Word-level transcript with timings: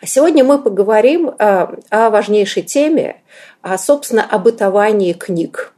А 0.00 0.06
сегодня 0.06 0.44
мы 0.44 0.60
поговорим 0.60 1.34
о 1.38 2.10
важнейшей 2.10 2.62
теме, 2.62 3.22
собственно, 3.76 4.24
о 4.24 4.38
бытовании 4.38 5.12
книг. 5.12 5.72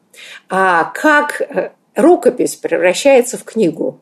А 0.49 0.85
как 0.85 1.41
э, 1.41 1.71
рукопись 1.95 2.57
превращается 2.57 3.37
в 3.37 3.45
книгу. 3.45 4.01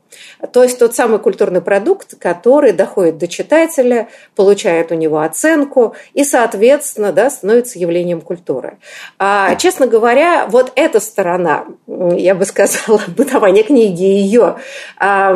То 0.52 0.62
есть 0.62 0.78
тот 0.78 0.94
самый 0.94 1.19
культурный 1.19 1.60
продукт, 1.60 2.14
который 2.19 2.72
доходит 2.72 3.19
до 3.19 3.28
читателя, 3.28 4.08
получает 4.36 4.92
у 4.92 4.94
него 4.94 5.20
оценку 5.20 5.94
и, 6.14 6.24
соответственно, 6.24 7.12
да, 7.12 7.30
становится 7.30 7.78
явлением 7.78 8.20
культуры. 8.20 8.78
А, 9.18 9.55
честно 9.56 9.86
говоря, 9.86 10.46
вот 10.46 10.72
эта 10.77 11.00
сторона, 11.00 11.64
я 11.86 12.34
бы 12.34 12.44
сказала, 12.44 13.00
бытования 13.16 13.62
книги 13.62 14.05
и 14.05 14.20
ее 14.20 14.56
а, 14.96 15.33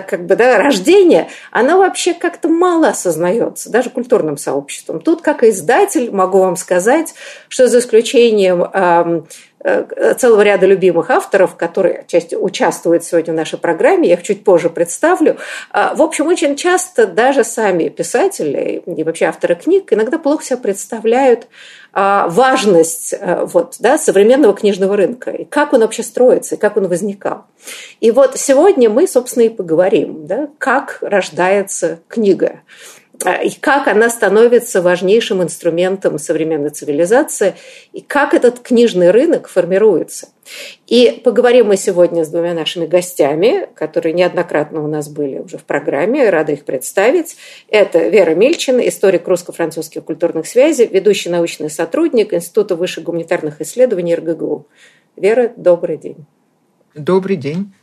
как 0.00 0.26
бы, 0.26 0.36
да, 0.36 0.58
рождения, 0.58 1.28
она 1.50 1.76
вообще 1.76 2.14
как-то 2.14 2.48
мало 2.48 2.88
осознается, 2.88 3.70
даже 3.70 3.90
культурным 3.90 4.36
сообществом. 4.36 5.00
Тут, 5.00 5.22
как 5.22 5.42
издатель, 5.42 6.10
могу 6.10 6.38
вам 6.38 6.56
сказать, 6.56 7.14
что 7.48 7.68
за 7.68 7.78
исключением 7.78 9.26
целого 10.18 10.42
ряда 10.42 10.66
любимых 10.66 11.10
авторов, 11.10 11.56
которые 11.56 11.98
отчасти 12.00 12.34
участвуют 12.34 13.04
сегодня 13.04 13.32
в 13.32 13.36
нашей 13.36 13.58
программе, 13.58 14.08
я 14.08 14.14
их 14.14 14.22
чуть 14.22 14.44
позже 14.44 14.70
представлю. 14.70 15.36
А, 15.70 15.94
в 15.94 16.02
общем, 16.02 16.26
очень 16.26 16.56
часто 16.56 17.06
даже 17.06 17.44
сами 17.44 17.88
писатели 17.88 18.82
и 18.86 19.02
вообще 19.02 19.26
авторы 19.26 19.54
книг 19.54 19.92
иногда 19.92 20.18
плохо 20.18 20.44
себя 20.44 20.58
представляют 20.58 21.48
а, 21.92 22.28
важность 22.28 23.14
э, 23.18 23.46
вот, 23.46 23.76
да, 23.78 23.96
современного 23.96 24.54
книжного 24.54 24.96
рынка, 24.96 25.30
и 25.30 25.44
как 25.44 25.72
он 25.72 25.80
вообще 25.80 26.02
строится, 26.02 26.54
и 26.54 26.58
как 26.58 26.76
он 26.76 26.88
возникал. 26.88 27.46
И 28.00 28.10
вот 28.10 28.36
сегодня 28.36 28.90
мы, 28.90 29.08
собственно, 29.08 29.44
и 29.44 29.48
поговорим, 29.48 30.26
да, 30.26 30.48
как 30.58 30.98
рождается 31.00 32.00
книга. 32.08 32.60
А, 33.24 33.42
и 33.42 33.50
как 33.50 33.88
она 33.88 34.10
становится 34.10 34.82
важнейшим 34.82 35.42
инструментом 35.42 36.18
современной 36.18 36.70
цивилизации, 36.70 37.54
и 37.92 38.00
как 38.00 38.34
этот 38.34 38.60
книжный 38.60 39.10
рынок 39.10 39.48
формируется. 39.48 40.28
И 40.86 41.20
поговорим 41.24 41.68
мы 41.68 41.76
сегодня 41.76 42.24
с 42.24 42.28
двумя 42.28 42.54
нашими 42.54 42.86
гостями, 42.86 43.68
которые 43.74 44.12
неоднократно 44.12 44.84
у 44.84 44.86
нас 44.86 45.08
были 45.08 45.38
уже 45.38 45.58
в 45.58 45.64
программе, 45.64 46.28
рада 46.30 46.52
их 46.52 46.64
представить. 46.64 47.36
Это 47.68 48.08
Вера 48.08 48.34
Мельчина, 48.34 48.86
историк 48.86 49.26
русско-французских 49.26 50.04
культурных 50.04 50.46
связей, 50.46 50.86
ведущий 50.86 51.30
научный 51.30 51.70
сотрудник 51.70 52.34
Института 52.34 52.76
высших 52.76 53.04
гуманитарных 53.04 53.60
исследований 53.60 54.14
РГГУ. 54.14 54.66
Вера, 55.16 55.52
добрый 55.56 55.96
день. 55.96 56.26
Добрый 56.96 57.36
день. 57.36 57.74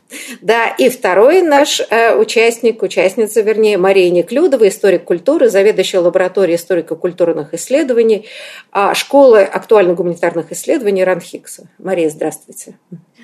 Да, 0.42 0.68
и 0.68 0.88
второй 0.88 1.42
наш 1.42 1.80
э, 1.80 2.16
участник, 2.16 2.82
участница, 2.82 3.42
вернее, 3.42 3.78
Мария 3.78 4.10
Неклюдова, 4.10 4.66
историк 4.66 5.04
культуры, 5.04 5.48
заведующая 5.48 6.00
лабораторией 6.00 6.56
историко-культурных 6.56 7.54
исследований 7.54 8.26
э, 8.72 8.92
школы 8.94 9.42
актуально-гуманитарных 9.42 10.50
исследований 10.50 11.04
Ранхикса. 11.04 11.68
Мария, 11.78 12.10
здравствуйте. 12.10 12.76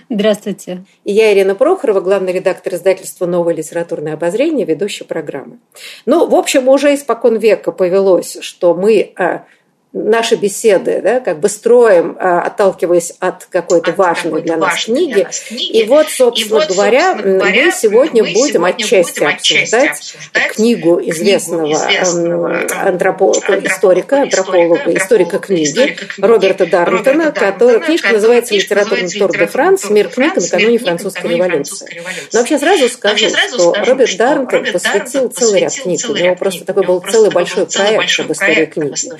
Здравствуйте. 0.09 0.84
И 1.05 1.12
я 1.12 1.33
Ирина 1.33 1.56
Прохорова, 1.56 2.00
главный 2.00 2.33
редактор 2.33 2.75
издательства 2.75 3.27
«Новое 3.27 3.55
литературное 3.55 4.15
обозрение», 4.15 4.67
ведущая 4.67 5.05
программы. 5.05 5.59
Ну, 6.06 6.29
в 6.29 6.34
общем, 6.37 6.69
уже 6.69 6.95
испокон 6.95 7.37
века 7.37 7.73
повелось, 7.73 8.39
что 8.41 8.75
мы 8.75 9.12
э, 9.17 9.41
наши 9.93 10.37
беседы, 10.37 11.01
да, 11.03 11.19
как 11.19 11.41
бы 11.41 11.49
строим, 11.49 12.17
а, 12.21 12.43
отталкиваясь 12.43 13.12
от 13.19 13.47
какой-то 13.47 13.91
важной 13.93 14.31
какой 14.31 14.43
для, 14.43 14.56
нас 14.56 14.84
книги. 14.84 15.15
для 15.15 15.25
нас 15.25 15.41
книги. 15.41 15.78
И 15.78 15.84
вот, 15.84 16.09
собственно, 16.09 16.47
и 16.47 16.61
вот, 16.61 16.69
говоря, 16.69 17.12
собственно 17.12 17.39
говоря, 17.39 17.65
мы 17.65 17.73
сегодня 17.73 18.23
мы 18.23 18.33
будем 18.33 18.53
сегодня 18.53 18.67
отчасти 18.69 19.19
будем 19.19 19.34
обсуждать, 19.34 19.91
обсуждать 19.91 20.53
книгу 20.53 21.00
известного, 21.03 21.65
книгу 21.65 21.77
известного 21.77 22.67
антрополога, 22.83 23.59
историка, 23.67 24.23
антрополога, 24.23 24.97
историка 24.97 25.39
книги 25.39 25.97
Роберта 26.19 26.67
Дарнтона, 26.67 27.33
который, 27.33 27.81
книжка 27.81 28.12
называется 28.12 28.55
«Литературный 28.55 29.11
тур 29.11 29.37
де 29.37 29.47
Франс. 29.47 29.91
Мир 29.91 30.09
книг 30.09 30.37
накануне 30.37 30.79
французской 30.79 31.34
революции». 31.34 32.00
Но 32.33 32.41
вообще 32.41 32.59
сразу 32.59 32.89
скажу, 32.89 33.29
что 33.29 33.75
Роберт 33.84 34.17
Дарнтон 34.17 34.73
посвятил 34.73 35.29
целый 35.31 35.62
ряд 35.62 35.75
книг. 35.75 36.00
У 36.09 36.15
него 36.15 36.37
просто 36.37 36.65
такой 36.65 36.87
был 36.87 37.00
целый 37.00 37.31
большой 37.31 37.67
проект 37.67 38.21
об 38.21 38.31
истории 38.31 38.67
книги. 38.67 39.11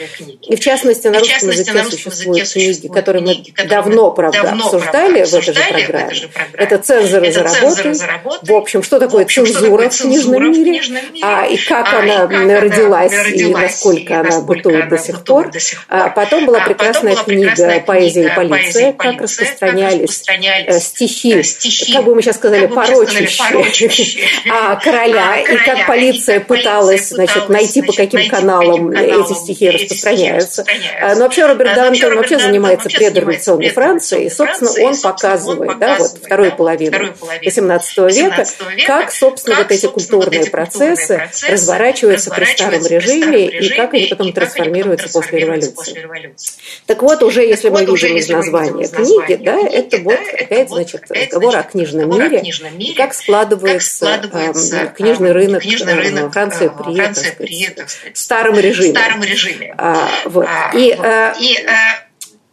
И 0.43 0.60
в 0.61 0.63
частности, 0.63 1.07
на 1.07 1.19
русском 1.19 1.41
частности, 1.41 1.71
языке 1.71 1.85
существуют 1.85 2.49
книги, 2.53 2.89
которые 2.89 3.25
мы 3.25 3.67
давно, 3.67 4.11
правда, 4.11 4.43
давно, 4.43 4.67
обсуждали, 4.67 5.25
в, 5.25 5.35
этой 5.35 5.43
же 5.43 5.53
программе. 5.53 6.15
же 6.15 6.29
программе. 6.29 6.55
Это 6.55 6.79
«Цензоры 6.79 7.33
за 7.33 7.43
работой». 7.43 7.95
В 8.43 8.53
общем, 8.53 8.83
что 8.83 8.99
такое 8.99 9.25
общем, 9.25 9.47
цензура, 9.47 9.63
что 9.63 9.71
такое 9.71 9.89
в 9.91 10.03
книжном 10.03 10.53
мире, 10.53 10.81
мире 10.81 11.03
а, 11.23 11.47
и 11.47 11.57
как 11.57 11.87
а, 11.87 12.01
она 12.01 12.25
и 12.25 12.29
как 12.29 12.63
родилась, 12.63 13.13
она 13.13 13.29
и 13.29 13.45
насколько 13.55 14.13
и 14.13 14.17
она 14.17 14.41
бытует 14.41 14.89
до 14.89 14.99
сих 14.99 15.25
пор. 15.25 15.51
А, 15.89 16.11
потом 16.11 16.45
была 16.45 16.61
прекрасная 16.61 17.15
а, 17.15 17.25
книга 17.25 17.83
«Поэзия 17.87 18.27
и 18.27 18.35
полиция», 18.35 18.93
как 18.93 19.21
распространялись 19.21 20.25
э, 20.29 20.81
стихи, 20.81 21.41
э, 21.41 21.93
как 21.95 22.05
бы 22.05 22.15
мы 22.15 22.23
сейчас 22.23 22.37
сказали, 22.37 22.67
порочащие 22.67 24.27
короля, 24.83 25.41
и 25.41 25.57
как 25.65 25.87
полиция 25.87 26.41
пыталась 26.41 27.09
значит, 27.09 27.49
найти, 27.49 27.81
по 27.83 27.93
каким 27.95 28.29
каналам 28.29 28.91
эти 28.91 29.33
стихи 29.33 29.71
распространяются. 29.71 30.50
Но 31.15 31.21
вообще 31.21 31.47
Роберт 31.47 31.75
Дантон 31.75 32.17
вообще 32.17 32.39
занимается 32.39 32.89
предреволюционной 32.89 33.71
Францией, 33.71 34.27
и, 34.27 34.31
собственно, 34.31 34.71
он 34.87 35.01
показывает, 35.01 35.79
да, 35.79 35.97
вот 35.99 36.11
вторую 36.25 36.55
половину 36.57 36.97
XVIII 37.43 38.13
века, 38.13 38.45
как, 38.87 39.13
собственно, 39.13 39.57
вот 39.57 39.71
эти 39.71 39.87
культурные 39.87 40.51
процессы 40.51 41.29
разворачиваются 41.49 42.31
при 42.31 42.45
старом 42.45 42.87
режиме 42.87 43.47
и 43.47 43.69
как 43.71 43.95
они 43.95 44.07
потом 44.07 44.33
трансформируются 44.33 45.09
после 45.09 45.41
революции. 45.41 46.09
Так 46.87 47.03
вот, 47.03 47.23
уже 47.23 47.43
если 47.43 47.69
мы 47.69 47.85
видим 47.85 48.17
из 48.17 48.29
названия 48.29 48.89
книги, 48.89 49.43
да, 49.43 49.59
это 49.59 49.99
вот 49.99 50.19
опять, 50.39 50.69
значит, 50.69 51.03
разговор 51.11 51.57
о 51.57 51.63
книжном 51.63 52.11
мире, 52.11 52.43
и 52.79 52.95
как 52.95 53.15
складывается 53.15 54.21
эм, 54.33 54.89
книжный 54.95 55.33
рынок 55.33 55.63
Франции 56.33 56.71
при, 56.77 58.15
старом 58.15 58.59
режиме. 58.59 58.95
А, 59.79 60.09
вот. 60.47 60.75
И 60.75 60.91
и 61.39 61.57
э, 61.57 62.10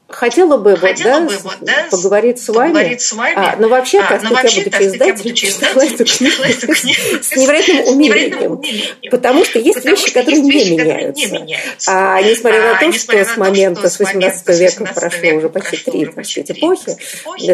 Хотела 0.10 0.56
бы, 0.56 0.78
Хотела 0.78 1.20
вот, 1.20 1.30
да, 1.30 1.36
бы 1.36 1.42
вот, 1.44 1.58
да, 1.62 1.74
поговорить 1.92 2.40
с 2.40 2.48
вами. 2.48 2.70
Поговорить 2.70 3.02
с 3.02 3.12
вами. 3.12 3.34
А, 3.36 3.56
но 3.58 3.68
вообще, 3.68 4.00
а, 4.00 4.08
как 4.08 4.24
но 4.24 4.30
вообще, 4.30 4.62
я, 4.62 4.64
будучи 4.64 4.84
издателем, 4.84 5.36
читала 5.36 5.82
эту 5.82 6.06
книгу 6.06 6.44
с 7.22 7.36
невероятным 7.36 7.88
умилением. 7.88 9.12
Потому 9.12 9.44
что 9.44 9.60
есть 9.60 9.84
вещи, 9.84 10.14
которые 10.14 10.40
не 10.40 10.52
меняются. 10.52 11.46
А 11.88 12.22
несмотря 12.22 12.62
на 12.62 12.78
а, 12.78 12.80
то, 12.80 12.94
что 12.94 13.18
с 13.18 13.36
момента, 13.36 13.90
с 13.90 14.00
18 14.00 14.48
века 14.60 14.86
прошло 14.86 15.30
уже 15.34 15.50
почти 15.50 15.78
три, 15.78 16.04
эпохи, 16.06 16.98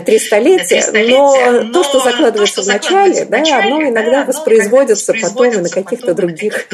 три 0.01 0.19
столетия, 0.19 0.85
но 1.07 1.71
то, 1.73 1.83
что 1.83 2.01
закладывается 2.01 2.61
в 2.61 2.67
начале, 2.67 3.25
да, 3.25 3.37
оно 3.37 3.81
иногда 3.81 4.25
воспроизводится 4.25 5.13
потом 5.19 5.53
и 5.53 5.57
на 5.57 5.69
каких-то 5.69 6.13
других, 6.13 6.67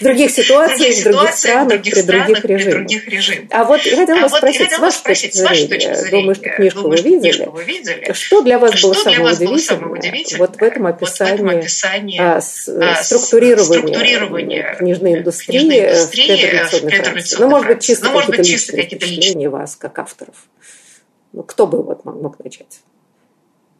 других 0.00 0.30
ситуациях, 0.30 0.98
в 0.98 1.02
других 1.02 1.34
странах, 1.34 1.82
при 1.82 2.02
других 2.02 2.44
режимах. 2.44 2.88
А 3.50 3.64
вот 3.64 3.82
я 3.82 3.96
хотела 3.96 4.20
вас 4.20 4.36
спросить, 4.36 4.70
с 4.70 4.78
вашей 4.78 4.99
спросить, 5.00 5.34
с 5.34 5.42
вашей 5.42 5.68
точки 5.68 5.94
зрения, 5.94 6.10
думаю, 6.10 6.34
что 6.34 6.48
книжку, 6.48 6.82
Думаю, 6.82 7.02
вы, 7.02 7.08
видели. 7.10 7.32
книжку 7.32 7.50
вы 7.50 7.64
видели, 7.64 8.12
что 8.12 8.42
для 8.42 8.58
вас 8.58 8.74
что 8.74 8.88
было 8.88 8.94
самое 8.94 9.34
удивительное 9.34 10.38
вот 10.38 10.56
в 10.56 10.62
этом 10.62 10.86
описании, 10.86 11.30
вот 11.30 11.36
в 11.36 11.42
этом 11.42 11.48
описании 11.58 12.20
а, 12.20 12.40
с, 12.40 12.68
а, 12.68 13.02
структурирования, 13.02 13.64
структурирования 13.64 14.74
книжной 14.74 15.18
индустрии, 15.18 15.58
книжной 15.58 15.88
индустрии 15.88 16.22
в 16.22 16.70
предреволюционной 16.70 16.92
Франции? 16.92 17.36
Ну, 17.40 17.48
может 17.48 17.68
быть, 17.68 17.82
чисто 17.82 18.08
ну, 18.10 18.18
какие-то 18.18 18.42
личные 18.42 18.84
впечатления 18.84 19.48
вас, 19.48 19.76
как 19.76 19.98
авторов. 19.98 20.34
Ну, 21.32 21.42
кто 21.42 21.66
бы 21.66 21.82
вот 21.82 22.04
мог, 22.04 22.20
мог 22.20 22.44
начать? 22.44 22.80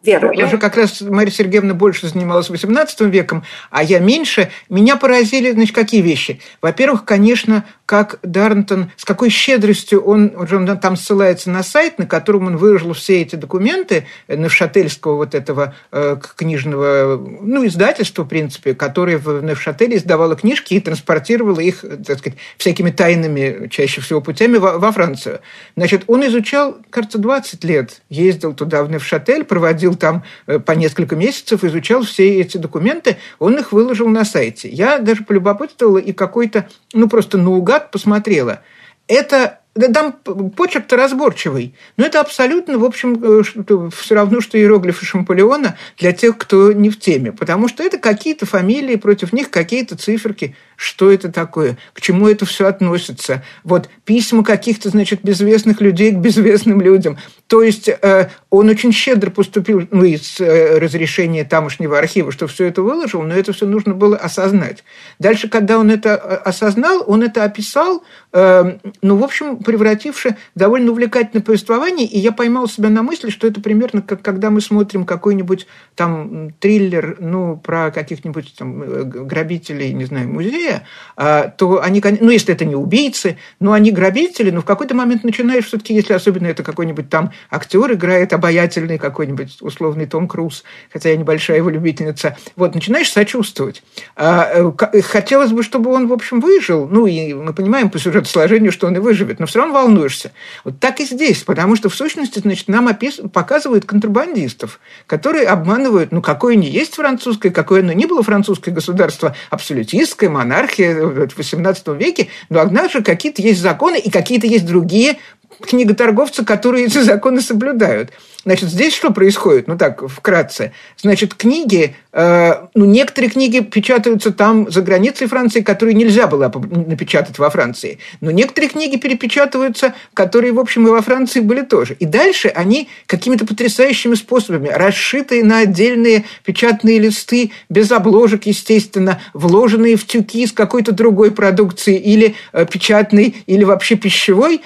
Вера. 0.02 0.32
Я 0.32 0.46
же 0.46 0.56
как 0.56 0.76
раз, 0.76 1.02
Мария 1.02 1.30
Сергеевна 1.30 1.74
больше 1.74 2.08
занималась 2.08 2.48
XVIII 2.48 3.10
веком, 3.10 3.44
а 3.70 3.82
я 3.82 3.98
меньше. 3.98 4.50
Меня 4.70 4.96
поразили, 4.96 5.50
значит, 5.50 5.74
какие 5.74 6.00
вещи? 6.00 6.40
Во-первых, 6.62 7.04
конечно, 7.04 7.66
как 7.90 8.20
Дарнтон, 8.22 8.92
с 8.96 9.04
какой 9.04 9.30
щедростью 9.30 10.00
он, 10.00 10.32
он 10.36 10.78
там 10.78 10.94
ссылается 10.94 11.50
на 11.50 11.64
сайт, 11.64 11.98
на 11.98 12.06
котором 12.06 12.46
он 12.46 12.56
выложил 12.56 12.92
все 12.92 13.20
эти 13.20 13.34
документы 13.34 14.06
Невшательского 14.28 15.16
вот 15.16 15.34
этого 15.34 15.74
э, 15.90 16.16
книжного, 16.36 17.20
ну, 17.20 17.66
издательства, 17.66 18.22
в 18.22 18.28
принципе, 18.28 18.74
которое 18.74 19.18
в 19.18 19.42
Невшателе 19.42 19.96
издавало 19.96 20.36
книжки 20.36 20.74
и 20.74 20.80
транспортировало 20.80 21.58
их, 21.58 21.80
так 22.06 22.20
сказать, 22.20 22.38
всякими 22.58 22.92
тайными, 22.92 23.66
чаще 23.66 24.00
всего 24.00 24.20
путями 24.20 24.58
во, 24.58 24.78
во 24.78 24.92
Францию. 24.92 25.40
Значит, 25.74 26.04
он 26.06 26.24
изучал, 26.28 26.76
кажется, 26.90 27.18
20 27.18 27.64
лет, 27.64 28.02
ездил 28.08 28.54
туда, 28.54 28.84
в 28.84 28.90
Невшатель, 28.92 29.42
проводил 29.42 29.96
там 29.96 30.22
э, 30.46 30.60
по 30.60 30.72
несколько 30.72 31.16
месяцев, 31.16 31.64
изучал 31.64 32.04
все 32.04 32.40
эти 32.40 32.56
документы, 32.56 33.16
он 33.40 33.58
их 33.58 33.72
выложил 33.72 34.06
на 34.06 34.24
сайте. 34.24 34.68
Я 34.68 34.98
даже 34.98 35.24
полюбопытствовала 35.24 35.98
и 35.98 36.12
какой-то, 36.12 36.68
ну, 36.92 37.08
просто 37.08 37.36
наугад 37.36 37.79
так 37.80 37.90
посмотрела, 37.90 38.62
это 39.08 39.60
там 39.94 40.12
почерк-то 40.12 40.96
разборчивый, 40.96 41.74
но 41.96 42.04
это 42.04 42.20
абсолютно, 42.20 42.78
в 42.78 42.84
общем, 42.84 43.22
э, 43.22 43.90
все 43.96 44.14
равно, 44.14 44.40
что 44.40 44.58
иероглифы 44.58 45.06
Шамполеона 45.06 45.76
для 45.96 46.12
тех, 46.12 46.36
кто 46.36 46.72
не 46.72 46.90
в 46.90 46.98
теме, 46.98 47.32
потому 47.32 47.68
что 47.68 47.82
это 47.82 47.98
какие-то 47.98 48.46
фамилии, 48.46 48.96
против 48.96 49.32
них 49.32 49.50
какие-то 49.50 49.96
циферки. 49.96 50.56
Что 50.80 51.12
это 51.12 51.30
такое? 51.30 51.76
К 51.92 52.00
чему 52.00 52.26
это 52.26 52.46
все 52.46 52.66
относится? 52.66 53.44
Вот 53.64 53.90
письма 54.06 54.42
каких-то, 54.42 54.88
значит, 54.88 55.22
безвестных 55.22 55.82
людей 55.82 56.10
к 56.12 56.16
безвестным 56.16 56.80
людям. 56.80 57.18
То 57.48 57.62
есть 57.62 57.90
э, 57.90 58.30
он 58.48 58.70
очень 58.70 58.90
щедро 58.90 59.28
поступил, 59.28 59.86
ну, 59.90 60.04
из 60.04 60.40
э, 60.40 60.78
разрешения 60.78 61.44
тамошнего 61.44 61.98
архива, 61.98 62.32
что 62.32 62.46
все 62.46 62.64
это 62.64 62.80
выложил, 62.80 63.20
но 63.20 63.34
это 63.34 63.52
все 63.52 63.66
нужно 63.66 63.92
было 63.92 64.16
осознать. 64.16 64.82
Дальше, 65.18 65.50
когда 65.50 65.78
он 65.78 65.90
это 65.90 66.16
осознал, 66.16 67.04
он 67.06 67.24
это 67.24 67.44
описал, 67.44 68.02
ну, 68.32 69.16
в 69.16 69.24
общем, 69.24 69.58
превратившее 69.58 70.38
довольно 70.54 70.92
увлекательное 70.92 71.42
повествование, 71.42 72.06
и 72.06 72.18
я 72.18 72.30
поймал 72.32 72.68
себя 72.68 72.88
на 72.88 73.02
мысли, 73.02 73.30
что 73.30 73.46
это 73.46 73.60
примерно 73.60 74.00
как 74.02 74.22
когда 74.22 74.50
мы 74.50 74.60
смотрим 74.60 75.04
какой-нибудь 75.04 75.66
там 75.96 76.52
триллер, 76.60 77.16
ну, 77.18 77.56
про 77.56 77.90
каких-нибудь 77.90 78.54
там 78.56 78.82
э, 78.82 79.02
грабителей, 79.02 79.92
не 79.92 80.04
знаю, 80.04 80.28
музея, 80.28 80.69
а, 81.16 81.48
то 81.48 81.82
они, 81.82 82.02
ну, 82.20 82.30
если 82.30 82.54
это 82.54 82.64
не 82.64 82.74
убийцы, 82.74 83.36
но 83.58 83.72
они 83.72 83.90
грабители, 83.90 84.50
но 84.50 84.62
в 84.62 84.64
какой-то 84.64 84.94
момент 84.94 85.24
начинаешь 85.24 85.66
все-таки, 85.66 85.94
если 85.94 86.14
особенно 86.14 86.46
это 86.46 86.62
какой-нибудь 86.62 87.10
там 87.10 87.32
актер 87.50 87.92
играет 87.92 88.32
обаятельный 88.32 88.98
какой-нибудь 88.98 89.58
условный 89.60 90.06
Том 90.06 90.28
Круз, 90.28 90.64
хотя 90.92 91.10
я 91.10 91.16
небольшая 91.16 91.58
его 91.58 91.68
любительница, 91.70 92.36
вот, 92.56 92.74
начинаешь 92.74 93.10
сочувствовать. 93.10 93.82
А, 94.16 94.72
э, 94.92 95.02
хотелось 95.02 95.52
бы, 95.52 95.62
чтобы 95.62 95.92
он, 95.92 96.08
в 96.08 96.12
общем, 96.12 96.40
выжил, 96.40 96.88
ну, 96.88 97.06
и 97.06 97.34
мы 97.34 97.52
понимаем 97.52 97.90
по 97.90 97.98
сюжету 97.98 98.28
сложению, 98.28 98.72
что 98.72 98.86
он 98.86 98.96
и 98.96 99.00
выживет, 99.00 99.40
но 99.40 99.46
все 99.46 99.58
равно 99.58 99.74
волнуешься. 99.74 100.32
Вот 100.64 100.80
так 100.80 101.00
и 101.00 101.04
здесь, 101.04 101.42
потому 101.42 101.76
что 101.76 101.88
в 101.88 101.94
сущности, 101.94 102.38
значит, 102.38 102.68
нам 102.68 102.86
опис... 102.86 103.20
показывают 103.32 103.84
контрабандистов, 103.84 104.80
которые 105.06 105.46
обманывают, 105.46 106.12
ну, 106.12 106.22
какое 106.22 106.54
не 106.54 106.68
есть 106.68 106.94
французское, 106.94 107.52
какое 107.52 107.80
оно 107.82 107.92
ни 107.92 108.06
было 108.06 108.22
французское 108.22 108.74
государство, 108.74 109.34
абсолютистское, 109.50 110.30
монархия 110.30 110.59
в 110.66 111.24
XVIII 111.24 111.96
веке, 111.96 112.28
но 112.48 112.60
однако 112.60 113.02
какие-то 113.02 113.42
есть 113.42 113.60
законы 113.60 113.98
и 113.98 114.10
какие-то 114.10 114.46
есть 114.46 114.66
другие 114.66 115.16
книготорговцы, 115.60 116.44
которые 116.44 116.86
эти 116.86 116.98
законы 116.98 117.40
соблюдают. 117.40 118.10
Значит, 118.44 118.70
здесь 118.70 118.94
что 118.94 119.10
происходит? 119.10 119.68
Ну 119.68 119.76
так, 119.76 120.08
вкратце. 120.08 120.72
Значит, 120.96 121.34
книги, 121.34 121.94
э, 122.12 122.54
ну, 122.74 122.86
некоторые 122.86 123.30
книги 123.30 123.60
печатаются 123.60 124.32
там, 124.32 124.70
за 124.70 124.80
границей 124.80 125.26
Франции, 125.26 125.60
которые 125.60 125.94
нельзя 125.94 126.26
было 126.26 126.50
напечатать 126.88 127.38
во 127.38 127.50
Франции. 127.50 127.98
Но 128.22 128.30
некоторые 128.30 128.70
книги 128.70 128.96
перепечатываются, 128.96 129.94
которые, 130.14 130.54
в 130.54 130.58
общем, 130.58 130.86
и 130.86 130.90
во 130.90 131.02
Франции 131.02 131.40
были 131.40 131.60
тоже. 131.60 131.94
И 132.00 132.06
дальше 132.06 132.48
они 132.48 132.88
какими-то 133.04 133.44
потрясающими 133.44 134.14
способами, 134.14 134.68
расшитые 134.68 135.44
на 135.44 135.58
отдельные 135.58 136.24
печатные 136.42 136.98
листы, 136.98 137.52
без 137.68 137.92
обложек, 137.92 138.46
естественно, 138.46 139.20
вложенные 139.34 139.96
в 139.96 140.06
тюки 140.06 140.46
с 140.46 140.52
какой-то 140.52 140.92
другой 140.92 141.30
продукции, 141.30 141.98
или 141.98 142.34
э, 142.54 142.64
печатной, 142.64 143.36
или 143.46 143.64
вообще 143.64 143.96
пищевой, 143.96 144.62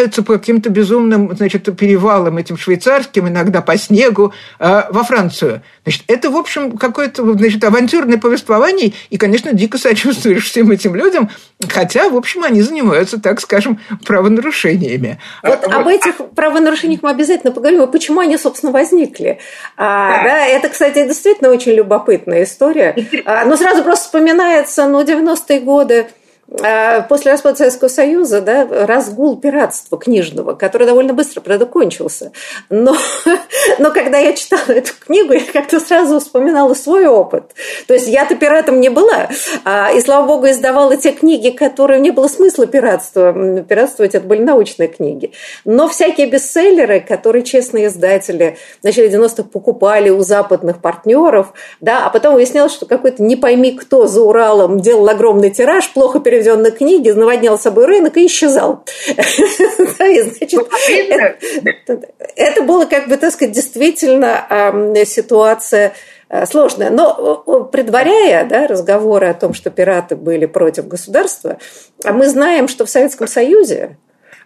переправляются 0.00 0.22
по 0.22 0.38
каким-то 0.38 0.70
безумным, 0.70 1.34
значит, 1.36 1.76
перевалам 1.76 2.38
этим 2.38 2.56
швейцарским 2.56 3.28
иногда 3.28 3.60
по 3.60 3.76
снегу, 3.76 4.32
э, 4.58 4.82
во 4.90 5.04
Францию. 5.04 5.62
Значит, 5.84 6.04
это, 6.06 6.30
в 6.30 6.36
общем, 6.36 6.76
какое-то 6.76 7.22
значит, 7.34 7.62
авантюрное 7.64 8.18
повествование, 8.18 8.92
и, 9.10 9.16
конечно, 9.18 9.52
дико 9.52 9.78
сочувствуешь 9.78 10.44
всем 10.44 10.70
этим 10.70 10.94
людям, 10.94 11.30
хотя, 11.68 12.08
в 12.08 12.16
общем, 12.16 12.44
они 12.44 12.62
занимаются, 12.62 13.20
так 13.20 13.40
скажем, 13.40 13.80
правонарушениями. 14.06 15.18
Вот, 15.42 15.60
вот. 15.62 15.74
об 15.74 15.88
этих 15.88 16.16
правонарушениях 16.34 17.02
мы 17.02 17.10
обязательно 17.10 17.52
поговорим, 17.52 17.82
и 17.82 17.90
почему 17.90 18.20
они, 18.20 18.38
собственно, 18.38 18.72
возникли. 18.72 19.38
А, 19.76 20.22
да. 20.24 20.46
это, 20.46 20.68
кстати, 20.68 21.06
действительно 21.06 21.50
очень 21.50 21.72
любопытная 21.72 22.44
история. 22.44 22.94
А, 23.24 23.44
но 23.44 23.56
сразу 23.56 23.82
просто 23.82 24.06
вспоминается, 24.06 24.86
ну, 24.86 25.02
90-е 25.02 25.60
годы, 25.60 26.06
а, 26.06 26.19
после 27.08 27.30
распада 27.30 27.58
Советского 27.58 27.88
Союза 27.88 28.40
да, 28.40 28.66
разгул 28.68 29.36
пиратства 29.36 29.96
книжного, 29.98 30.54
который 30.54 30.86
довольно 30.86 31.12
быстро, 31.12 31.40
правда, 31.40 31.64
кончился. 31.64 32.32
Но, 32.70 32.96
но 33.78 33.92
когда 33.92 34.18
я 34.18 34.32
читала 34.32 34.72
эту 34.72 34.92
книгу, 34.98 35.32
я 35.32 35.42
как-то 35.52 35.78
сразу 35.78 36.18
вспоминала 36.18 36.74
свой 36.74 37.06
опыт. 37.06 37.52
То 37.86 37.94
есть 37.94 38.08
я-то 38.08 38.34
пиратом 38.34 38.80
не 38.80 38.88
была. 38.88 39.28
А, 39.64 39.92
и, 39.92 40.00
слава 40.00 40.26
богу, 40.26 40.48
издавала 40.48 40.96
те 40.96 41.12
книги, 41.12 41.50
которые 41.50 42.00
не 42.00 42.10
было 42.10 42.26
смысла 42.26 42.66
пиратства. 42.66 43.62
Пиратствовать 43.62 44.16
это 44.16 44.26
были 44.26 44.42
научные 44.42 44.88
книги. 44.88 45.32
Но 45.64 45.88
всякие 45.88 46.26
бестселлеры, 46.26 46.98
которые 47.00 47.44
честные 47.44 47.86
издатели 47.86 48.58
в 48.80 48.84
начале 48.84 49.08
90-х 49.08 49.44
покупали 49.44 50.10
у 50.10 50.20
западных 50.22 50.80
партнеров, 50.80 51.52
да, 51.80 52.06
а 52.06 52.10
потом 52.10 52.34
выяснялось, 52.34 52.72
что 52.72 52.86
какой-то 52.86 53.22
не 53.22 53.36
пойми 53.36 53.72
кто 53.72 54.08
за 54.08 54.22
Уралом 54.22 54.80
делал 54.80 55.08
огромный 55.08 55.50
тираж, 55.50 55.88
плохо 55.92 56.18
перевел 56.18 56.39
переведенной 56.40 56.70
книги, 56.70 57.10
наводнял 57.10 57.58
собой 57.58 57.86
рынок 57.86 58.16
и 58.16 58.26
исчезал. 58.26 58.84
Это 62.36 62.62
было, 62.62 62.86
как 62.86 63.08
бы, 63.08 63.16
так 63.16 63.32
сказать, 63.32 63.54
действительно 63.54 64.94
ситуация 65.04 65.92
э, 66.28 66.46
сложная. 66.46 66.90
Но 66.90 67.68
предваряя 67.72 68.44
да, 68.46 68.66
разговоры 68.66 69.28
о 69.28 69.34
том, 69.34 69.54
что 69.54 69.70
пираты 69.70 70.16
были 70.16 70.46
против 70.46 70.88
государства, 70.88 71.58
а 72.04 72.12
мы 72.12 72.28
знаем, 72.28 72.68
что 72.68 72.86
в 72.86 72.90
Советском 72.90 73.26
Союзе 73.26 73.96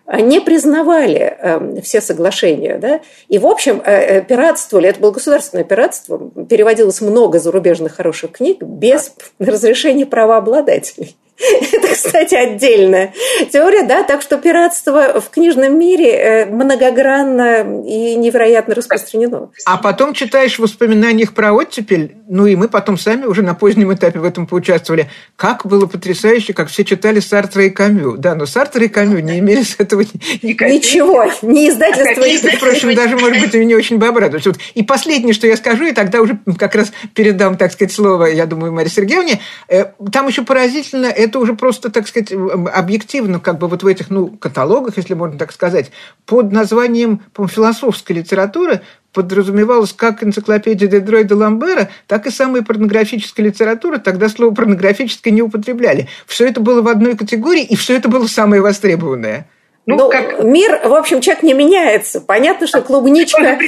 не 0.06 0.40
признавали 0.40 1.36
э, 1.38 1.80
все 1.82 2.00
соглашения. 2.00 2.78
Да? 2.78 3.00
И, 3.28 3.38
в 3.38 3.46
общем, 3.46 3.80
э, 3.84 4.20
пиратствовали, 4.22 4.88
это 4.88 5.00
было 5.00 5.12
государственное 5.12 5.64
пиратство, 5.64 6.30
переводилось 6.48 7.00
много 7.00 7.38
зарубежных 7.38 7.94
хороших 7.94 8.32
книг 8.32 8.62
без 8.62 9.14
разрешения 9.38 10.06
правообладателей. 10.06 11.16
Это, 11.36 11.88
кстати, 11.88 12.34
отдельная 12.34 13.12
теория, 13.52 13.82
да, 13.82 14.04
так 14.04 14.22
что 14.22 14.36
пиратство 14.36 15.20
в 15.20 15.30
книжном 15.30 15.76
мире 15.78 16.10
э, 16.10 16.46
многогранно 16.46 17.82
и 17.84 18.14
невероятно 18.14 18.74
распространено. 18.74 19.50
А 19.66 19.76
потом 19.76 20.14
читаешь 20.14 20.56
в 20.56 20.60
воспоминаниях 20.60 21.34
про 21.34 21.52
оттепель, 21.52 22.16
ну 22.28 22.46
и 22.46 22.54
мы 22.54 22.68
потом 22.68 22.96
сами 22.96 23.24
уже 23.24 23.42
на 23.42 23.54
позднем 23.54 23.92
этапе 23.92 24.20
в 24.20 24.24
этом 24.24 24.46
поучаствовали, 24.46 25.10
как 25.36 25.66
было 25.66 25.86
потрясающе, 25.86 26.52
как 26.52 26.68
все 26.68 26.84
читали 26.84 27.18
Сартра 27.20 27.64
и 27.64 27.70
Камю. 27.70 28.16
Да, 28.16 28.34
но 28.34 28.46
Сартра 28.46 28.84
и 28.84 28.88
Камю 28.88 29.18
не 29.18 29.40
имели 29.40 29.62
с 29.62 29.76
этого 29.78 30.04
никаких... 30.42 30.74
Ничего, 30.74 31.24
не 31.42 31.68
издательство. 31.68 32.22
Между 32.22 32.58
прочим, 32.58 32.94
даже, 32.94 33.16
может 33.16 33.40
быть, 33.40 33.54
не 33.54 33.74
очень 33.74 33.98
бы 33.98 34.06
обрадовались. 34.06 34.46
Вот. 34.46 34.56
И 34.74 34.82
последнее, 34.82 35.34
что 35.34 35.46
я 35.46 35.56
скажу, 35.56 35.84
и 35.84 35.92
тогда 35.92 36.20
уже 36.20 36.38
как 36.58 36.74
раз 36.74 36.92
передам, 37.14 37.56
так 37.56 37.72
сказать, 37.72 37.92
слово, 37.92 38.26
я 38.26 38.46
думаю, 38.46 38.72
Марии 38.72 38.88
Сергеевне, 38.88 39.40
э, 39.68 39.86
там 40.12 40.28
еще 40.28 40.42
поразительно 40.42 41.06
это 41.24 41.38
уже 41.38 41.54
просто, 41.54 41.90
так 41.90 42.06
сказать, 42.08 42.32
объективно, 42.32 43.40
как 43.40 43.58
бы 43.58 43.68
вот 43.68 43.82
в 43.82 43.86
этих, 43.86 44.10
ну, 44.10 44.28
каталогах, 44.28 44.96
если 44.96 45.14
можно 45.14 45.38
так 45.38 45.52
сказать, 45.52 45.90
под 46.26 46.52
названием, 46.52 47.20
по 47.32 47.46
философской 47.48 48.12
литературы 48.12 48.82
подразумевалось 49.12 49.92
как 49.92 50.22
энциклопедия 50.22 50.88
Дедро 50.88 51.18
и 51.18 51.32
Ламбера, 51.32 51.88
так 52.06 52.26
и 52.26 52.30
самая 52.30 52.62
порнографическая 52.62 53.46
литература. 53.46 53.98
Тогда 53.98 54.28
слово 54.28 54.52
порнографическое 54.52 55.32
не 55.32 55.40
употребляли. 55.40 56.08
Все 56.26 56.46
это 56.48 56.60
было 56.60 56.82
в 56.82 56.88
одной 56.88 57.16
категории, 57.16 57.62
и 57.62 57.76
все 57.76 57.96
это 57.96 58.08
было 58.08 58.26
самое 58.26 58.60
востребованное. 58.60 59.46
Ну, 59.86 59.96
ну 59.96 60.08
как... 60.08 60.42
мир, 60.42 60.80
в 60.82 60.94
общем, 60.94 61.20
человек 61.20 61.42
не 61.42 61.52
меняется. 61.52 62.20
Понятно, 62.20 62.66
что 62.66 62.80
клубничка... 62.80 63.58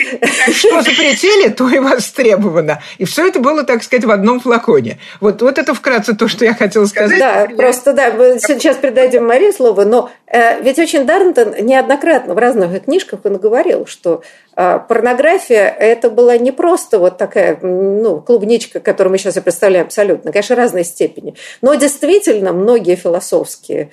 Что 0.50 0.80
запретили, 0.80 1.48
то 1.56 1.68
и 1.68 1.78
востребовано. 1.78 2.82
И 2.96 3.04
все 3.04 3.28
это 3.28 3.38
было, 3.38 3.64
так 3.64 3.82
сказать, 3.82 4.04
в 4.06 4.10
одном 4.10 4.40
флаконе. 4.40 4.98
Вот, 5.20 5.42
вот 5.42 5.58
это 5.58 5.74
вкратце 5.74 6.16
то, 6.16 6.26
что 6.26 6.46
я 6.46 6.54
хотела 6.54 6.86
сказать. 6.86 7.18
Да, 7.18 7.48
просто, 7.54 7.92
да, 7.92 8.12
мы 8.12 8.38
сейчас 8.38 8.76
передадим 8.76 9.26
Марии 9.26 9.50
слово, 9.52 9.84
но 9.84 10.10
э, 10.26 10.62
ведь 10.62 10.78
очень 10.78 11.04
Дарнтон 11.04 11.54
неоднократно 11.60 12.34
в 12.34 12.38
разных 12.38 12.84
книжках 12.84 13.20
он 13.24 13.36
говорил, 13.36 13.84
что 13.84 14.22
э, 14.56 14.80
порнография– 14.88 15.68
это 15.78 16.08
была 16.08 16.38
не 16.38 16.50
просто 16.50 16.98
вот 16.98 17.18
такая, 17.18 17.58
ну, 17.60 18.20
клубничка, 18.20 18.80
которую 18.80 19.12
мы 19.12 19.18
сейчас 19.18 19.36
и 19.36 19.40
представляем 19.42 19.84
абсолютно, 19.84 20.32
конечно, 20.32 20.56
разной 20.56 20.84
степени, 20.84 21.34
но 21.60 21.74
действительно 21.74 22.54
многие 22.54 22.94
философские 22.94 23.90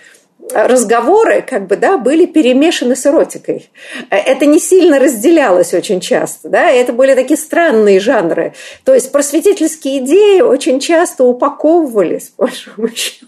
разговоры 0.53 1.41
как 1.41 1.67
бы, 1.67 1.75
да, 1.77 1.97
были 1.97 2.25
перемешаны 2.25 2.95
с 2.95 3.05
эротикой. 3.05 3.69
Это 4.09 4.45
не 4.45 4.59
сильно 4.59 5.00
разделялось 5.00 5.73
очень 5.73 6.00
часто. 6.00 6.50
Да? 6.50 6.69
Это 6.69 6.93
были 6.93 7.15
такие 7.15 7.38
странные 7.38 8.00
жанры. 8.00 8.53
То 8.83 8.93
есть 8.93 9.12
просветительские 9.12 10.00
идеи 10.00 10.41
очень 10.41 10.79
часто 10.79 11.23
упаковывались, 11.23 12.29
по 12.38 12.43
большому 12.43 12.89
счету, 12.89 13.27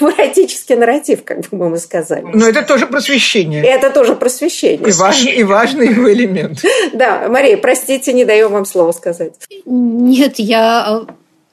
в 0.00 0.04
эротический 0.04 0.76
нарратив, 0.76 1.24
как 1.24 1.40
бы 1.50 1.68
мы 1.68 1.78
сказали. 1.78 2.26
Но 2.32 2.48
это 2.48 2.62
тоже 2.62 2.86
просвещение. 2.86 3.64
Это 3.64 3.90
тоже 3.90 4.14
просвещение. 4.14 4.88
И 4.88 4.92
важный, 4.92 5.32
и 5.32 5.42
важный 5.44 5.88
его 5.88 6.12
элемент. 6.12 6.60
Да, 6.92 7.28
Мария, 7.28 7.56
простите, 7.56 8.12
не 8.12 8.24
даем 8.24 8.50
вам 8.52 8.64
слово 8.64 8.92
сказать. 8.92 9.34
Нет, 9.64 10.38
я 10.38 11.06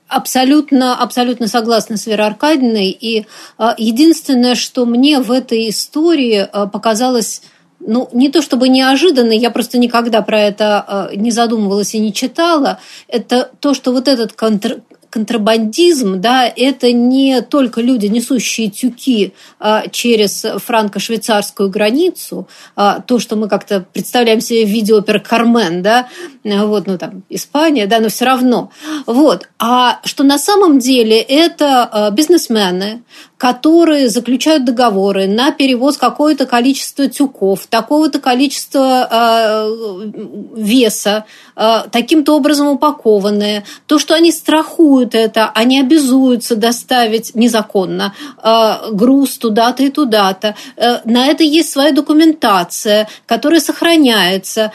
Абсолютно, 0.07 0.95
абсолютно 0.95 1.47
согласна 1.47 1.97
с 1.97 2.05
Верой 2.07 2.27
Аркадьевной. 2.27 2.89
И 2.89 3.25
а, 3.57 3.75
единственное, 3.77 4.55
что 4.55 4.85
мне 4.85 5.19
в 5.19 5.31
этой 5.31 5.69
истории 5.69 6.47
а, 6.51 6.67
показалось 6.67 7.41
ну, 7.79 8.09
не 8.11 8.29
то 8.29 8.41
чтобы 8.41 8.69
неожиданно, 8.69 9.31
я 9.31 9.51
просто 9.51 9.77
никогда 9.77 10.21
про 10.21 10.39
это 10.39 10.85
а, 10.87 11.09
не 11.15 11.31
задумывалась 11.31 11.93
и 11.93 11.99
не 11.99 12.13
читала, 12.13 12.79
это 13.07 13.51
то, 13.59 13.73
что 13.73 13.91
вот 13.91 14.07
этот 14.07 14.33
контр 14.33 14.81
контрабандизм, 15.09 16.19
да, 16.19 16.51
это 16.53 16.91
не 16.91 17.41
только 17.41 17.81
люди, 17.81 18.07
несущие 18.07 18.69
тюки 18.69 19.33
а, 19.59 19.87
через 19.89 20.43
франко-швейцарскую 20.43 21.69
границу, 21.69 22.47
а, 22.75 22.99
то, 23.01 23.19
что 23.19 23.35
мы 23.35 23.47
как-то 23.47 23.85
представляем 23.93 24.41
себе 24.41 24.65
в 24.65 24.69
виде 24.69 24.93
оперы 24.93 25.19
«Кармен», 25.19 25.81
да, 25.81 26.07
вот, 26.43 26.87
ну, 26.87 26.97
там, 26.97 27.23
Испания, 27.29 27.87
да, 27.87 27.99
но 27.99 28.09
все 28.09 28.25
равно. 28.25 28.71
Вот. 29.05 29.49
А 29.59 29.99
что 30.03 30.23
на 30.23 30.37
самом 30.37 30.79
деле 30.79 31.19
это 31.19 31.83
а, 31.85 32.11
бизнесмены, 32.11 33.03
которые 33.37 34.09
заключают 34.09 34.65
договоры 34.65 35.27
на 35.27 35.51
перевоз 35.51 35.97
какое-то 35.97 36.45
количество 36.45 37.07
тюков, 37.07 37.67
такого-то 37.67 38.19
количества 38.19 39.07
э, 39.09 40.11
веса, 40.55 41.25
э, 41.55 41.83
таким-то 41.91 42.35
образом 42.35 42.67
упакованные. 42.67 43.63
То, 43.85 43.99
что 43.99 44.15
они 44.15 44.31
страхуют 44.31 45.13
это, 45.13 45.51
они 45.53 45.79
обязуются 45.79 46.55
доставить 46.55 47.35
незаконно 47.35 48.15
э, 48.41 48.91
груз 48.91 49.37
туда-то 49.37 49.83
и 49.83 49.89
туда-то. 49.89 50.55
Э, 50.75 50.99
на 51.05 51.27
это 51.27 51.43
есть 51.43 51.71
своя 51.71 51.91
документация, 51.91 53.07
которая 53.27 53.59
сохраняется. 53.59 54.71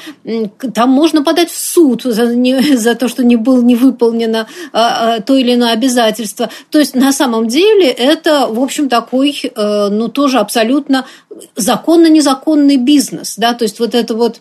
Там 0.72 0.90
можно 0.90 1.24
подать 1.24 1.50
в 1.50 1.58
суд 1.58 2.02
за, 2.04 2.26
не, 2.26 2.76
за 2.76 2.94
то, 2.94 3.08
что 3.08 3.24
не 3.24 3.34
было 3.34 3.60
не 3.60 3.74
выполнено 3.74 4.46
э, 4.72 4.78
э, 4.78 5.20
то 5.22 5.34
или 5.34 5.54
иное 5.54 5.72
обязательство. 5.72 6.48
То 6.70 6.78
есть 6.78 6.94
на 6.94 7.12
самом 7.12 7.48
деле 7.48 7.88
это 7.88 8.51
в 8.52 8.60
общем, 8.60 8.88
такой, 8.88 9.38
э, 9.42 9.88
ну, 9.90 10.08
тоже 10.08 10.38
абсолютно 10.38 11.06
законно-незаконный 11.56 12.76
бизнес, 12.76 13.36
да, 13.36 13.54
то 13.54 13.64
есть 13.64 13.80
вот 13.80 13.94
это 13.94 14.14
вот 14.14 14.40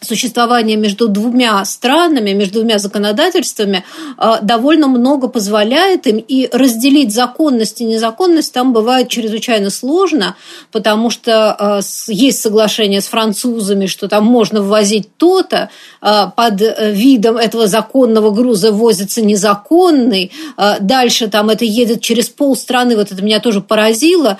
существование 0.00 0.76
между 0.76 1.08
двумя 1.08 1.62
странами, 1.64 2.30
между 2.30 2.60
двумя 2.60 2.78
законодательствами 2.78 3.84
э, 4.16 4.36
довольно 4.42 4.88
много 4.88 5.28
позволяет 5.28 6.06
им, 6.06 6.16
и 6.16 6.48
разделить 6.52 7.12
законность 7.12 7.80
и 7.80 7.84
незаконность 7.84 8.52
там 8.52 8.72
бывает 8.72 9.08
чрезвычайно 9.08 9.68
сложно, 9.68 10.36
потому 10.72 11.10
что 11.10 11.56
э, 11.58 12.12
есть 12.12 12.40
соглашение 12.40 13.02
с 13.02 13.08
французами, 13.08 13.86
что 13.86 14.08
там 14.08 14.24
можно 14.24 14.62
ввозить 14.62 15.14
то-то, 15.16 15.68
э, 16.00 16.26
под 16.34 16.62
видом 16.80 17.36
этого 17.36 17.66
законного 17.66 18.30
груза 18.30 18.72
возится 18.72 19.22
незаконный, 19.22 20.32
дальше 20.80 21.28
там 21.28 21.50
это 21.50 21.64
едет 21.64 22.00
через 22.00 22.28
полстраны, 22.28 22.96
вот 22.96 23.12
это 23.12 23.22
меня 23.22 23.40
тоже 23.40 23.60
поразило, 23.60 24.38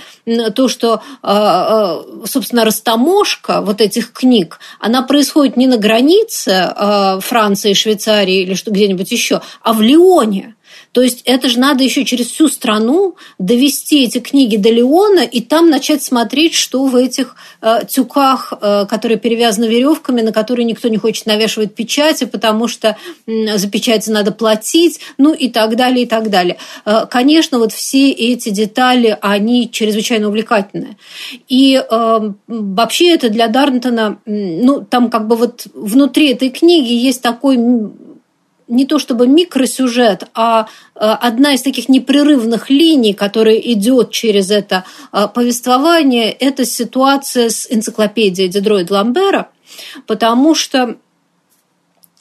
то, 0.55 0.69
что, 0.69 1.03
собственно, 2.27 2.65
растаможка 2.65 3.61
вот 3.61 3.81
этих 3.81 4.13
книг, 4.13 4.59
она 4.79 5.03
происходит 5.03 5.50
происходит 5.51 5.57
не 5.57 5.67
на 5.67 5.77
границе 5.77 6.51
э, 6.51 7.21
Франции, 7.21 7.73
Швейцарии 7.73 8.43
или 8.43 8.57
где-нибудь 8.67 9.11
еще, 9.13 9.41
а 9.63 9.73
в 9.73 9.81
Лионе. 9.81 10.55
То 10.93 11.03
есть 11.03 11.23
это 11.25 11.49
же 11.49 11.59
надо 11.59 11.85
еще 11.85 12.05
через 12.05 12.27
всю 12.27 12.49
страну 12.49 13.15
довести 13.39 14.05
эти 14.05 14.19
книги 14.19 14.57
до 14.57 14.71
Леона 14.71 15.21
и 15.21 15.41
там 15.41 15.71
начать 15.71 16.03
смотреть, 16.03 16.55
что 16.55 16.85
в 16.87 16.97
этих 16.97 17.37
э, 17.63 17.83
тюках, 17.89 18.53
э, 18.61 18.87
которые 18.87 19.19
перевязаны 19.19 19.67
веревками, 19.67 20.21
на 20.21 20.33
которые 20.33 20.65
никто 20.65 20.89
не 20.89 20.97
хочет 20.97 21.27
навешивать 21.27 21.75
печати, 21.75 22.25
потому 22.25 22.67
что 22.67 22.97
э, 23.27 23.59
за 23.59 23.71
печати 23.71 24.11
надо 24.11 24.33
платить, 24.33 25.01
ну 25.17 25.33
и 25.33 25.49
так 25.49 25.77
далее, 25.77 26.05
и 26.05 26.07
так 26.07 26.29
далее. 26.29 26.57
Э, 26.85 27.07
конечно, 27.09 27.59
вот 27.59 27.73
все 27.73 28.11
эти 28.11 28.49
детали, 28.49 29.17
они 29.21 29.71
чрезвычайно 29.71 30.29
увлекательные. 30.29 30.97
И 31.49 31.77
э, 31.77 32.33
вообще 32.49 33.15
это 33.15 33.29
для 33.29 33.47
Дарнтона, 33.47 34.19
ну 34.27 34.81
там 34.81 35.09
как 35.09 35.29
бы 35.29 35.37
вот 35.37 35.67
внутри 35.73 36.33
этой 36.33 36.51
книги 36.51 36.93
есть 36.93 37.23
такой 37.23 37.57
не 38.71 38.87
то 38.87 38.99
чтобы 38.99 39.27
микросюжет, 39.27 40.29
а 40.35 40.67
э, 40.95 40.99
одна 41.01 41.55
из 41.55 41.63
таких 41.63 41.89
непрерывных 41.89 42.71
линий, 42.71 43.13
которая 43.13 43.57
идет 43.57 44.11
через 44.13 44.51
это 44.51 44.85
э, 45.13 45.27
повествование, 45.33 46.31
это 46.31 46.65
ситуация 46.65 47.51
с 47.51 47.67
энциклопедией 47.71 48.49
Дедроид 48.49 48.91
Ламбера, 48.91 49.51
потому 50.07 50.55
что 50.55 50.97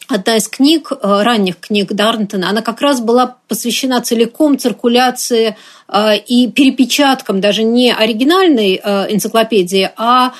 одна 0.10 0.38
из 0.38 0.48
книг, 0.48 0.92
э, 0.92 1.22
ранних 1.24 1.60
книг 1.60 1.94
Дарнтона, 1.94 2.50
она 2.50 2.62
как 2.62 2.82
раз 2.82 3.00
была 3.00 3.38
посвящена 3.48 4.02
целиком 4.02 4.58
циркуляции 4.58 5.56
э, 5.88 6.18
и 6.18 6.52
перепечаткам 6.52 7.40
даже 7.42 7.64
не 7.64 7.94
оригинальной 7.94 8.82
э, 8.84 9.14
энциклопедии, 9.14 9.92
а 9.96 10.34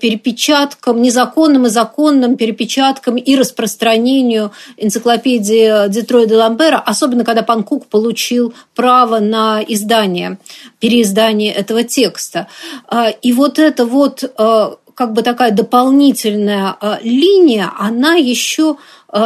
перепечаткам, 0.00 1.00
незаконным 1.00 1.66
и 1.66 1.70
законным 1.70 2.36
перепечаткам 2.36 3.16
и 3.16 3.36
распространению 3.36 4.52
энциклопедии 4.76 5.88
Детройда 5.88 6.36
Ламбера, 6.36 6.78
особенно 6.78 7.24
когда 7.24 7.42
Панкук 7.42 7.86
получил 7.86 8.52
право 8.74 9.18
на 9.18 9.62
издание, 9.62 10.38
переиздание 10.78 11.52
этого 11.52 11.84
текста. 11.84 12.48
И 13.22 13.32
вот 13.32 13.58
это 13.58 13.86
вот 13.86 14.30
как 14.94 15.12
бы 15.14 15.22
такая 15.22 15.52
дополнительная 15.52 16.76
линия, 17.02 17.72
она 17.78 18.16
еще 18.16 18.76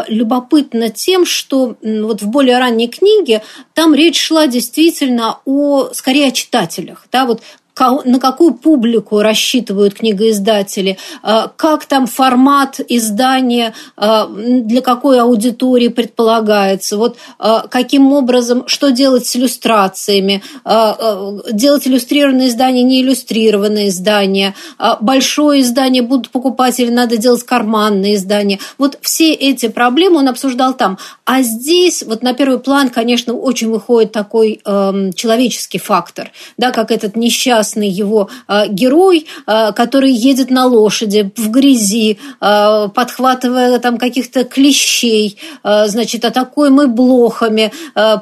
любопытно 0.08 0.90
тем, 0.90 1.24
что 1.24 1.76
вот 1.82 2.22
в 2.22 2.28
более 2.28 2.58
ранней 2.58 2.88
книге 2.88 3.42
там 3.72 3.94
речь 3.94 4.20
шла 4.20 4.46
действительно 4.46 5.38
о, 5.44 5.90
скорее 5.92 6.28
о 6.28 6.32
читателях. 6.32 7.06
Да, 7.12 7.24
вот 7.24 7.42
на 7.78 8.18
какую 8.18 8.54
публику 8.54 9.20
рассчитывают 9.20 9.94
книгоиздатели, 9.94 10.98
а, 11.22 11.50
как 11.56 11.84
там 11.86 12.06
формат 12.06 12.80
издания, 12.88 13.74
а, 13.96 14.26
для 14.26 14.80
какой 14.80 15.20
аудитории 15.20 15.88
предполагается, 15.88 16.96
вот 16.96 17.16
а, 17.38 17.66
каким 17.68 18.12
образом, 18.12 18.64
что 18.66 18.90
делать 18.90 19.26
с 19.26 19.36
иллюстрациями, 19.36 20.42
делать 21.52 21.86
иллюстрированное 21.86 22.48
издание, 22.48 22.82
не 22.82 23.02
иллюстрированное 23.02 23.88
издание, 23.88 24.54
большое 25.00 25.60
издание 25.60 26.02
будут 26.02 26.30
покупать 26.30 26.80
или 26.80 26.90
надо 26.90 27.16
делать 27.16 27.42
карманное 27.44 28.14
издание. 28.14 28.58
Вот 28.78 28.98
все 29.02 29.32
эти 29.32 29.68
проблемы 29.68 30.18
он 30.18 30.28
обсуждал 30.28 30.74
там. 30.74 30.98
А 31.24 31.42
здесь 31.42 32.02
вот 32.02 32.22
на 32.22 32.32
первый 32.34 32.58
план, 32.58 32.88
конечно, 32.88 33.34
очень 33.34 33.70
выходит 33.70 34.12
такой 34.12 34.60
э, 34.64 35.10
человеческий 35.14 35.78
фактор, 35.78 36.30
да, 36.56 36.70
как 36.70 36.90
этот 36.90 37.16
несчастный 37.16 37.65
прекрасный 37.66 37.88
его 37.88 38.28
э, 38.48 38.68
герой, 38.68 39.26
э, 39.46 39.72
который 39.72 40.12
едет 40.12 40.50
на 40.50 40.66
лошади 40.66 41.30
в 41.36 41.50
грязи, 41.50 42.18
э, 42.40 42.88
подхватывая 42.94 43.78
там 43.78 43.98
каких-то 43.98 44.44
клещей, 44.44 45.38
значит, 45.62 46.24
атакуемый 46.24 46.86
блохами, 46.86 47.72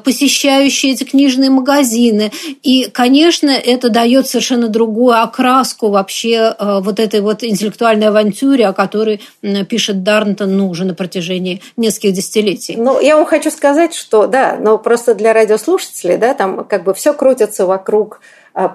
посещающий 0.03 0.93
эти 0.93 1.03
книжные 1.03 1.49
магазины. 1.49 2.31
И, 2.63 2.89
конечно, 2.91 3.49
это 3.49 3.89
дает 3.89 4.27
совершенно 4.27 4.67
другую 4.67 5.21
окраску 5.21 5.89
вообще 5.89 6.55
вот 6.59 6.99
этой 6.99 7.21
вот 7.21 7.43
интеллектуальной 7.43 8.07
авантюре, 8.07 8.67
о 8.67 8.73
которой 8.73 9.21
пишет 9.69 10.03
Дарнтон 10.03 10.57
ну, 10.57 10.69
уже 10.69 10.85
на 10.85 10.93
протяжении 10.93 11.61
нескольких 11.77 12.13
десятилетий. 12.13 12.75
Ну, 12.77 12.99
я 12.99 13.15
вам 13.15 13.25
хочу 13.25 13.51
сказать, 13.51 13.93
что, 13.93 14.27
да, 14.27 14.57
но 14.59 14.77
просто 14.77 15.15
для 15.15 15.33
радиослушателей, 15.33 16.17
да, 16.17 16.33
там 16.33 16.63
как 16.63 16.83
бы 16.83 16.93
все 16.93 17.13
крутится 17.13 17.65
вокруг 17.65 18.21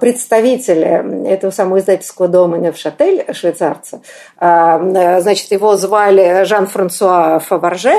представителя 0.01 1.05
этого 1.27 1.51
самого 1.51 1.79
издательского 1.79 2.29
дома 2.29 2.59
Невшатель, 2.59 3.25
швейцарца. 3.33 4.01
Значит, 4.39 5.53
его 5.53 5.77
звали 5.77 6.45
Жан-Франсуа 6.45 7.39
Фаварже, 7.39 7.95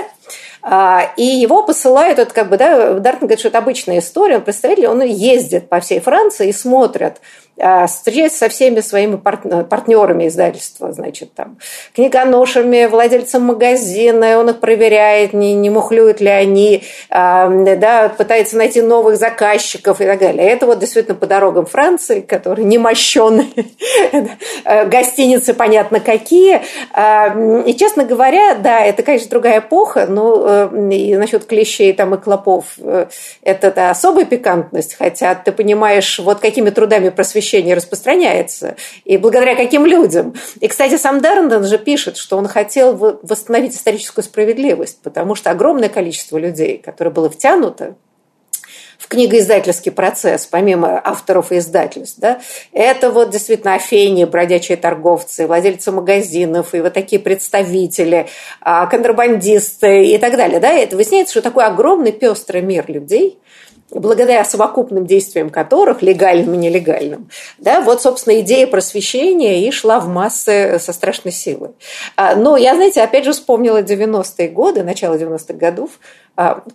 и 1.18 1.24
его 1.24 1.64
посылают, 1.64 2.20
это 2.20 2.32
как 2.34 2.50
бы, 2.50 2.58
да, 2.58 2.94
Дартон 2.94 3.22
говорит, 3.22 3.40
что 3.40 3.48
это 3.48 3.58
обычная 3.58 3.98
история, 3.98 4.36
он 4.36 4.44
представитель, 4.44 4.88
он 4.88 5.02
ездит 5.02 5.70
по 5.70 5.80
всей 5.80 6.00
Франции 6.00 6.50
и 6.50 6.54
смотрит, 6.54 7.16
а, 7.16 7.51
встречается 7.88 8.40
со 8.40 8.50
всеми 8.50 8.80
своими 8.80 9.18
партнерами 9.18 10.28
издательства, 10.28 10.92
значит, 10.94 11.34
там, 11.34 11.58
книгоношами, 11.94 12.86
владельцем 12.86 13.44
магазина, 13.44 14.40
он 14.40 14.50
их 14.50 14.60
проверяет, 14.60 15.34
не, 15.34 15.54
не 15.54 15.70
мухлюют 15.70 16.22
ли 16.22 16.30
они, 16.30 16.84
а, 17.10 17.50
да, 17.50 18.10
пытается 18.10 18.58
найти 18.58 18.82
новых 18.82 19.18
заказчиков 19.18 20.02
и 20.02 20.06
так 20.06 20.20
далее. 20.20 20.48
Это 20.48 20.66
вот 20.66 20.80
действительно 20.80 21.16
по 21.16 21.28
дорогам 21.28 21.66
Франции, 21.66 22.22
которые 22.22 22.66
не 22.66 22.78
мощеные, 22.78 23.50
гостиницы 24.88 25.54
понятно 25.54 26.00
какие. 26.00 26.62
А, 26.94 27.36
и, 27.66 27.76
честно 27.76 28.06
говоря, 28.06 28.56
да, 28.56 28.84
это, 28.84 29.04
конечно, 29.04 29.30
другая 29.30 29.60
эпоха, 29.60 30.08
но 30.08 30.70
э, 30.72 30.90
и 30.92 31.16
насчет 31.16 31.46
клещей 31.46 31.94
там 31.94 32.16
и 32.16 32.18
клопов, 32.18 32.66
э, 32.78 33.08
это 33.44 33.90
особая 33.90 34.26
пикантность, 34.26 34.96
хотя 34.96 35.36
ты 35.36 35.52
понимаешь, 35.52 36.20
вот 36.20 36.40
какими 36.40 36.70
трудами 36.70 37.10
просвещения 37.10 37.41
освещение 37.42 37.76
распространяется, 37.76 38.76
и 39.04 39.18
благодаря 39.18 39.56
каким 39.56 39.86
людям. 39.86 40.34
И, 40.60 40.68
кстати, 40.68 40.98
сам 40.98 41.22
Даррендон 41.22 41.66
же 41.66 41.78
пишет, 41.78 42.18
что 42.18 42.38
он 42.38 42.48
хотел 42.48 42.96
восстановить 43.24 43.76
историческую 43.76 44.24
справедливость, 44.24 45.00
потому 45.02 45.36
что 45.36 45.50
огромное 45.50 45.90
количество 45.90 46.38
людей, 46.38 46.78
которые 46.78 47.12
было 47.12 47.30
втянуто 47.30 47.96
в 49.00 49.08
книгоиздательский 49.08 49.92
процесс, 49.92 50.46
помимо 50.46 51.02
авторов 51.04 51.52
и 51.52 51.58
издательств, 51.58 52.20
да, 52.20 52.40
это 52.72 53.10
вот 53.10 53.32
действительно 53.32 53.74
афени, 53.74 54.26
бродячие 54.26 54.78
торговцы, 54.78 55.48
владельцы 55.48 55.92
магазинов 55.92 56.76
и 56.76 56.82
вот 56.82 56.94
такие 56.94 57.20
представители, 57.20 58.28
а, 58.62 58.86
контрабандисты 58.86 60.06
и 60.06 60.20
так 60.20 60.38
далее. 60.38 60.60
Да, 60.60 60.72
это 60.72 60.96
выясняется, 60.96 61.34
что 61.34 61.42
такой 61.42 61.66
огромный 61.66 62.12
пестрый 62.12 62.62
мир 62.62 62.86
людей– 62.88 63.40
благодаря 63.92 64.44
совокупным 64.44 65.06
действиям 65.06 65.50
которых, 65.50 66.02
легальным 66.02 66.54
и 66.54 66.58
нелегальным, 66.58 67.30
да, 67.58 67.82
вот, 67.82 68.02
собственно, 68.02 68.40
идея 68.40 68.68
просвещения 68.68 69.68
и 69.68 69.72
шла 69.72 70.00
в 70.00 70.08
массы 70.08 70.78
со 70.80 70.94
страшной 70.94 71.34
силой. 71.34 71.72
А, 72.16 72.36
но 72.36 72.58
я, 72.58 72.76
знаете, 72.76 73.02
опять 73.02 73.26
же 73.26 73.34
вспомнила 73.34 73.82
90-е 73.82 74.50
годы, 74.50 74.84
начало 74.84 75.16
90-х 75.16 75.54
годов, 75.54 75.92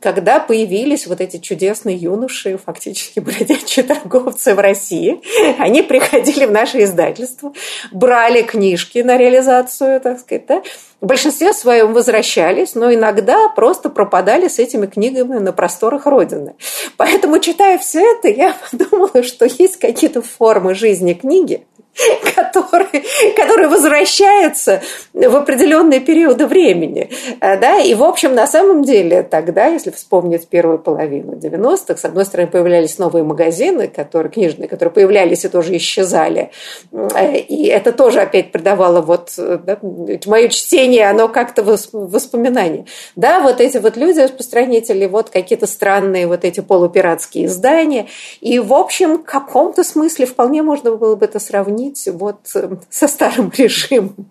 когда 0.00 0.38
появились 0.38 1.06
вот 1.06 1.20
эти 1.20 1.38
чудесные 1.38 1.96
юноши, 1.96 2.58
фактически 2.58 3.20
бродячие 3.20 3.84
торговцы 3.84 4.54
в 4.54 4.58
России. 4.58 5.20
Они 5.58 5.82
приходили 5.82 6.44
в 6.44 6.50
наше 6.50 6.82
издательство, 6.82 7.52
брали 7.90 8.42
книжки 8.42 8.98
на 8.98 9.16
реализацию, 9.16 10.00
так 10.00 10.20
сказать, 10.20 10.46
да, 10.46 10.62
в 11.00 11.06
большинстве 11.06 11.52
своем 11.52 11.92
возвращались, 11.92 12.75
но 12.75 12.92
иногда 12.92 13.48
просто 13.48 13.90
пропадали 13.90 14.48
с 14.48 14.58
этими 14.58 14.86
книгами 14.86 15.38
на 15.38 15.52
просторах 15.52 16.06
Родины. 16.06 16.54
Поэтому, 16.96 17.38
читая 17.38 17.78
все 17.78 18.00
это, 18.00 18.28
я 18.28 18.56
подумала, 18.70 19.22
что 19.22 19.46
есть 19.46 19.78
какие-то 19.78 20.22
формы 20.22 20.75
жизни 20.75 21.14
книги, 21.14 21.66
которые, 22.35 23.05
которые 23.37 23.69
возвращаются 23.69 24.83
в 25.12 25.37
определенные 25.37 26.00
периоды 26.00 26.47
времени. 26.47 27.11
Э, 27.41 27.59
да? 27.59 27.79
И, 27.79 27.95
в 27.95 28.03
общем, 28.03 28.35
на 28.35 28.47
самом 28.47 28.83
деле 28.83 29.23
тогда, 29.23 29.67
если 29.67 29.91
вспомнить 29.91 30.49
первую 30.49 30.79
половину 30.79 31.33
90-х, 31.33 31.97
с 31.97 32.05
одной 32.05 32.25
стороны, 32.25 32.49
появлялись 32.49 32.99
новые 32.99 33.25
магазины, 33.25 33.88
которые, 33.88 34.31
книжные, 34.31 34.69
которые 34.69 34.93
появлялись 34.93 35.45
и 35.45 35.49
тоже 35.49 35.76
исчезали. 35.76 36.50
Э, 36.93 37.37
и 37.38 37.67
это 37.67 37.93
тоже 37.93 38.21
опять 38.21 38.53
придавало 38.53 39.00
вот 39.00 39.33
да, 39.37 39.79
мое 40.26 40.49
чтение, 40.49 41.09
оно 41.09 41.29
как-то 41.29 41.62
воспоминание. 41.93 42.87
Да, 43.15 43.41
вот 43.41 43.61
эти 43.61 43.79
вот 43.79 43.97
люди, 43.97 44.21
распространители, 44.21 45.07
вот 45.07 45.31
какие-то 45.31 45.67
странные 45.67 46.26
вот 46.26 46.45
эти 46.45 46.61
полупиратские 46.61 47.47
издания. 47.47 48.07
И, 48.41 48.59
в 48.59 48.73
общем, 48.75 49.19
в 49.19 49.25
каком-то 49.25 49.85
смысле 49.85 50.26
вполне 50.26 50.62
можно 50.62 50.95
было 50.95 51.17
бы 51.17 51.25
это 51.25 51.38
сравнить 51.38 51.86
сравнить 51.87 52.09
вот 52.09 52.40
э, 52.55 52.76
со 52.90 53.09
старым 53.09 53.52
режимом. 53.57 54.31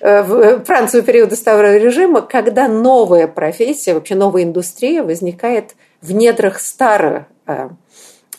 Э, 0.00 0.22
в 0.22 0.64
Францию 0.64 1.02
периода 1.02 1.36
старого 1.36 1.76
режима, 1.76 2.22
когда 2.22 2.68
новая 2.68 3.26
профессия, 3.28 3.94
вообще 3.94 4.14
новая 4.14 4.42
индустрия 4.42 5.02
возникает 5.02 5.74
в 6.00 6.12
недрах 6.12 6.60
старого 6.60 7.26
э, 7.46 7.68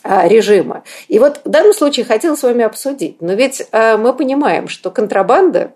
режима. 0.04 0.84
И 1.08 1.18
вот 1.18 1.40
в 1.44 1.48
данном 1.48 1.72
случае 1.72 2.06
хотела 2.06 2.36
с 2.36 2.42
вами 2.42 2.64
обсудить. 2.64 3.20
Но 3.20 3.32
ведь 3.32 3.66
мы 3.72 4.12
понимаем, 4.12 4.68
что 4.68 4.92
контрабанда 4.92 5.72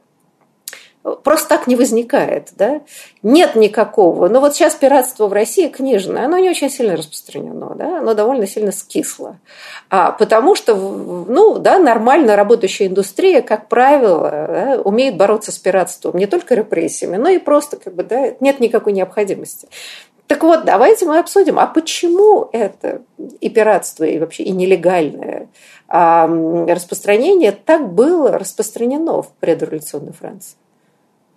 просто 1.02 1.48
так 1.48 1.66
не 1.66 1.76
возникает, 1.76 2.50
да? 2.56 2.82
Нет 3.22 3.54
никакого. 3.54 4.28
Но 4.28 4.40
вот 4.40 4.54
сейчас 4.54 4.74
пиратство 4.74 5.28
в 5.28 5.32
России 5.32 5.68
книжное, 5.68 6.26
оно 6.26 6.38
не 6.38 6.50
очень 6.50 6.70
сильно 6.70 6.96
распространено, 6.96 7.74
да? 7.74 7.98
Оно 7.98 8.14
довольно 8.14 8.46
сильно 8.46 8.70
скисло. 8.70 9.38
А, 9.88 10.12
потому 10.12 10.54
что, 10.54 10.74
ну, 10.76 11.58
да, 11.58 11.78
нормально 11.78 12.36
работающая 12.36 12.86
индустрия, 12.86 13.40
как 13.40 13.68
правило, 13.68 14.30
да, 14.30 14.80
умеет 14.82 15.16
бороться 15.16 15.52
с 15.52 15.58
пиратством 15.58 16.16
не 16.16 16.26
только 16.26 16.54
репрессиями, 16.54 17.16
но 17.16 17.28
и 17.28 17.38
просто, 17.38 17.76
как 17.76 17.94
бы, 17.94 18.02
да, 18.02 18.34
нет 18.40 18.60
никакой 18.60 18.92
необходимости. 18.92 19.68
Так 20.26 20.44
вот, 20.44 20.64
давайте 20.64 21.06
мы 21.06 21.18
обсудим, 21.18 21.58
а 21.58 21.66
почему 21.66 22.48
это 22.52 23.02
и 23.40 23.50
пиратство, 23.50 24.04
и 24.04 24.18
вообще 24.20 24.44
и 24.44 24.52
нелегальное 24.52 25.48
а, 25.88 26.28
распространение 26.68 27.50
так 27.50 27.92
было 27.92 28.38
распространено 28.38 29.22
в 29.22 29.32
предреволюционной 29.40 30.12
Франции? 30.12 30.56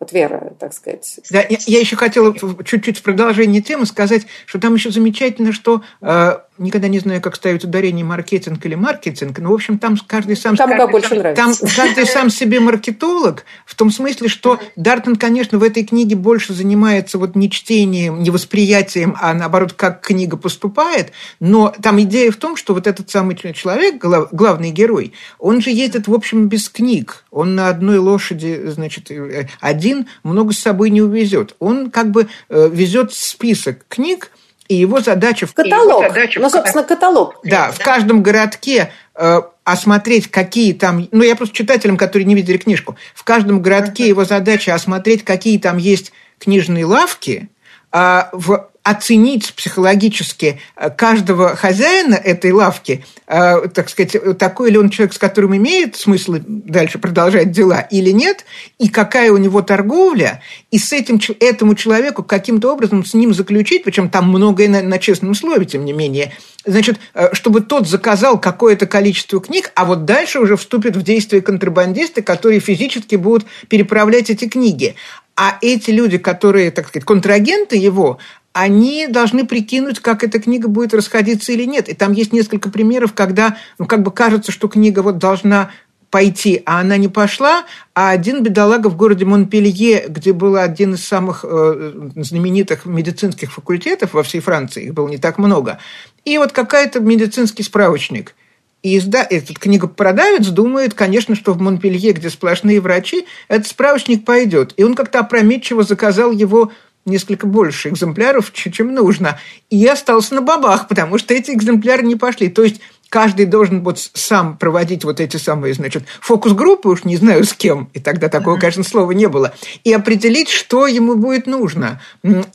Вот 0.03 0.11
вера, 0.11 0.53
так 0.59 0.73
сказать. 0.73 1.19
Да, 1.31 1.39
я, 1.49 1.57
я 1.65 1.79
еще 1.79 1.95
хотела 1.95 2.35
чуть-чуть 2.63 2.99
в 2.99 3.01
продолжении 3.01 3.61
темы 3.61 3.85
сказать, 3.85 4.27
что 4.45 4.59
там 4.59 4.75
еще 4.75 4.91
замечательно, 4.91 5.53
что 5.53 5.81
э, 6.01 6.37
никогда 6.57 6.87
не 6.87 6.99
знаю, 6.99 7.21
как 7.21 7.35
ставить 7.35 7.63
ударение 7.63 8.05
маркетинг 8.05 8.65
или 8.65 8.75
маркетинг, 8.75 9.39
но, 9.39 9.51
в 9.51 9.53
общем, 9.53 9.79
там 9.79 9.95
каждый 10.05 10.35
сам... 10.35 10.55
Там 10.55 10.69
каждый, 10.69 10.91
больше 10.91 11.15
нравится. 11.15 11.43
Там 11.43 11.69
каждый 11.75 12.05
сам 12.05 12.29
себе 12.29 12.59
маркетолог, 12.59 13.45
в 13.65 13.75
том 13.75 13.89
смысле, 13.89 14.27
что 14.27 14.59
Дартон, 14.75 15.15
конечно, 15.15 15.57
в 15.57 15.63
этой 15.63 15.83
книге 15.83 16.15
больше 16.15 16.53
занимается 16.53 17.17
вот 17.17 17.35
не 17.35 17.49
чтением, 17.49 18.21
не 18.21 18.29
восприятием, 18.29 19.15
а 19.19 19.33
наоборот, 19.33 19.73
как 19.73 20.01
книга 20.01 20.37
поступает, 20.37 21.11
но 21.39 21.73
там 21.81 21.99
идея 22.01 22.31
в 22.31 22.35
том, 22.35 22.55
что 22.55 22.73
вот 22.73 22.87
этот 22.87 23.09
самый 23.09 23.35
человек, 23.35 24.03
главный 24.31 24.71
герой, 24.71 25.13
он 25.39 25.61
же 25.61 25.71
ездит, 25.71 26.07
в 26.07 26.13
общем, 26.13 26.47
без 26.47 26.69
книг. 26.69 27.25
Он 27.31 27.55
на 27.55 27.69
одной 27.69 27.97
лошади, 27.97 28.61
значит, 28.65 29.09
э, 29.09 29.47
один 29.93 30.07
много 30.23 30.53
с 30.53 30.59
собой 30.59 30.89
не 30.89 31.01
увезет. 31.01 31.55
Он 31.59 31.91
как 31.91 32.11
бы 32.11 32.27
э, 32.49 32.69
везет 32.71 33.13
список 33.13 33.85
книг, 33.87 34.31
и 34.67 34.75
его 34.75 35.01
задача... 35.01 35.45
в 35.45 35.53
Каталог. 35.53 36.01
Его 36.01 36.09
задача 36.09 36.39
ну, 36.39 36.49
собственно, 36.49 36.83
каталог. 36.83 37.39
Да, 37.43 37.71
в 37.71 37.79
каждом 37.79 38.23
городке 38.23 38.91
э, 39.13 39.41
осмотреть, 39.63 40.29
какие 40.31 40.73
там... 40.73 41.07
Ну, 41.11 41.23
я 41.23 41.35
просто 41.35 41.55
читателям, 41.55 41.97
которые 41.97 42.25
не 42.25 42.35
видели 42.35 42.57
книжку. 42.57 42.95
В 43.13 43.23
каждом 43.23 43.61
городке 43.61 44.07
его 44.07 44.23
задача 44.25 44.73
осмотреть, 44.73 45.23
какие 45.23 45.59
там 45.59 45.77
есть 45.77 46.13
книжные 46.39 46.85
лавки, 46.85 47.49
в 47.93 48.69
оценить 48.83 49.53
психологически 49.53 50.59
э, 50.75 50.89
каждого 50.89 51.55
хозяина 51.55 52.15
этой 52.15 52.51
лавки, 52.51 53.05
э, 53.27 53.67
так 53.73 53.89
сказать, 53.89 54.37
такой 54.37 54.71
ли 54.71 54.77
он 54.77 54.89
человек, 54.89 55.13
с 55.13 55.17
которым 55.17 55.55
имеет 55.55 55.95
смысл 55.95 56.35
дальше 56.45 56.99
продолжать 56.99 57.51
дела 57.51 57.79
или 57.79 58.11
нет, 58.11 58.45
и 58.79 58.89
какая 58.89 59.31
у 59.31 59.37
него 59.37 59.61
торговля, 59.61 60.41
и 60.69 60.77
с 60.77 60.91
этим, 60.91 61.19
этому 61.39 61.75
человеку 61.75 62.23
каким-то 62.23 62.73
образом 62.73 63.05
с 63.05 63.13
ним 63.13 63.33
заключить, 63.33 63.85
причем 63.85 64.09
там 64.09 64.27
многое 64.27 64.67
на, 64.67 64.81
на 64.81 64.99
честном 64.99 65.33
слове, 65.33 65.65
тем 65.65 65.85
не 65.85 65.93
менее, 65.93 66.33
значит, 66.65 66.99
э, 67.13 67.33
чтобы 67.33 67.61
тот 67.61 67.87
заказал 67.87 68.37
какое-то 68.37 68.85
количество 68.85 69.39
книг, 69.39 69.71
а 69.75 69.85
вот 69.85 70.03
дальше 70.03 70.39
уже 70.39 70.57
вступят 70.57 70.97
в 70.97 71.03
действие 71.03 71.41
контрабандисты, 71.41 72.21
которые 72.21 72.59
физически 72.59 73.15
будут 73.15 73.45
переправлять 73.69 74.29
эти 74.29 74.49
книги. 74.49 74.95
А 75.35 75.57
эти 75.61 75.91
люди, 75.91 76.17
которые, 76.17 76.71
так 76.71 76.87
сказать, 76.87 77.05
контрагенты 77.05 77.75
его, 77.75 78.19
они 78.53 79.07
должны 79.07 79.47
прикинуть, 79.47 79.99
как 79.99 80.23
эта 80.23 80.39
книга 80.39 80.67
будет 80.67 80.93
расходиться 80.93 81.51
или 81.51 81.63
нет. 81.65 81.89
И 81.89 81.95
там 81.95 82.11
есть 82.11 82.33
несколько 82.33 82.69
примеров, 82.69 83.13
когда, 83.13 83.57
ну, 83.79 83.85
как 83.85 84.03
бы 84.03 84.11
кажется, 84.11 84.51
что 84.51 84.67
книга 84.67 84.99
вот 85.01 85.17
должна 85.17 85.71
пойти, 86.11 86.61
а 86.67 86.79
она 86.79 86.97
не 86.97 87.07
пошла, 87.07 87.65
а 87.95 88.11
один 88.11 88.43
бедолага 88.43 88.87
в 88.87 88.95
городе 88.95 89.25
Монпелье, 89.25 90.05
где 90.07 90.31
был 90.31 90.57
один 90.57 90.93
из 90.93 91.03
самых 91.03 91.43
э, 91.43 91.91
знаменитых 92.15 92.85
медицинских 92.85 93.51
факультетов 93.51 94.13
во 94.13 94.21
всей 94.21 94.39
Франции, 94.39 94.85
их 94.85 94.93
было 94.93 95.07
не 95.07 95.17
так 95.17 95.39
много, 95.39 95.79
и 96.23 96.37
вот 96.37 96.51
какая-то 96.51 96.99
медицинский 96.99 97.63
справочник– 97.63 98.35
и 98.83 98.97
изда... 98.97 99.25
этот 99.27 99.57
книгопродавец 99.57 100.47
думает, 100.47 100.93
конечно, 100.93 101.35
что 101.35 101.53
в 101.53 101.61
Монпелье, 101.61 102.11
где 102.11 102.29
сплошные 102.29 102.81
врачи, 102.81 103.25
этот 103.47 103.67
справочник 103.67 104.25
пойдет. 104.25 104.73
И 104.77 104.83
он 104.83 104.93
как-то 104.93 105.19
опрометчиво 105.19 105.83
заказал 105.83 106.31
его 106.31 106.71
несколько 107.05 107.47
больше 107.47 107.89
экземпляров, 107.89 108.51
чем 108.53 108.93
нужно. 108.93 109.39
И 109.69 109.77
я 109.77 109.93
остался 109.93 110.35
на 110.35 110.41
бабах, 110.41 110.87
потому 110.87 111.17
что 111.17 111.33
эти 111.33 111.51
экземпляры 111.51 112.03
не 112.03 112.15
пошли. 112.15 112.49
То 112.49 112.63
есть 112.63 112.81
каждый 113.13 113.45
должен 113.45 113.83
вот 113.83 113.99
сам 113.99 114.57
проводить 114.57 115.03
вот 115.03 115.19
эти 115.19 115.37
самые, 115.37 115.75
значит, 115.75 116.05
фокус-группы, 116.19 116.89
уж 116.89 117.03
не 117.03 117.15
знаю 117.15 117.43
с 117.43 117.53
кем, 117.53 117.91
и 117.93 117.99
тогда 117.99 118.27
такого, 118.27 118.57
конечно, 118.57 118.83
слова 118.83 119.11
не 119.11 119.27
было, 119.27 119.53
и 119.83 119.93
определить, 119.93 120.49
что 120.49 120.87
ему 120.87 121.13
будет 121.13 121.45
нужно. 121.45 122.01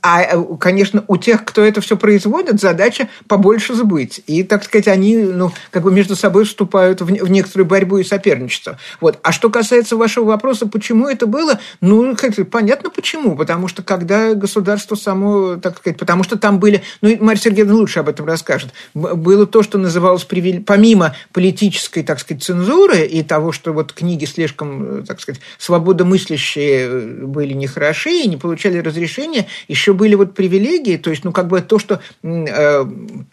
А, 0.02 0.22
э, 0.22 0.36
конечно, 0.58 1.04
у 1.06 1.16
тех, 1.16 1.44
кто 1.44 1.62
это 1.62 1.80
все 1.80 1.96
производит, 1.96 2.60
задача 2.60 3.08
побольше 3.28 3.74
забыть. 3.74 4.20
И, 4.26 4.42
так 4.42 4.64
сказать, 4.64 4.88
они, 4.88 5.18
ну, 5.18 5.52
как 5.70 5.84
бы 5.84 5.92
между 5.92 6.16
собой 6.16 6.44
вступают 6.44 7.02
в, 7.02 7.04
в 7.04 7.30
некоторую 7.30 7.66
борьбу 7.66 7.98
и 7.98 8.02
соперничество. 8.02 8.78
Вот. 9.00 9.20
А 9.22 9.30
что 9.30 9.50
касается 9.50 9.96
вашего 9.96 10.24
вопроса, 10.24 10.66
почему 10.66 11.06
это 11.06 11.28
было, 11.28 11.60
ну, 11.80 12.16
как 12.16 12.34
понятно 12.50 12.90
почему. 12.90 13.36
Потому 13.36 13.68
что 13.68 13.84
когда 13.84 14.34
государство 14.34 14.96
само, 14.96 15.54
так 15.54 15.78
сказать, 15.78 16.00
потому 16.00 16.24
что 16.24 16.36
там 16.36 16.58
были, 16.58 16.82
ну, 17.00 17.16
Марья 17.20 17.40
Сергеевна 17.40 17.74
лучше 17.74 18.00
об 18.00 18.08
этом 18.08 18.26
расскажет, 18.26 18.72
было 18.92 19.46
то, 19.46 19.62
что 19.62 19.78
называлось, 19.78 20.24
помимо 20.54 21.14
политической, 21.32 22.02
так 22.02 22.20
сказать, 22.20 22.42
цензуры 22.42 23.06
и 23.06 23.22
того, 23.22 23.52
что 23.52 23.72
вот 23.72 23.92
книги 23.92 24.24
слишком, 24.24 25.04
так 25.04 25.20
сказать, 25.20 25.40
свободомыслящие 25.58 26.80
э, 26.80 27.00
были 27.26 27.54
нехороши 27.54 28.10
и 28.10 28.28
не 28.28 28.36
получали 28.36 28.78
разрешения, 28.78 29.46
еще 29.68 29.92
были 29.92 30.14
вот 30.14 30.34
привилегии, 30.34 30.96
то 30.96 31.10
есть, 31.10 31.24
ну, 31.24 31.32
как 31.32 31.48
бы 31.48 31.60
то, 31.60 31.78
что 31.78 32.00
э, 32.22 32.84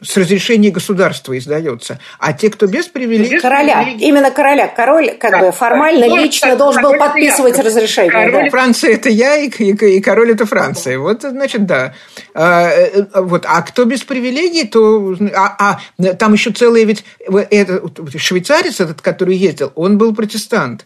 с 0.02 0.18
разрешения 0.18 0.72
государства 0.72 1.38
издается. 1.38 2.00
А 2.20 2.34
те, 2.34 2.50
кто 2.50 2.68
без 2.68 2.88
привилегий... 2.88 3.40
Короля, 3.40 3.90
именно 4.00 4.32
короля. 4.32 4.68
Король, 4.68 5.12
как 5.12 5.32
да. 5.32 5.40
бы, 5.40 5.52
формально, 5.52 6.08
король, 6.08 6.24
лично 6.24 6.56
должен 6.56 6.82
был 6.82 6.98
подписывать 6.98 7.58
разрешение. 7.60 8.12
Король 8.12 8.46
да. 8.46 8.50
Франции– 8.50 8.94
это 8.96 9.10
я, 9.10 9.38
и, 9.38 9.50
и, 9.50 9.98
и 9.98 10.02
король– 10.02 10.32
это 10.34 10.46
Франция. 10.46 11.00
Вот, 11.00 11.22
значит, 11.22 11.66
да. 11.66 11.94
А, 12.34 12.70
э, 12.70 13.06
вот, 13.16 13.46
а 13.48 13.62
кто 13.62 13.86
без 13.86 14.04
привилегий, 14.04 14.66
то... 14.66 15.16
А, 15.36 15.80
а 16.00 16.14
там 16.14 16.34
еще 16.34 16.52
целые 16.52 16.86
ведь... 16.96 17.06
Этот, 17.52 18.00
швейцарец 18.18 18.80
этот, 18.80 19.02
который 19.02 19.36
ездил, 19.36 19.72
он 19.76 19.98
был 19.98 20.16
протестант. 20.16 20.86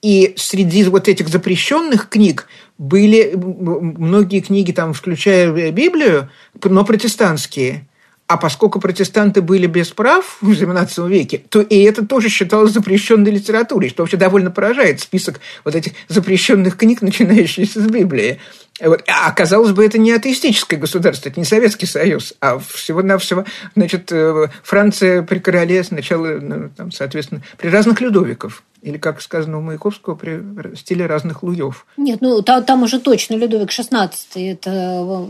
И 0.00 0.34
среди 0.36 0.84
вот 0.84 1.08
этих 1.08 1.28
запрещенных 1.28 2.08
книг 2.08 2.46
были 2.78 3.34
многие 3.34 4.40
книги, 4.40 4.70
там, 4.70 4.92
включая 4.94 5.72
Библию, 5.72 6.30
но 6.62 6.84
протестантские. 6.84 7.87
А 8.28 8.36
поскольку 8.36 8.78
протестанты 8.78 9.40
были 9.40 9.66
без 9.66 9.88
прав 9.88 10.36
в 10.42 10.50
XVII 10.50 11.08
веке, 11.08 11.42
то 11.48 11.62
и 11.62 11.80
это 11.80 12.06
тоже 12.06 12.28
считалось 12.28 12.72
запрещенной 12.72 13.30
литературой, 13.30 13.88
что 13.88 14.02
вообще 14.02 14.18
довольно 14.18 14.50
поражает 14.50 15.00
список 15.00 15.40
вот 15.64 15.74
этих 15.74 15.92
запрещенных 16.08 16.76
книг, 16.76 17.00
начинающихся 17.00 17.80
с 17.80 17.86
Библии. 17.86 18.38
Вот. 18.80 19.02
А 19.06 19.32
казалось 19.32 19.72
бы, 19.72 19.82
это 19.84 19.96
не 19.96 20.12
атеистическое 20.12 20.78
государство, 20.78 21.30
это 21.30 21.40
не 21.40 21.46
Советский 21.46 21.86
Союз, 21.86 22.34
а 22.40 22.58
всего-навсего, 22.58 23.46
значит, 23.74 24.12
э, 24.12 24.48
Франция 24.62 25.22
при 25.22 25.38
короле 25.38 25.82
сначала, 25.82 26.38
ну, 26.38 26.68
там, 26.76 26.92
соответственно, 26.92 27.42
при 27.56 27.68
разных 27.68 28.02
Людовиков. 28.02 28.62
Или, 28.82 28.98
как 28.98 29.22
сказано 29.22 29.58
у 29.58 29.60
Маяковского, 29.62 30.14
при 30.14 30.76
стиле 30.76 31.06
разных 31.06 31.42
Луев. 31.42 31.84
Нет, 31.96 32.20
ну 32.20 32.42
там, 32.42 32.82
уже 32.82 33.00
точно 33.00 33.34
Людовик 33.34 33.70
XVI. 33.70 34.12
Это 34.36 35.26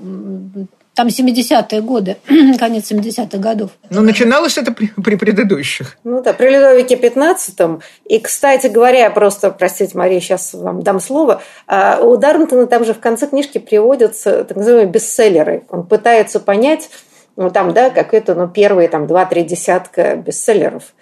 там 0.99 1.07
70-е 1.07 1.81
годы, 1.81 2.17
конец 2.59 2.91
70-х 2.91 3.39
годов. 3.39 3.71
Но 3.89 4.01
начиналось 4.03 4.59
это 4.59 4.73
при, 4.73 4.87
при 4.89 5.15
предыдущих. 5.15 5.97
Ну 6.03 6.21
да, 6.25 6.33
при 6.33 6.51
Людовике 6.51 6.97
15 6.97 7.55
И, 8.07 8.19
кстати 8.19 8.67
говоря, 8.67 8.99
я 8.99 9.11
просто, 9.11 9.53
простите, 9.53 9.97
Мария, 9.97 10.19
сейчас 10.19 10.55
вам 10.55 10.83
дам 10.83 10.99
слово. 10.99 11.41
А, 11.69 12.01
у 12.01 12.17
Дарнтона 12.17 12.67
там 12.67 12.85
же 12.85 12.95
в 12.95 12.99
конце 12.99 13.29
книжки 13.29 13.59
приводятся 13.59 14.43
так 14.43 14.57
называемые 14.57 14.91
бестселлеры. 14.91 15.63
Он 15.71 15.87
пытается 15.87 16.41
понять, 16.41 16.91
ну 17.37 17.49
там, 17.49 17.73
да, 17.75 17.91
как 17.91 18.13
это, 18.13 18.35
ну, 18.35 18.49
первые 18.49 18.89
там 18.89 19.07
два-три 19.07 19.45
десятка 19.45 20.17
бестселлеров– 20.17 20.83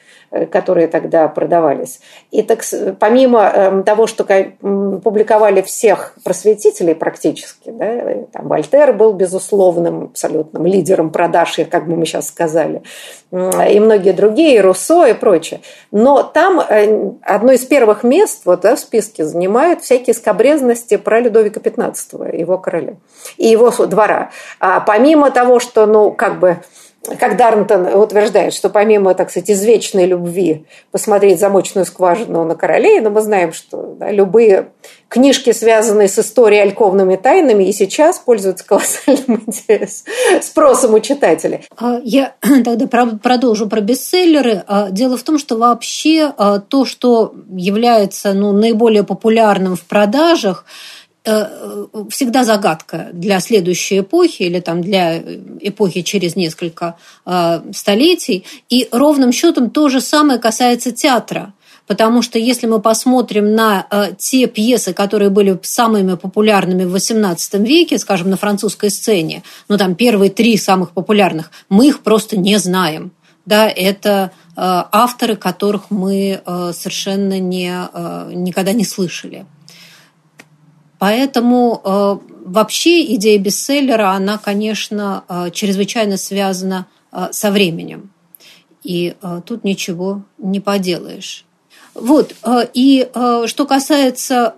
которые 0.44 0.88
тогда 0.88 1.28
продавались. 1.28 2.00
И 2.30 2.42
так, 2.42 2.60
помимо 2.98 3.42
эм, 3.42 3.82
того, 3.82 4.06
что 4.06 4.24
публиковали 4.24 5.62
всех 5.62 6.14
просветителей 6.24 6.94
практически, 6.94 7.70
да, 7.70 8.24
там 8.32 8.48
Вольтер 8.48 8.92
был 8.92 9.12
безусловным 9.12 10.04
абсолютным 10.04 10.66
лидером 10.66 11.10
продаж, 11.10 11.58
как 11.70 11.88
бы 11.88 11.96
мы 11.96 12.06
сейчас 12.06 12.28
сказали, 12.28 12.82
и 13.32 13.80
многие 13.80 14.12
другие, 14.12 14.56
и 14.56 14.60
Руссо 14.60 15.06
и 15.06 15.14
прочее. 15.14 15.60
Но 15.90 16.22
там 16.22 16.60
э, 16.60 17.12
одно 17.22 17.52
из 17.52 17.64
первых 17.64 18.02
мест 18.02 18.42
вот, 18.44 18.60
да, 18.60 18.76
в 18.76 18.80
списке 18.80 19.24
занимают 19.24 19.82
всякие 19.82 20.14
скобрезности 20.14 20.96
про 20.96 21.20
Людовика 21.20 21.60
XV, 21.60 22.36
его 22.36 22.58
короля, 22.58 22.94
и 23.36 23.46
его 23.46 23.70
двора. 23.70 24.30
А 24.60 24.80
помимо 24.80 25.30
того, 25.30 25.60
что, 25.60 25.86
ну, 25.86 26.10
как 26.10 26.38
бы 26.38 26.58
как 27.18 27.36
Дарнтон 27.36 27.86
утверждает, 27.94 28.54
что 28.54 28.68
помимо, 28.68 29.14
так 29.14 29.30
сказать, 29.30 29.50
извечной 29.50 30.06
любви 30.06 30.66
посмотреть 30.90 31.40
замочную 31.40 31.84
скважину 31.84 32.44
на 32.44 32.54
королей, 32.54 33.00
но 33.00 33.10
мы 33.10 33.20
знаем, 33.20 33.52
что 33.52 33.94
да, 33.98 34.10
любые 34.10 34.68
книжки, 35.08 35.52
связанные 35.52 36.08
с 36.08 36.18
историей 36.18 36.60
альковными 36.60 37.16
тайнами, 37.16 37.64
и 37.64 37.72
сейчас 37.72 38.18
пользуются 38.18 38.66
колоссальным 38.66 39.46
спросом 40.42 40.94
у 40.94 41.00
читателей. 41.00 41.66
А, 41.76 42.00
я 42.02 42.34
тогда 42.64 42.86
продолжу 43.22 43.68
про 43.68 43.80
бестселлеры. 43.80 44.64
А, 44.66 44.90
дело 44.90 45.16
в 45.16 45.22
том, 45.22 45.38
что 45.38 45.56
вообще 45.56 46.32
а, 46.36 46.58
то, 46.58 46.84
что 46.84 47.34
является 47.50 48.32
ну, 48.32 48.52
наиболее 48.52 49.04
популярным 49.04 49.76
в 49.76 49.84
продажах, 49.84 50.64
всегда 52.10 52.44
загадка 52.44 53.08
для 53.12 53.40
следующей 53.40 54.00
эпохи 54.00 54.42
или 54.42 54.60
там 54.60 54.80
для 54.80 55.18
эпохи 55.60 56.02
через 56.02 56.36
несколько 56.36 56.96
э, 57.24 57.60
столетий. 57.74 58.44
И 58.68 58.88
ровным 58.92 59.32
счетом 59.32 59.70
то 59.70 59.88
же 59.88 60.00
самое 60.00 60.38
касается 60.38 60.92
театра. 60.92 61.52
Потому 61.88 62.22
что 62.22 62.38
если 62.38 62.66
мы 62.66 62.80
посмотрим 62.80 63.54
на 63.54 63.86
э, 63.90 64.12
те 64.18 64.46
пьесы, 64.46 64.92
которые 64.92 65.30
были 65.30 65.58
самыми 65.62 66.14
популярными 66.14 66.84
в 66.84 66.94
XVIII 66.94 67.64
веке, 67.64 67.98
скажем, 67.98 68.30
на 68.30 68.36
французской 68.36 68.90
сцене, 68.90 69.42
ну 69.68 69.76
там 69.76 69.96
первые 69.96 70.30
три 70.30 70.56
самых 70.56 70.92
популярных, 70.92 71.50
мы 71.68 71.88
их 71.88 72.00
просто 72.00 72.36
не 72.36 72.56
знаем. 72.58 73.10
Да, 73.44 73.68
это 73.68 74.32
авторы, 74.56 75.36
которых 75.36 75.90
мы 75.90 76.40
совершенно 76.44 77.38
не, 77.38 77.70
никогда 78.34 78.72
не 78.72 78.84
слышали. 78.84 79.46
Поэтому 80.98 81.80
э, 81.84 82.16
вообще 82.44 83.14
идея 83.14 83.38
бестселлера, 83.38 84.10
она, 84.10 84.38
конечно, 84.38 85.24
э, 85.28 85.50
чрезвычайно 85.52 86.16
связана 86.16 86.86
э, 87.12 87.28
со 87.32 87.50
временем. 87.50 88.10
И 88.82 89.16
тут 89.46 89.64
ничего 89.64 90.22
не 90.38 90.60
поделаешь. 90.60 91.44
Вот, 91.94 92.36
и 92.72 93.10
что 93.46 93.66
касается, 93.66 94.54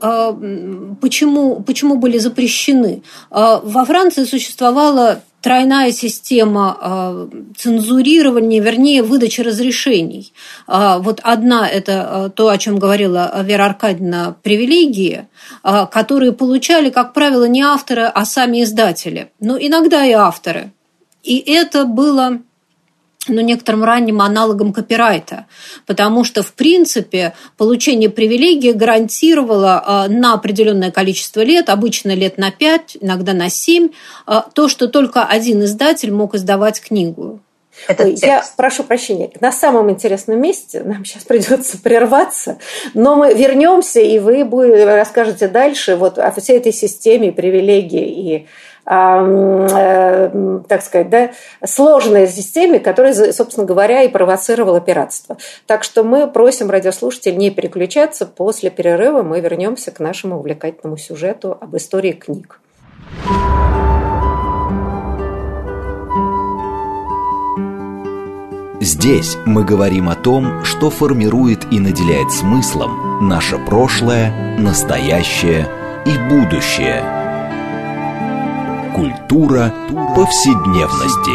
почему, 1.00 1.62
почему 1.62 1.96
были 1.96 2.18
запрещены. 2.18 3.02
Во 3.30 3.84
Франции 3.86 4.24
существовала 4.24 5.22
тройная 5.40 5.92
система 5.92 6.78
э, 6.80 7.28
цензурирования, 7.56 8.60
вернее, 8.60 9.02
выдачи 9.02 9.40
разрешений. 9.40 10.32
Э, 10.66 10.98
вот 10.98 11.20
одна– 11.22 11.68
это 11.70 11.92
э, 12.26 12.30
то, 12.34 12.48
о 12.48 12.58
чем 12.58 12.78
говорила 12.78 13.42
Вера 13.42 13.66
Аркадьевна, 13.66 14.36
привилегии, 14.42 15.26
которые 15.62 16.32
получали, 16.32 16.90
как 16.90 17.12
правило, 17.12 17.44
не 17.44 17.62
авторы, 17.62 18.02
а 18.04 18.24
сами 18.24 18.62
издатели, 18.62 19.30
но 19.40 19.58
иногда 19.58 20.04
и 20.04 20.12
авторы. 20.12 20.72
И 21.22 21.38
это 21.38 21.84
было 21.84 22.40
ну, 23.28 23.40
некоторым 23.40 23.84
ранним 23.84 24.20
аналогом 24.20 24.72
копирайта, 24.72 25.46
потому 25.86 26.24
что, 26.24 26.42
в 26.42 26.52
принципе, 26.52 27.34
получение 27.56 28.10
привилегии 28.10 28.72
гарантировало 28.72 29.82
а, 29.84 30.08
на 30.08 30.34
определенное 30.34 30.90
количество 30.90 31.40
лет, 31.40 31.68
обычно 31.68 32.14
лет 32.14 32.38
на 32.38 32.50
5, 32.50 32.98
иногда 33.00 33.32
на 33.32 33.50
7, 33.50 33.90
а, 34.26 34.42
то, 34.52 34.68
что 34.68 34.88
только 34.88 35.24
один 35.24 35.64
издатель 35.64 36.12
мог 36.12 36.34
издавать 36.34 36.80
книгу. 36.80 37.40
Ой, 37.86 38.14
я 38.20 38.44
прошу 38.56 38.82
прощения, 38.84 39.30
на 39.40 39.52
самом 39.52 39.90
интересном 39.90 40.40
месте 40.40 40.82
нам 40.82 41.04
сейчас 41.04 41.24
придется 41.24 41.78
прерваться, 41.78 42.58
но 42.94 43.16
мы 43.16 43.34
вернемся, 43.34 44.00
и 44.00 44.18
вы 44.18 44.44
расскажете 44.84 45.48
дальше 45.48 45.96
вот 45.96 46.18
о 46.18 46.30
всей 46.32 46.58
этой 46.58 46.72
системе 46.72 47.32
привилегий 47.32 48.04
и 48.04 48.46
так 48.88 50.82
сказать, 50.82 51.10
да, 51.10 51.30
сложной 51.64 52.26
системе, 52.26 52.80
которая, 52.80 53.12
собственно 53.32 53.66
говоря, 53.66 54.02
и 54.02 54.08
провоцировала 54.08 54.80
пиратство. 54.80 55.36
Так 55.66 55.84
что 55.84 56.04
мы 56.04 56.26
просим 56.26 56.70
радиослушателей 56.70 57.36
не 57.36 57.50
переключаться. 57.50 58.24
После 58.24 58.70
перерыва 58.70 59.22
мы 59.22 59.40
вернемся 59.40 59.90
к 59.90 60.00
нашему 60.00 60.38
увлекательному 60.38 60.96
сюжету 60.96 61.56
об 61.60 61.76
истории 61.76 62.12
книг. 62.12 62.60
Здесь 68.80 69.36
мы 69.44 69.64
говорим 69.64 70.08
о 70.08 70.14
том, 70.14 70.64
что 70.64 70.88
формирует 70.88 71.70
и 71.70 71.78
наделяет 71.78 72.32
смыслом 72.32 73.28
наше 73.28 73.58
прошлое, 73.58 74.32
настоящее 74.58 75.66
и 76.06 76.16
будущее– 76.30 77.02
Культура 78.98 79.72
повседневности. 80.16 81.30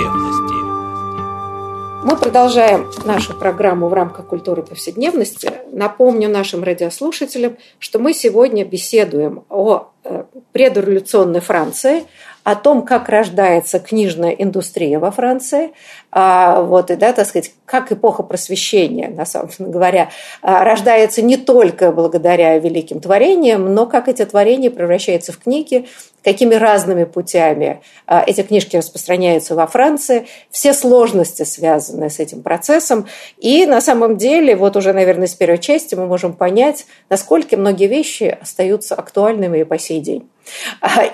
Мы 2.04 2.18
продолжаем 2.18 2.92
нашу 3.06 3.34
программу 3.34 3.88
в 3.88 3.94
рамках 3.94 4.28
культуры 4.28 4.64
повседневности. 4.64 5.50
Напомню 5.72 6.28
нашим 6.28 6.62
радиослушателям, 6.62 7.56
что 7.80 8.00
мы 8.00 8.14
сегодня 8.14 8.66
беседуем 8.66 9.46
о 9.50 9.92
э, 10.04 10.26
предреволюционной 10.52 11.40
Франции, 11.40 12.04
о 12.44 12.56
том, 12.56 12.82
как 12.82 13.08
рождается 13.08 13.80
книжная 13.80 14.32
индустрия 14.32 15.00
во 15.00 15.12
Франции, 15.12 15.72
а, 16.12 16.62
вот, 16.62 16.92
и, 16.92 16.98
да, 16.98 17.14
так 17.14 17.26
сказать, 17.26 17.54
как 17.66 17.94
эпоха 17.94 18.24
просвещения, 18.24 19.08
на 19.08 19.26
самом 19.26 19.50
говоря, 19.60 20.10
а, 20.42 20.66
рождается 20.66 21.22
не 21.22 21.38
только 21.38 21.94
благодаря 21.94 22.60
великим 22.60 23.00
творениям, 23.00 23.74
но 23.74 23.86
как 23.86 24.10
эти 24.10 24.26
творения 24.26 24.70
превращаются 24.70 25.32
в 25.32 25.40
книги, 25.40 25.88
какими 26.24 26.56
разными 26.56 27.04
путями 27.04 27.82
а, 28.08 28.24
эти 28.26 28.42
книжки 28.42 28.78
распространяются 28.78 29.56
во 29.56 29.68
Франции, 29.68 30.28
все 30.50 30.74
сложности, 30.74 31.44
связанные 31.44 32.10
с 32.10 32.20
этим 32.20 32.42
процессом. 32.42 33.08
И 33.38 33.66
на 33.66 33.82
самом 33.82 34.18
деле, 34.18 34.56
вот 34.56 34.76
уже, 34.78 34.94
наверное, 34.94 35.28
с 35.28 35.34
первой 35.34 35.58
части 35.58 35.96
мы 35.96 36.06
можем 36.06 36.34
понять, 36.34 36.86
насколько 37.10 37.58
многие 37.58 37.88
вещи 37.88 38.38
остаются 38.42 38.96
актуальными 38.96 39.60
и 39.60 39.64
по 39.64 39.78
сей 39.78 40.00
день. 40.00 40.30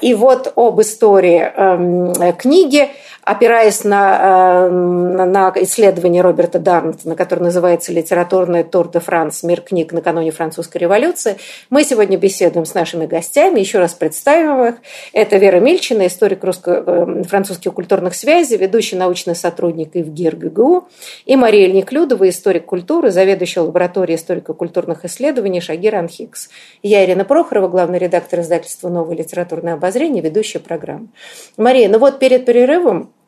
И 0.02 0.13
вот 0.13 0.52
об 0.56 0.82
истории 0.82 1.39
эм, 1.39 2.34
книги, 2.34 2.89
опираясь 3.30 3.84
на, 3.84 4.65
э, 4.65 4.70
на 4.70 5.54
исследование 5.58 6.24
Роберта 6.24 6.58
Дарнтона, 6.58 7.15
которое 7.15 7.44
называется 7.44 7.94
«Литературная 7.94 8.63
тур 8.63 8.89
де 8.89 9.00
Франс. 9.00 9.44
Мир 9.44 9.62
книг 9.62 9.92
накануне 9.92 10.32
французской 10.32 10.80
революции», 10.80 11.38
мы 11.70 11.84
сегодня 11.84 12.18
беседуем 12.18 12.65
с 12.65 12.74
нашими 12.74 13.06
гостями. 13.06 13.60
Еще 13.60 13.78
раз 13.78 13.94
представим 13.94 14.65
их. 14.65 14.76
Это 15.13 15.38
Вера 15.38 15.60
Мильчина, 15.60 16.08
историк 16.08 16.44
русско-французских 16.44 17.72
культурных 17.72 18.15
связей, 18.15 18.58
ведущий 18.58 18.96
научный 18.96 19.36
сотрудник 19.36 19.96
ИВГИР 19.96 20.36
ГГУ, 20.36 20.88
и 21.26 21.36
Мария 21.36 21.72
Неклюдова, 21.72 22.28
историк 22.28 22.65
культуры, 22.65 23.12
заведующая 23.12 23.62
лабораторией 23.62 24.18
историко-культурных 24.18 25.06
исследований 25.06 25.62
Шагир 25.62 25.98
Анхикс. 25.98 26.50
Я 26.82 27.06
Ирина 27.06 27.26
Прохорова, 27.26 27.68
главный 27.68 28.00
редактор 28.00 28.39
издательства 28.39 28.89
«Новое 28.89 29.15
литературное 29.15 29.76
обозрение», 29.76 30.24
ведущая 30.24 30.60
программы. 30.60 31.10
Мария, 31.58 31.89
ну 31.89 32.00
вот 32.00 32.18
перед 32.18 32.46
перерывом 32.46 33.12
э, 33.13 33.19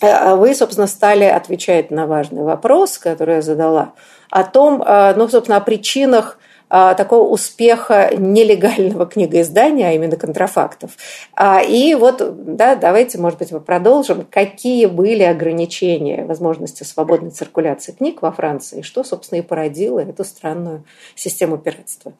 вы, 0.00 0.54
собственно, 0.54 0.86
стали 0.86 1.24
отвечать 1.24 1.90
на 1.90 2.06
важный 2.06 2.42
вопрос, 2.42 2.98
который 2.98 3.36
я 3.36 3.42
задала, 3.42 3.92
о 4.30 4.44
том, 4.44 4.82
э, 4.82 5.14
ну, 5.16 5.28
собственно, 5.28 5.56
о 5.56 5.60
причинах 5.60 6.38
а, 6.70 6.94
такого 6.94 7.28
успеха 7.28 8.10
нелегального 8.14 9.06
книгоиздания, 9.06 9.88
а 9.88 9.92
именно 9.92 10.16
контрафактов. 10.16 10.92
А, 11.34 11.62
и 11.62 11.94
вот, 11.94 12.22
да, 12.56 12.76
давайте, 12.76 13.18
может 13.18 13.38
быть, 13.38 13.52
мы 13.52 13.60
продолжим. 13.60 14.26
Какие 14.30 14.86
были 14.86 15.22
ограничения 15.22 16.24
возможности 16.26 16.82
свободной 16.82 17.30
циркуляции 17.30 17.92
книг 17.92 18.20
во 18.20 18.32
Франции, 18.32 18.82
что, 18.82 19.02
собственно, 19.02 19.38
и 19.38 19.42
породило 19.42 20.00
эту 20.00 20.24
странную 20.24 20.84
систему 21.14 21.56
пиратства? 21.56 22.12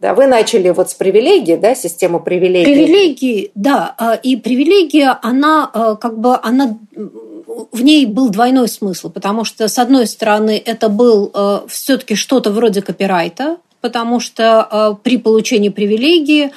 Да, 0.00 0.14
вы 0.14 0.26
начали 0.26 0.70
вот 0.70 0.90
с 0.90 0.94
привилегии, 0.94 1.56
да, 1.56 1.74
систему 1.74 2.20
привилегий. 2.20 2.64
Привилегии, 2.64 3.50
да, 3.54 3.94
а, 3.98 4.14
и 4.14 4.36
привилегия, 4.36 5.18
она 5.22 5.96
как 6.00 6.18
бы, 6.18 6.38
она 6.42 6.78
в 7.72 7.82
ней 7.82 8.06
был 8.06 8.28
двойной 8.28 8.68
смысл, 8.68 9.10
потому 9.10 9.44
что, 9.44 9.66
с 9.66 9.78
одной 9.78 10.06
стороны, 10.06 10.62
это 10.64 10.88
был 10.88 11.32
все-таки 11.68 12.14
что-то 12.14 12.50
вроде 12.52 12.82
копирайта, 12.82 13.56
потому 13.80 14.20
что 14.20 14.98
при 15.02 15.18
получении 15.18 15.68
привилегии 15.68 16.52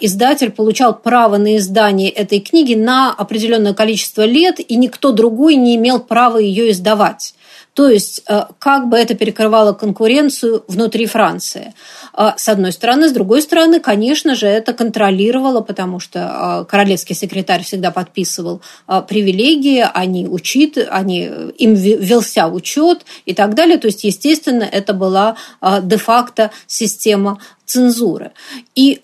издатель 0.00 0.50
получал 0.50 0.94
право 0.94 1.36
на 1.36 1.56
издание 1.56 2.08
этой 2.10 2.40
книги 2.40 2.74
на 2.74 3.12
определенное 3.12 3.74
количество 3.74 4.24
лет, 4.24 4.60
и 4.60 4.76
никто 4.76 5.12
другой 5.12 5.56
не 5.56 5.76
имел 5.76 6.00
права 6.00 6.38
ее 6.38 6.70
издавать. 6.70 7.34
То 7.80 7.88
есть, 7.88 8.20
э, 8.28 8.42
как 8.58 8.90
бы 8.90 8.98
это 8.98 9.14
перекрывало 9.14 9.72
конкуренцию 9.72 10.64
внутри 10.68 11.06
Франции. 11.06 11.72
Э, 12.12 12.32
с 12.36 12.46
одной 12.46 12.72
стороны. 12.72 13.08
С 13.08 13.12
другой 13.12 13.40
стороны, 13.40 13.80
конечно 13.80 14.34
же, 14.34 14.46
это 14.46 14.74
контролировало, 14.74 15.62
потому 15.62 15.98
что 15.98 16.18
э, 16.18 16.70
королевский 16.70 17.14
секретарь 17.14 17.62
всегда 17.62 17.90
подписывал 17.90 18.60
привилегии, 19.08 19.82
они 19.94 20.28
учит, 20.28 20.76
они, 20.90 21.30
им 21.56 21.72
велся 21.72 22.48
учет 22.48 23.06
и 23.24 23.32
так 23.32 23.54
далее. 23.54 23.78
То 23.78 23.86
есть, 23.86 24.04
естественно, 24.04 24.64
это 24.64 24.92
была 24.92 25.36
де-факто 25.82 26.50
система 26.66 27.38
цензуры. 27.64 28.32
И 28.74 29.00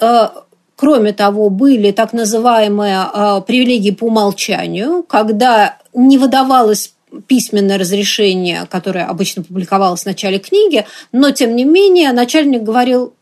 Кроме 0.79 1.15
того, 1.15 1.49
были 1.49 1.91
так 1.91 2.13
называемые 2.13 3.43
привилегии 3.47 3.93
по 3.93 4.09
умолчанию, 4.09 5.03
когда 5.05 5.79
не 5.95 6.19
выдавалось 6.19 6.93
письменное 7.27 7.79
разрешение, 7.79 8.67
которое 8.71 9.05
обычно 9.05 9.43
публиковалось 9.43 10.03
в 10.03 10.07
начале 10.07 10.39
книги, 10.39 10.87
но 11.13 11.31
тем 11.31 11.57
не 11.57 11.65
менее 11.65 12.13
начальник 12.13 12.63
говорил, 12.63 13.15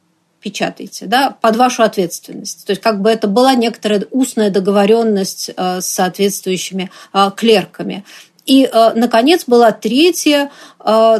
печатайте, 0.44 1.06
да, 1.06 1.30
под 1.40 1.56
вашу 1.56 1.82
ответственность. 1.82 2.66
То 2.66 2.72
есть 2.72 2.82
как 2.82 3.00
бы 3.00 3.10
это 3.10 3.28
была 3.28 3.54
некоторая 3.54 4.06
устная 4.10 4.50
договоренность 4.50 5.50
э, 5.56 5.80
с 5.80 5.86
соответствующими 5.86 6.90
э, 7.14 7.30
клерками. 7.34 8.04
И, 8.44 8.68
э, 8.70 8.92
наконец, 8.94 9.44
была 9.46 9.72
третья 9.72 10.50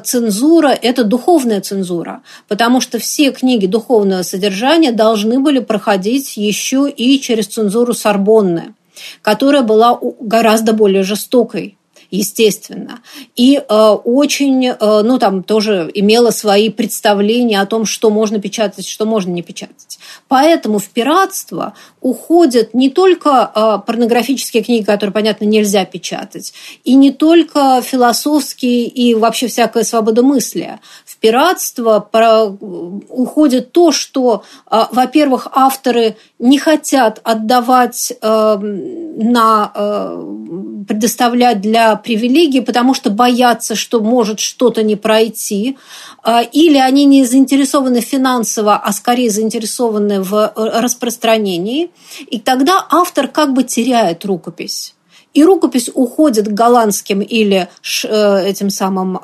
цензура– 0.05 0.79
это 0.83 1.05
духовная 1.05 1.63
цензура, 1.63 2.21
потому 2.49 2.83
что 2.83 2.99
все 2.99 3.33
книги 3.33 3.65
духовного 3.65 4.23
содержания 4.23 4.93
должны 4.93 5.41
были 5.41 5.61
проходить 5.61 6.37
еще 6.37 6.91
и 6.91 7.19
через 7.19 7.47
цензуру 7.47 7.95
Сорбонны, 7.95 8.75
которая 9.23 9.63
была 9.63 9.99
гораздо 10.21 10.75
более 10.75 11.03
жестокой 11.03 11.79
естественно. 12.17 13.01
И 13.37 13.57
э, 13.57 13.89
очень, 14.05 14.67
э, 14.67 15.03
ну, 15.03 15.19
там 15.19 15.43
тоже 15.43 15.91
имела 15.95 16.31
свои 16.31 16.71
представления 16.71 17.61
о 17.61 17.67
том, 17.67 17.85
что 17.85 18.11
можно 18.11 18.41
печатать, 18.41 18.87
что 18.87 19.05
можно 19.05 19.31
не 19.31 19.43
печатать. 19.43 19.99
Поэтому 20.29 20.79
в 20.79 20.89
пиратство 20.89 21.75
уходят 22.01 22.75
не 22.75 22.91
только 22.91 23.51
э, 23.55 23.79
порнографические 23.87 24.63
книги, 24.63 24.85
которые, 24.85 25.13
понятно, 25.13 25.45
нельзя 25.45 25.85
печатать, 25.85 26.53
и 26.85 26.95
не 26.95 27.11
только 27.11 27.83
философские 27.83 28.87
и 28.87 29.15
вообще 29.15 29.49
всякое 29.49 29.85
свободомыслие. 29.85 30.81
В 31.05 31.17
пиратство 31.17 32.01
про, 32.01 32.45
уходит 32.45 33.73
то, 33.73 33.91
что, 33.93 34.45
э, 34.71 34.85
во-первых, 34.93 35.49
авторы 35.53 36.17
не 36.39 36.59
хотят 36.59 37.21
отдавать 37.25 38.13
э, 38.21 38.57
на 38.57 39.73
э, 39.75 40.85
предоставлять 40.87 41.61
для 41.61 41.97
привилегии, 42.05 42.61
потому 42.61 42.95
что 42.95 43.11
боятся, 43.11 43.75
что 43.75 44.01
может 44.01 44.39
что-то 44.39 44.83
не 44.83 44.97
пройти, 44.97 45.77
э, 46.25 46.45
или 46.53 46.79
они 46.79 47.05
не 47.05 47.25
заинтересованы 47.25 48.01
финансово, 48.01 48.77
а 48.77 48.93
скорее 48.93 49.31
заинтересованы 49.31 50.23
в 50.23 50.35
э, 50.35 50.81
распространении, 50.81 51.91
и 52.27 52.39
тогда 52.39 52.87
автор 52.91 53.29
как 53.29 53.53
бы 53.53 53.65
теряет 53.65 54.25
рукопись 54.25 54.95
и 55.35 55.45
рукопись 55.45 55.91
уходит 55.93 56.47
к 56.49 56.53
голландским 56.53 57.21
или 57.21 57.69
э, 58.05 58.47
этим 58.47 58.71
самым 58.71 59.21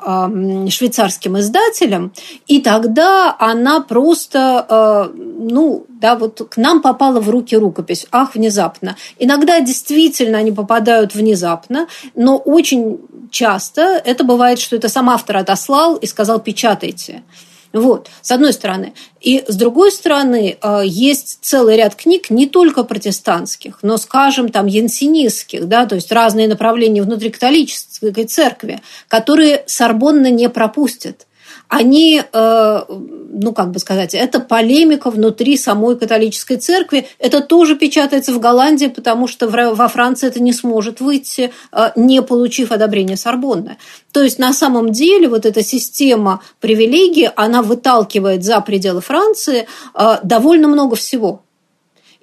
швейцарским 0.69 1.39
издателям, 1.39 2.11
и 2.47 2.61
тогда 2.61 3.35
она 3.39 3.81
просто, 3.81 4.65
э, 4.69 5.17
ну, 5.17 5.85
да, 5.87 6.15
вот 6.15 6.49
к 6.49 6.57
нам 6.57 6.81
попала 6.81 7.19
в 7.19 7.29
руки 7.29 7.55
рукопись, 7.55 8.05
ах, 8.11 8.35
внезапно. 8.35 8.95
Иногда 9.19 9.59
действительно 9.61 10.37
они 10.37 10.51
попадают 10.51 11.15
внезапно, 11.15 11.87
но 12.15 12.37
очень 12.37 12.99
часто 13.31 13.81
это 14.03 14.23
бывает, 14.23 14.59
что 14.59 14.75
это 14.75 14.89
сам 14.89 15.09
автор 15.09 15.37
отослал 15.37 15.95
и 15.95 16.05
сказал 16.05 16.39
«печатайте». 16.39 17.23
Вот, 17.73 18.09
с 18.21 18.31
одной 18.31 18.51
стороны. 18.51 18.93
И 19.21 19.43
с 19.47 19.55
другой 19.55 19.91
стороны, 19.91 20.57
э, 20.61 20.81
есть 20.85 21.39
целый 21.41 21.77
ряд 21.77 21.95
книг, 21.95 22.29
не 22.29 22.45
только 22.45 22.83
протестантских, 22.83 23.79
но, 23.81 23.97
скажем, 23.97 24.49
там, 24.49 24.65
янсинистских, 24.65 25.67
да, 25.67 25.85
то 25.85 25.95
есть 25.95 26.11
разные 26.11 26.47
направления 26.49 27.01
внутри 27.01 27.29
католической 27.29 28.25
церкви, 28.25 28.81
которые 29.07 29.63
Сорбонна 29.67 30.29
не 30.29 30.49
пропустят 30.49 31.27
они, 31.71 32.21
э, 32.21 32.81
ну, 32.89 33.53
как 33.53 33.71
бы 33.71 33.79
сказать, 33.79 34.13
это 34.13 34.41
полемика 34.41 35.09
внутри 35.09 35.55
самой 35.55 35.97
католической 35.97 36.57
церкви. 36.57 37.07
Это 37.17 37.39
тоже 37.39 37.77
печатается 37.77 38.33
в 38.33 38.41
Голландии, 38.41 38.87
потому 38.87 39.25
что 39.25 39.47
во 39.47 39.87
Франции 39.87 40.27
это 40.27 40.43
не 40.43 40.51
сможет 40.51 40.99
выйти, 40.99 41.53
э, 41.71 41.91
не 41.95 42.21
получив 42.21 42.73
одобрения 42.73 43.15
Сорбонны. 43.15 43.77
То 44.11 44.21
есть, 44.21 44.37
на 44.37 44.51
самом 44.51 44.91
деле, 44.91 45.29
вот 45.29 45.45
эта 45.45 45.63
система 45.63 46.41
привилегий, 46.59 47.29
она 47.37 47.61
выталкивает 47.61 48.43
за 48.43 48.59
пределы 48.59 48.99
Франции 48.99 49.65
э, 49.95 50.17
довольно 50.23 50.67
много 50.67 50.97
всего. 50.97 51.41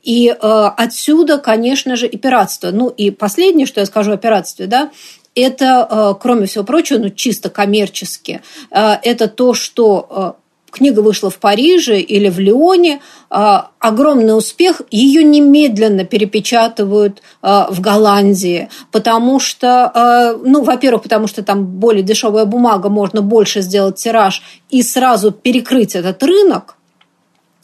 И 0.02 0.28
э, 0.28 0.34
отсюда, 0.76 1.38
конечно 1.38 1.96
же, 1.96 2.06
и 2.06 2.16
пиратство. 2.16 2.70
Ну 2.70 2.88
и 2.88 3.10
последнее, 3.10 3.66
что 3.66 3.80
я 3.80 3.86
скажу 3.86 4.12
о 4.12 4.16
пиратстве, 4.16 4.66
да, 4.66 4.90
это, 5.40 5.86
э, 5.90 6.14
кроме 6.20 6.46
всего 6.46 6.64
прочего, 6.64 6.98
ну, 6.98 7.10
чисто 7.10 7.50
коммерчески, 7.50 8.40
э, 8.70 8.92
это 9.02 9.28
то, 9.28 9.54
что 9.54 10.06
э, 10.10 10.32
книга 10.70 11.00
вышла 11.00 11.30
в 11.30 11.38
Париже 11.38 12.00
или 12.00 12.28
в 12.28 12.38
Лионе, 12.38 13.00
огромный 13.30 14.36
успех, 14.36 14.82
ее 14.90 15.24
немедленно 15.24 16.04
перепечатывают 16.04 17.22
в 17.42 17.80
Голландии, 17.80 18.68
потому 18.92 19.40
что, 19.40 20.36
ну, 20.44 20.62
во-первых, 20.62 21.02
потому 21.04 21.26
что 21.26 21.42
там 21.42 21.64
более 21.64 22.02
дешевая 22.02 22.44
бумага, 22.44 22.90
можно 22.90 23.22
больше 23.22 23.62
сделать 23.62 23.96
тираж 23.96 24.42
и 24.68 24.82
сразу 24.82 25.30
перекрыть 25.30 25.94
этот 25.94 26.22
рынок, 26.22 26.77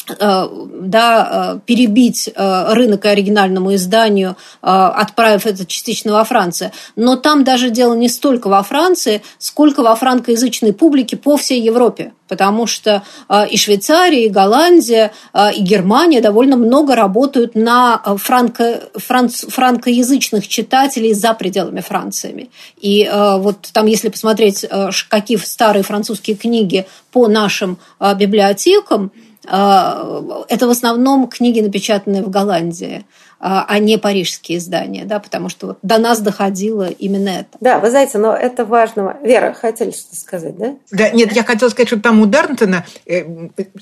да, 0.07 1.57
э, 1.57 1.61
перебить 1.65 2.29
э, 2.29 2.73
рынок 2.75 3.05
оригинальному 3.07 3.75
изданию, 3.75 4.37
отправив 4.61 5.47
это 5.47 5.67
частично 5.67 6.13
во 6.13 6.25
Францию. 6.25 6.73
Но 6.97 7.17
там 7.17 7.45
даже 7.45 7.71
дело 7.71 7.95
не 7.95 8.09
столько 8.09 8.49
во 8.49 8.63
Франции, 8.63 9.23
сколько 9.39 9.83
во 9.83 9.95
франкоязычной 9.97 10.73
публике 10.73 11.17
по 11.17 11.37
всей 11.37 11.61
Европе. 11.61 12.13
Потому 12.27 12.67
что 12.67 13.03
и 13.51 13.57
Швейцария, 13.59 14.25
и 14.25 14.31
Голландия, 14.31 15.13
и 15.55 15.61
Германия 15.61 16.23
довольно 16.23 16.57
много 16.57 16.97
работают 16.97 17.55
на 17.55 17.99
франко, 18.17 18.85
франц, 18.95 19.45
франкоязычных 19.47 20.49
читателей 20.49 21.13
за 21.13 21.35
пределами 21.35 21.81
Франции. 21.81 22.49
И 22.81 23.09
вот 23.13 23.69
там, 23.73 23.87
если 23.87 24.09
посмотреть, 24.09 24.65
какие 25.09 25.37
старые 25.37 25.83
французские 25.83 26.37
книги 26.37 26.87
по 27.13 27.29
нашим 27.29 27.79
библиотекам, 28.17 29.13
это 29.47 30.67
в 30.67 30.71
основном 30.71 31.29
книги, 31.29 31.61
напечатанные 31.61 32.23
в 32.23 32.31
Голландии. 32.31 33.05
А, 33.47 33.67
а 33.69 33.79
не 33.79 33.99
парижские 33.99 34.57
издания, 34.57 35.05
да, 35.05 35.21
потому 35.21 35.51
что 35.51 35.67
вот 35.67 35.79
до 35.83 35.99
нас 35.99 36.21
доходило 36.21 36.89
именно 36.89 37.29
это. 37.29 37.59
Да, 37.61 37.79
вы 37.79 37.91
знаете, 37.91 38.17
но 38.17 38.35
это 38.35 38.65
важно. 38.65 39.19
Вера, 39.23 39.53
хотели 39.53 39.91
что-то 39.91 40.17
сказать, 40.17 40.57
да? 40.57 40.77
Да, 40.91 41.11
нет, 41.11 41.31
я 41.33 41.45
хотела 41.45 41.69
сказать, 41.69 41.89
что 41.89 42.01
там 42.01 42.23
у 42.23 42.27
Дарнтона, 42.27 42.87
э, 43.05 43.27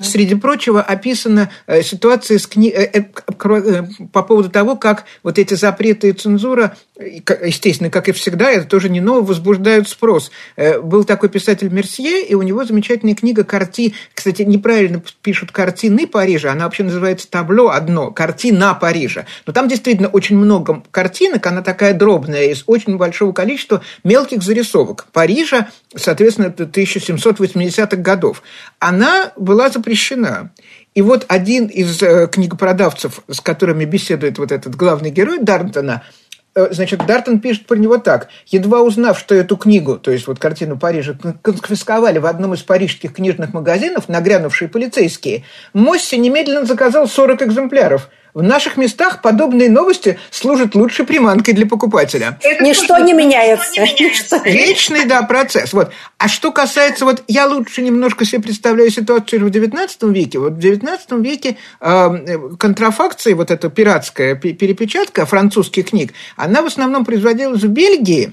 среди 0.01 0.35
прочего, 0.35 0.83
описана 0.83 1.49
э, 1.69 1.83
ситуация 1.83 2.41
с 2.41 2.49
кни... 2.49 2.71
Э, 2.71 3.03
по 4.13 4.23
поводу 4.25 4.51
того, 4.51 4.75
как 4.75 5.05
вот 5.23 5.39
эти 5.39 5.55
запреты 5.55 6.09
и 6.09 6.13
цензура, 6.13 6.77
естественно, 6.99 7.89
как 7.89 8.09
и 8.09 8.13
всегда, 8.13 8.51
это 8.51 8.67
тоже 8.67 8.89
не 8.89 9.01
ново, 9.01 9.25
возбуждают 9.25 9.89
спрос. 9.89 10.31
Был 10.57 11.05
такой 11.05 11.29
писатель 11.29 11.69
Мерсье, 11.69 12.25
и 12.25 12.35
у 12.35 12.43
него 12.43 12.65
замечательная 12.65 13.15
книга 13.15 13.45
«Карти». 13.45 13.95
Кстати, 14.15 14.43
неправильно 14.43 15.03
пишут 15.23 15.53
«картины 15.53 16.07
Парижа», 16.07 16.53
она 16.53 16.65
вообще 16.65 16.85
называется 16.85 17.29
«Табло 17.29 17.71
одно», 17.71 18.11
«Картина 18.11 18.75
Парижа». 18.75 19.27
Но 19.47 19.52
там 19.53 19.69
действительно 19.69 20.09
очень 20.09 20.37
много 20.37 20.83
картинок, 20.91 21.47
она 21.47 21.63
такая 21.63 21.95
дробная, 21.95 22.45
из 22.45 22.65
очень 22.67 22.97
большого 22.97 23.33
количества 23.33 23.83
мелких 24.05 24.43
зарисовок 24.43 25.07
Парижа, 25.13 25.69
соответственно, 25.95 26.47
1780-х 26.47 27.97
годов. 27.97 28.43
Она 28.79 29.33
была 29.37 29.69
запрещена. 29.69 30.51
И 30.95 31.03
вот 31.03 31.25
один 31.29 31.67
из 31.67 32.03
э, 32.03 32.29
книгопродавцев, 32.29 33.23
с 33.29 33.41
которыми 33.41 33.85
беседует 33.85 34.39
вот 34.39 34.53
этот 34.53 34.77
главный 34.77 35.11
герой 35.11 35.39
Дарнтона, 35.39 36.03
э, 36.55 36.69
Значит, 36.71 37.07
Дартон 37.07 37.41
пишет 37.41 37.67
про 37.67 37.77
него 37.77 37.97
так. 37.97 38.29
Едва 38.47 38.83
узнав, 38.83 39.19
что 39.19 39.35
эту 39.35 39.57
книгу, 39.57 39.97
то 39.97 40.11
есть 40.11 40.27
вот 40.27 40.39
картину 40.39 40.79
Парижа, 40.79 41.17
конфисковали 41.41 42.19
в 42.19 42.27
одном 42.27 42.53
из 42.53 42.63
парижских 42.63 43.15
книжных 43.15 43.55
магазинов, 43.55 44.09
нагрянувшие 44.09 44.69
полицейские, 44.69 45.45
Мосси 45.73 46.19
немедленно 46.19 46.67
заказал 46.67 47.09
40 47.09 47.43
экземпляров– 47.43 48.09
в 48.35 48.43
наших 48.43 48.77
местах 48.77 49.21
подобные 49.21 49.69
новости 49.69 50.19
служат 50.31 50.75
лучшей 50.75 51.05
приманкой 51.05 51.55
для 51.55 51.67
покупателя. 51.67 52.39
Это 52.43 52.65
Ничто 52.65 52.99
не 52.99 53.13
меняется. 53.13 53.83
Ничто. 53.83 54.39
Вечный, 54.45 55.05
да, 55.05 55.23
процесс. 55.23 55.73
Вот. 55.73 55.93
А 56.19 56.29
что 56.29 56.51
касается, 56.53 57.05
вот 57.05 57.23
я 57.29 57.47
лучше 57.47 57.83
немножко 57.83 58.25
себе 58.25 58.43
представляю 58.43 58.91
ситуацию 58.91 59.45
в 59.45 59.49
XIX 59.49 59.89
веке. 60.13 60.39
Вот 60.39 60.53
в 60.53 60.59
XIX 60.59 60.99
веке 61.23 61.57
э, 61.81 62.39
контрафакция, 62.59 63.35
вот 63.35 63.51
эта 63.51 63.69
пиратская 63.69 64.35
перепечатка 64.35 65.27
французских 65.27 65.91
книг, 65.91 66.13
она 66.37 66.63
в 66.63 66.67
основном 66.67 67.05
производилась 67.05 67.63
в 67.63 67.69
Бельгии, 67.69 68.33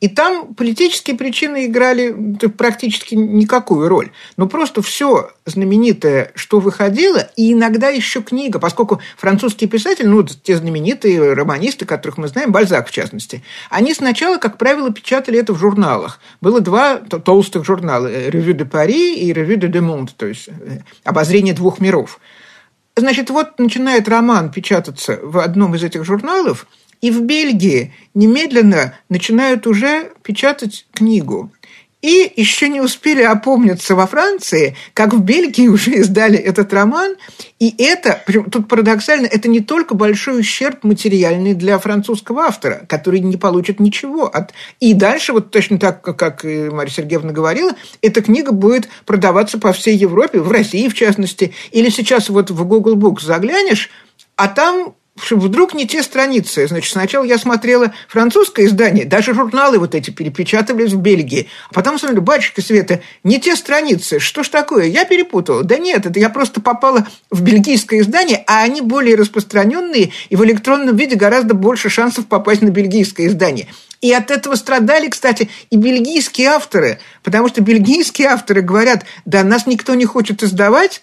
и 0.00 0.08
там 0.08 0.54
политические 0.54 1.16
причины 1.16 1.66
играли 1.66 2.38
практически 2.48 3.14
никакую 3.14 3.88
роль. 3.88 4.10
Но 4.36 4.46
просто 4.46 4.80
все 4.80 5.32
знаменитое, 5.44 6.32
что 6.34 6.58
выходило, 6.58 7.28
и 7.36 7.52
иногда 7.52 7.88
еще 7.88 8.22
книга, 8.22 8.58
поскольку 8.58 9.00
французские 9.18 9.68
писатели, 9.68 10.06
ну, 10.06 10.22
те 10.24 10.56
знаменитые 10.56 11.34
романисты, 11.34 11.84
которых 11.84 12.16
мы 12.16 12.28
знаем, 12.28 12.50
Бальзак 12.50 12.88
в 12.88 12.92
частности, 12.92 13.42
они 13.68 13.92
сначала, 13.92 14.38
как 14.38 14.56
правило, 14.56 14.90
печатали 14.90 15.38
это 15.38 15.52
в 15.52 15.58
журналах. 15.58 16.18
Было 16.40 16.60
два 16.60 16.96
толстых 16.96 17.64
журнала– 17.64 18.10
«Ревю 18.30 18.54
де 18.54 18.64
Пари» 18.64 19.14
и 19.16 19.32
«Ревю 19.32 19.56
де 19.56 19.68
де 19.68 19.80
Монт», 19.80 20.14
то 20.16 20.26
есть 20.26 20.48
э, 20.48 20.80
«Обозрение 21.04 21.52
двух 21.54 21.78
миров». 21.78 22.20
Значит, 22.96 23.30
вот 23.30 23.58
начинает 23.58 24.08
роман 24.08 24.50
печататься 24.50 25.18
в 25.22 25.38
одном 25.38 25.74
из 25.74 25.84
этих 25.84 26.04
журналов– 26.04 26.66
и 27.00 27.10
в 27.10 27.22
Бельгии 27.22 27.92
немедленно 28.14 28.94
начинают 29.08 29.66
уже 29.66 30.12
печатать 30.22 30.86
книгу. 30.92 31.50
И 32.02 32.32
еще 32.36 32.70
не 32.70 32.80
успели 32.80 33.22
опомниться 33.22 33.94
во 33.94 34.06
Франции, 34.06 34.74
как 34.94 35.12
в 35.12 35.22
Бельгии 35.22 35.68
уже 35.68 35.96
издали 35.96 36.38
этот 36.38 36.72
роман. 36.72 37.16
И 37.58 37.74
это, 37.76 38.22
тут 38.50 38.68
парадоксально, 38.68 39.26
это 39.26 39.48
не 39.48 39.60
только 39.60 39.94
большой 39.94 40.40
ущерб 40.40 40.82
материальный 40.82 41.52
для 41.52 41.78
французского 41.78 42.44
автора, 42.44 42.86
который 42.88 43.20
не 43.20 43.36
получит 43.36 43.80
ничего. 43.80 44.24
От... 44.24 44.54
И 44.80 44.94
дальше, 44.94 45.34
вот 45.34 45.50
точно 45.50 45.78
так, 45.78 46.00
как 46.00 46.42
Мария 46.44 46.92
Сергеевна 46.92 47.32
говорила, 47.32 47.72
эта 48.00 48.22
книга 48.22 48.52
будет 48.52 48.88
продаваться 49.04 49.58
по 49.58 49.72
всей 49.72 49.96
Европе, 49.96 50.40
в 50.40 50.50
России 50.50 50.88
в 50.88 50.94
частности. 50.94 51.52
Или 51.70 51.90
сейчас 51.90 52.30
вот 52.30 52.50
в 52.50 52.64
Google 52.64 52.96
Books 52.96 53.26
заглянешь, 53.26 53.90
а 54.36 54.48
там 54.48 54.94
вдруг 55.30 55.74
не 55.74 55.86
те 55.86 56.02
страницы. 56.02 56.66
Значит, 56.66 56.92
сначала 56.92 57.24
я 57.24 57.38
смотрела 57.38 57.92
французское 58.08 58.66
издание, 58.66 59.04
даже 59.04 59.34
журналы 59.34 59.78
вот 59.78 59.94
эти 59.94 60.10
перепечатывались 60.10 60.92
в 60.92 60.98
Бельгии. 60.98 61.48
А 61.70 61.74
потом 61.74 61.98
смотрю, 61.98 62.22
батюшка 62.22 62.62
Света, 62.62 63.00
не 63.24 63.40
те 63.40 63.56
страницы. 63.56 64.18
Что 64.18 64.42
ж 64.42 64.48
такое? 64.48 64.86
Я 64.86 65.04
перепутала. 65.04 65.64
Да 65.64 65.78
нет, 65.78 66.06
это 66.06 66.18
я 66.18 66.30
просто 66.30 66.60
попала 66.60 67.06
в 67.30 67.42
бельгийское 67.42 68.00
издание, 68.00 68.44
а 68.46 68.62
они 68.62 68.80
более 68.80 69.16
распространенные, 69.16 70.12
и 70.28 70.36
в 70.36 70.44
электронном 70.44 70.96
виде 70.96 71.16
гораздо 71.16 71.54
больше 71.54 71.88
шансов 71.88 72.26
попасть 72.26 72.62
на 72.62 72.70
бельгийское 72.70 73.26
издание. 73.26 73.68
И 74.00 74.12
от 74.12 74.30
этого 74.30 74.54
страдали, 74.54 75.08
кстати, 75.08 75.50
и 75.68 75.76
бельгийские 75.76 76.48
авторы, 76.48 76.98
потому 77.22 77.48
что 77.48 77.60
бельгийские 77.60 78.28
авторы 78.28 78.62
говорят, 78.62 79.04
да, 79.26 79.44
нас 79.44 79.66
никто 79.66 79.94
не 79.94 80.06
хочет 80.06 80.42
издавать, 80.42 81.02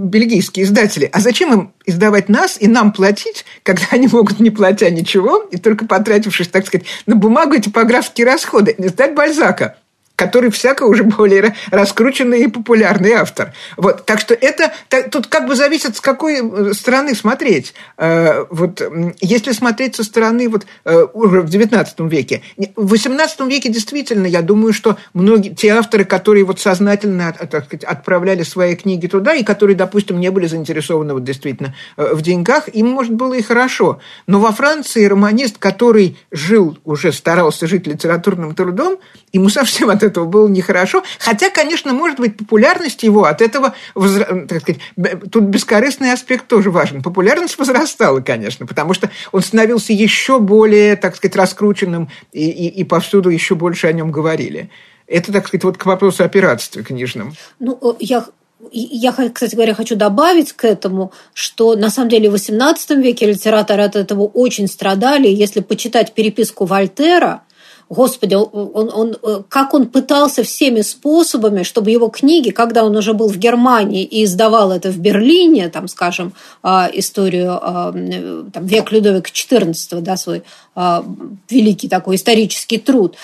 бельгийские 0.00 0.64
издатели, 0.64 1.08
а 1.12 1.20
зачем 1.20 1.52
им 1.52 1.72
издавать 1.84 2.28
нас 2.28 2.56
и 2.60 2.66
нам 2.66 2.92
платить, 2.92 3.44
когда 3.62 3.84
они 3.90 4.08
могут, 4.08 4.40
не 4.40 4.50
платя 4.50 4.90
ничего, 4.90 5.42
и 5.50 5.56
только 5.56 5.86
потратившись, 5.86 6.48
так 6.48 6.66
сказать, 6.66 6.86
на 7.06 7.16
бумагу 7.16 7.54
и 7.54 7.60
типографские 7.60 8.26
расходы, 8.26 8.74
издать 8.78 9.14
Бальзака? 9.14 9.76
Который 10.20 10.50
всяко 10.50 10.82
уже 10.82 11.02
более 11.02 11.54
раскрученный 11.70 12.42
и 12.42 12.46
популярный 12.46 13.12
автор. 13.12 13.54
Вот, 13.78 14.04
так 14.04 14.20
что 14.20 14.34
это 14.34 14.70
так, 14.90 15.10
тут 15.10 15.28
как 15.28 15.48
бы 15.48 15.54
зависит, 15.56 15.96
с 15.96 16.00
какой 16.02 16.42
э, 16.42 16.74
стороны 16.74 17.14
смотреть. 17.14 17.72
Э, 17.96 18.44
вот, 18.50 18.82
если 19.22 19.52
смотреть 19.52 19.96
со 19.96 20.04
стороны 20.04 20.50
вот, 20.50 20.66
э, 20.84 21.06
уже 21.14 21.40
в 21.40 21.46
XIX 21.46 21.86
веке. 22.06 22.42
В 22.76 22.92
XVIII 22.92 23.48
веке 23.48 23.70
действительно, 23.70 24.26
я 24.26 24.42
думаю, 24.42 24.74
что 24.74 24.98
многие, 25.14 25.54
те 25.54 25.68
авторы, 25.68 26.04
которые 26.04 26.44
вот 26.44 26.60
сознательно 26.60 27.32
так 27.32 27.64
сказать, 27.64 27.84
отправляли 27.84 28.42
свои 28.42 28.76
книги 28.76 29.06
туда, 29.06 29.32
и 29.34 29.42
которые, 29.42 29.74
допустим, 29.74 30.20
не 30.20 30.30
были 30.30 30.46
заинтересованы 30.46 31.14
вот, 31.14 31.24
действительно 31.24 31.74
в 31.96 32.20
деньгах, 32.20 32.68
им, 32.68 32.88
может, 32.88 33.14
было 33.14 33.32
и 33.32 33.42
хорошо. 33.42 34.00
Но 34.26 34.38
во 34.38 34.52
Франции 34.52 35.06
романист, 35.06 35.56
который 35.56 36.18
жил, 36.30 36.76
уже 36.84 37.10
старался 37.10 37.66
жить 37.66 37.86
литературным 37.86 38.54
трудом, 38.54 38.98
ему 39.32 39.48
совсем 39.48 39.88
от 39.88 40.02
этого 40.02 40.09
было 40.10 40.48
нехорошо. 40.48 41.02
Хотя, 41.18 41.50
конечно, 41.50 41.92
может 41.92 42.18
быть, 42.18 42.36
популярность 42.36 43.02
его 43.02 43.24
от 43.24 43.40
этого, 43.40 43.74
так 43.94 44.60
сказать, 44.60 44.80
тут 45.30 45.44
бескорыстный 45.44 46.12
аспект 46.12 46.46
тоже 46.46 46.70
важен. 46.70 47.02
Популярность 47.02 47.58
возрастала, 47.58 48.20
конечно, 48.20 48.66
потому 48.66 48.94
что 48.94 49.10
он 49.32 49.42
становился 49.42 49.92
еще 49.92 50.38
более, 50.38 50.96
так 50.96 51.16
сказать, 51.16 51.36
раскрученным, 51.36 52.08
и, 52.32 52.48
и, 52.48 52.68
и 52.68 52.84
повсюду 52.84 53.30
еще 53.30 53.54
больше 53.54 53.86
о 53.86 53.92
нем 53.92 54.10
говорили. 54.10 54.70
Это, 55.06 55.32
так 55.32 55.48
сказать, 55.48 55.64
вот 55.64 55.76
к 55.76 55.86
вопросу 55.86 56.22
о 56.22 56.28
пиратстве 56.28 56.82
книжном. 56.82 57.34
Ну, 57.58 57.78
э, 57.82 57.96
я 58.00 58.26
я, 58.72 59.12
кстати 59.12 59.54
говоря, 59.54 59.74
хочу 59.74 59.96
добавить 59.96 60.52
к 60.52 60.64
этому, 60.64 61.12
что 61.32 61.76
на 61.76 61.90
самом 61.90 62.10
деле 62.10 62.30
в 62.30 62.34
XVIII 62.34 63.00
веке 63.00 63.26
литераторы 63.26 63.82
от 63.82 63.96
этого 63.96 64.24
очень 64.24 64.68
страдали. 64.68 65.28
Если 65.28 65.60
почитать 65.60 66.12
переписку 66.12 66.66
Вольтера, 66.66 67.42
Господи, 67.90 68.34
он, 68.34 68.88
он, 68.94 69.16
э, 69.20 69.42
как 69.48 69.74
он 69.74 69.88
пытался 69.88 70.44
всеми 70.44 70.80
способами, 70.80 71.64
чтобы 71.64 71.90
его 71.90 72.06
книги, 72.06 72.50
когда 72.50 72.84
он 72.84 72.96
уже 72.96 73.14
был 73.14 73.28
в 73.28 73.36
Германии 73.36 74.04
и 74.04 74.22
издавал 74.22 74.70
это 74.70 74.90
в 74.90 74.98
Берлине, 74.98 75.68
там, 75.70 75.88
скажем, 75.88 76.32
а, 76.62 76.88
историю 76.92 77.58
а, 77.60 77.90
там, 77.90 78.66
век 78.66 78.92
Людовика 78.92 79.28
XIV, 79.28 80.02
да, 80.02 80.16
свой 80.16 80.44
а, 80.76 81.04
великий 81.50 81.88
такой 81.88 82.14
исторический 82.14 82.78
труд, 82.78 83.16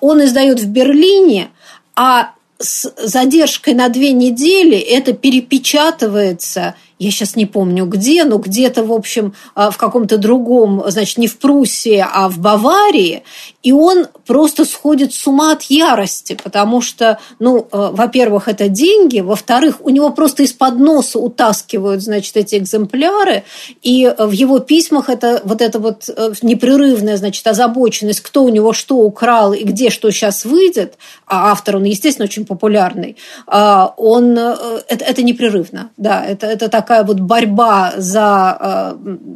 он 0.00 0.24
издает 0.24 0.58
в 0.60 0.68
Берлине, 0.68 1.50
а 1.94 2.30
с 2.58 2.90
задержкой 2.96 3.74
на 3.74 3.90
две 3.90 4.12
недели 4.12 4.78
это 4.78 5.12
перепечатывается– 5.12 6.74
я 6.98 7.10
сейчас 7.10 7.36
не 7.36 7.46
помню 7.46 7.86
где, 7.86 8.24
но 8.24 8.38
где-то, 8.38 8.84
в 8.84 8.92
общем, 8.92 9.34
а, 9.54 9.70
в 9.70 9.76
каком-то 9.76 10.18
другом, 10.18 10.82
значит, 10.88 11.18
не 11.18 11.28
в 11.28 11.38
Пруссии, 11.38 12.04
а 12.12 12.28
в 12.28 12.38
Баварии, 12.38 13.22
и 13.62 13.72
он 13.72 14.06
просто 14.26 14.64
сходит 14.64 15.14
с 15.14 15.26
ума 15.26 15.52
от 15.52 15.62
ярости, 15.64 16.38
потому 16.42 16.80
что, 16.80 17.18
ну, 17.38 17.58
э, 17.70 17.90
во-первых, 17.92 18.48
это 18.48 18.68
деньги, 18.68 19.20
во-вторых, 19.20 19.76
у 19.80 19.90
него 19.90 20.10
просто 20.10 20.42
из-под 20.42 20.78
носа 20.78 21.18
утаскивают, 21.18 22.02
значит, 22.02 22.36
эти 22.36 22.56
экземпляры, 22.56 23.44
и 23.82 24.12
в 24.18 24.30
его 24.32 24.58
письмах 24.58 25.08
это 25.08 25.40
вот 25.44 25.62
эта 25.62 25.78
вот 25.78 26.08
э, 26.08 26.32
непрерывная, 26.42 27.16
значит, 27.16 27.46
озабоченность, 27.46 28.20
кто 28.20 28.44
у 28.44 28.48
него 28.48 28.72
что 28.72 28.96
украл 28.96 29.52
и 29.52 29.64
где 29.64 29.90
что 29.90 30.10
сейчас 30.10 30.44
выйдет, 30.44 30.98
а 31.26 31.52
автор, 31.52 31.76
он, 31.76 31.84
естественно, 31.84 32.24
очень 32.24 32.44
популярный, 32.44 33.16
а, 33.46 33.94
он, 33.96 34.36
э, 34.36 34.82
это, 34.88 35.04
это 35.04 35.22
непрерывно, 35.22 35.90
да, 35.96 36.24
это, 36.24 36.46
это 36.46 36.68
так 36.68 36.87
такая 36.88 37.04
вот 37.04 37.20
борьба 37.20 37.92
за 37.98 38.56
э, 38.58 38.94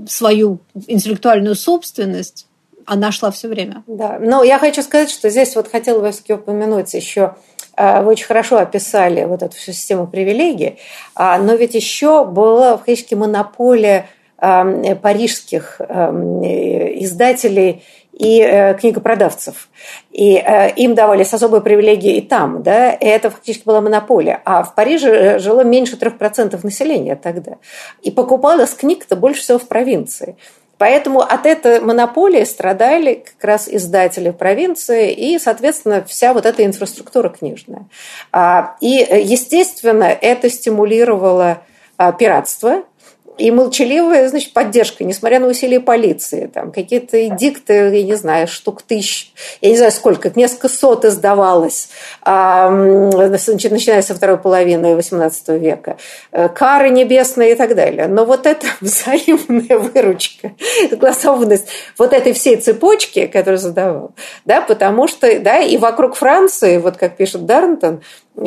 свою 0.09 0.61
интеллектуальную 0.87 1.55
собственность, 1.55 2.47
она 2.87 3.13
шла 3.13 3.31
все 3.31 3.49
время. 3.49 3.83
Да, 3.87 4.19
но 4.19 4.43
я 4.43 4.59
хочу 4.59 4.83
сказать, 4.83 5.11
что 5.11 5.29
здесь 5.29 5.55
вот 5.55 5.71
хотела 5.71 6.01
бы 6.01 6.11
все-таки 6.11 6.33
упомянуть 6.33 6.95
еще 6.95 7.35
э, 7.77 8.01
вы 8.01 8.13
очень 8.13 8.25
хорошо 8.25 8.57
описали 8.57 9.25
вот 9.25 9.43
эту 9.43 9.55
всю 9.55 9.73
систему 9.73 10.07
привилегий, 10.07 10.79
а, 11.15 11.37
но 11.37 11.55
ведь 11.55 11.75
еще 11.75 12.25
была 12.25 12.79
фактически 12.79 13.15
монополия 13.15 14.07
э, 14.39 14.95
парижских 14.95 15.83
издателей 15.83 17.85
и 18.13 18.41
э, 18.41 18.75
книгопродавцев. 18.75 19.69
И 20.11 20.37
э, 20.37 20.73
им 20.75 20.95
давались 20.95 21.33
особые 21.33 21.63
привилегии 21.63 22.17
и 22.17 22.21
там, 22.21 22.63
да, 22.63 22.93
и 22.93 23.07
это 23.07 23.31
фактически 23.31 23.65
была 23.65 23.81
монополия. 23.81 24.43
А 24.45 24.63
в 24.63 24.75
Париже 24.75 25.11
э, 25.11 25.39
жило 25.39 25.65
меньше 25.65 25.97
3% 25.97 26.59
населения 26.63 27.17
тогда. 27.17 27.57
И 28.03 28.11
покупалось 28.11 28.75
книг-то 28.75 29.17
больше 29.17 29.43
всего 29.43 29.59
в 29.59 29.67
провинции. 29.67 30.37
Поэтому 30.79 31.21
от 31.21 31.47
этой 31.47 31.81
монополии 31.81 32.43
страдали 32.45 33.25
как 33.25 33.45
раз 33.45 33.69
издатели 33.69 34.31
провинции 34.31 35.13
и, 35.13 35.39
соответственно, 35.39 36.05
вся 36.05 36.35
вот 36.35 36.45
эта 36.45 36.65
инфраструктура 36.65 37.29
книжная. 37.29 37.87
А, 38.33 38.77
и, 38.81 38.89
естественно, 38.89 40.05
это 40.05 40.51
стимулировало 40.51 41.63
а, 41.99 42.11
пиратство, 42.11 42.83
и 43.39 43.51
молчаливая, 43.51 44.29
значит, 44.29 44.53
поддержка, 44.53 45.05
несмотря 45.05 45.41
на 45.41 45.47
усилия 45.47 45.81
полиции, 45.81 46.51
там 46.53 46.71
какие-то 46.71 47.27
эдикты, 47.27 47.73
я 47.73 48.03
не 48.03 48.15
знаю, 48.15 48.47
штук 48.47 48.83
тысяч, 48.83 49.33
я 49.63 49.71
не 49.71 49.77
знаю 49.77 49.91
сколько, 49.91 50.31
несколько 50.35 50.69
сот 50.69 51.07
издавалось, 51.07 51.89
начиная 52.25 54.03
со 54.03 54.15
второй 54.15 54.37
половины 54.37 54.95
XVIII 54.95 55.59
века, 55.59 55.97
э, 56.31 56.51
кары 56.51 56.91
небесные 56.91 57.53
и 57.53 57.55
так 57.55 57.75
далее. 57.75 58.07
Но 58.07 58.27
вот 58.27 58.47
эта 58.47 58.67
взаимная 58.81 59.79
выручка, 59.79 60.53
согласованность 60.91 61.69
вот 61.97 62.13
этой 62.13 62.35
всей 62.35 62.57
цепочки, 62.57 63.27
которую 63.27 63.59
задавал, 63.59 64.13
да, 64.45 64.61
потому 64.61 65.09
что, 65.09 65.41
да, 65.41 65.59
и 65.59 65.79
вокруг 65.79 66.17
Франции, 66.17 66.77
вот 66.77 66.99
как 66.99 67.17
пишет 67.17 67.47
Дарнтон, 67.47 68.03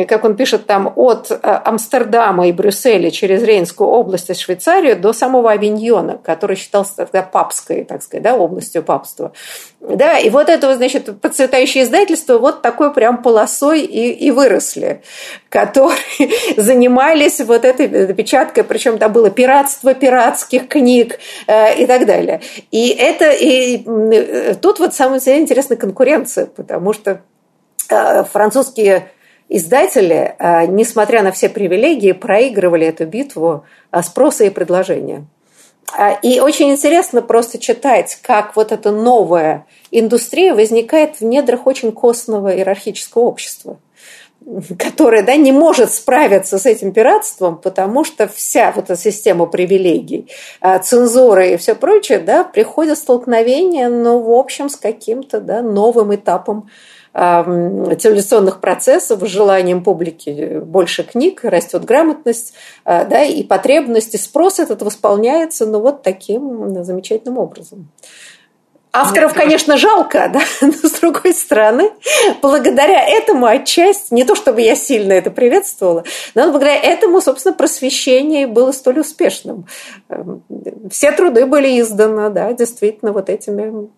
как 0.08 0.26
он 0.26 0.36
пишет 0.36 0.66
там, 0.66 0.92
от 0.96 1.30
э, 1.30 1.36
Амстердама 1.42 2.48
и 2.48 2.52
Брюсселя 2.52 3.12
через 3.12 3.44
Рейнскую 3.44 3.88
область 3.88 4.30
и 4.30 4.34
Швейцарию 4.34 5.00
до 5.00 5.14
самого 5.14 5.52
Авиньона, 5.52 6.18
который 6.18 6.56
считался 6.56 6.96
тогда 6.98 7.22
папской, 7.22 7.84
так 7.84 8.02
сказать, 8.02 8.24
да, 8.24 8.36
областью 8.36 8.82
папства. 8.82 9.32
Да, 9.80 10.18
и 10.18 10.32
вот 10.32 10.50
это, 10.50 10.76
значит, 10.76 11.22
процветающее 11.22 11.84
издательство 11.84 12.40
вот 12.40 12.64
такой 12.64 12.92
прям 12.94 13.22
полосой 13.22 13.82
и, 13.82 14.12
и 14.12 14.32
выросли, 14.32 15.04
которые 15.50 16.00
занимались 16.58 17.40
вот 17.42 17.64
этой 17.64 17.88
напечаткой, 17.88 18.64
причем 18.64 18.98
там 18.98 19.14
было 19.14 19.30
пиратство 19.30 19.94
пиратских 19.94 20.68
книг 20.68 21.20
э, 21.46 21.76
и 21.80 21.86
так 21.86 22.08
далее. 22.08 22.42
И 22.72 22.90
это, 22.90 23.30
и 23.30 23.84
э, 23.86 24.56
тут 24.56 24.80
вот 24.80 24.96
самая 24.96 25.20
интересная 25.20 25.78
конкуренция, 25.78 26.48
потому 26.48 26.92
что 26.92 27.22
э, 27.90 28.24
французские 28.24 29.12
издатели, 29.50 30.36
э, 30.38 30.66
несмотря 30.68 31.22
на 31.22 31.32
все 31.32 31.50
привилегии, 31.50 32.12
проигрывали 32.12 32.88
эту 32.88 33.06
битву 33.06 33.66
э, 33.92 34.02
спроса 34.02 34.44
и 34.46 34.50
предложения. 34.50 35.26
Э, 35.98 36.16
и 36.22 36.40
очень 36.40 36.72
интересно 36.72 37.22
просто 37.22 37.60
читать, 37.60 38.18
как 38.22 38.56
вот 38.56 38.72
эта 38.72 38.92
новая 38.92 39.66
индустрия 39.92 40.54
возникает 40.54 41.20
в 41.20 41.24
недрах 41.24 41.68
очень 41.68 41.92
костного 41.92 42.56
иерархического 42.56 43.24
общества 43.24 43.78
которое 44.78 45.24
да, 45.24 45.38
не 45.38 45.52
может 45.52 45.92
справиться 45.92 46.60
с 46.60 46.68
этим 46.68 46.92
пиратством, 46.92 47.58
потому 47.58 48.04
что 48.04 48.28
вся 48.28 48.72
вот 48.76 48.92
эта 48.92 48.96
система 48.96 49.48
привилегий, 49.48 50.30
цензура 50.84 51.48
и 51.48 51.58
все 51.58 51.74
прочее, 51.74 52.20
да, 52.20 52.44
приходит 52.44 53.00
столкновение, 53.00 53.90
ну, 53.90 54.20
в 54.20 54.32
общем, 54.32 54.70
с 54.70 54.76
каким-то 54.76 55.42
да, 55.42 55.64
новым 55.64 56.14
этапом 56.14 56.70
цивилизационных 57.16 58.60
процессов, 58.60 59.26
желанием 59.26 59.84
публики 59.84 60.60
больше 60.60 61.04
книг, 61.04 61.46
растет 61.46 61.86
грамотность, 61.86 62.54
а, 62.84 63.06
да, 63.06 63.24
и 63.24 63.42
потребности, 63.42 64.18
спрос 64.18 64.60
этот 64.60 64.82
восполняется, 64.82 65.66
ну, 65.66 65.80
вот 65.80 66.04
таким 66.04 66.84
замечательным 66.84 67.38
образом. 67.38 67.90
Авторов, 68.96 69.34
конечно, 69.34 69.78
жалко, 69.78 70.30
да, 70.32 70.42
но 70.62 70.72
с 70.72 71.00
другой 71.00 71.34
стороны, 71.34 71.92
благодаря 72.42 73.02
этому 73.06 73.46
отчасти, 73.46 74.14
не 74.14 74.24
то 74.24 74.36
чтобы 74.36 74.62
я 74.62 74.76
сильно 74.76 75.12
это 75.14 75.32
приветствовала, 75.32 76.06
но 76.34 76.50
благодаря 76.52 76.76
этому, 76.76 77.20
собственно, 77.20 77.54
просвещение 77.54 78.48
было 78.48 78.72
столь 78.72 79.00
успешным. 79.00 79.68
Эм, 80.10 80.44
все 80.90 81.12
труды 81.12 81.46
были 81.46 81.80
изданы, 81.82 82.30
да, 82.30 82.54
действительно, 82.54 83.12
вот 83.12 83.30
этими 83.30 83.90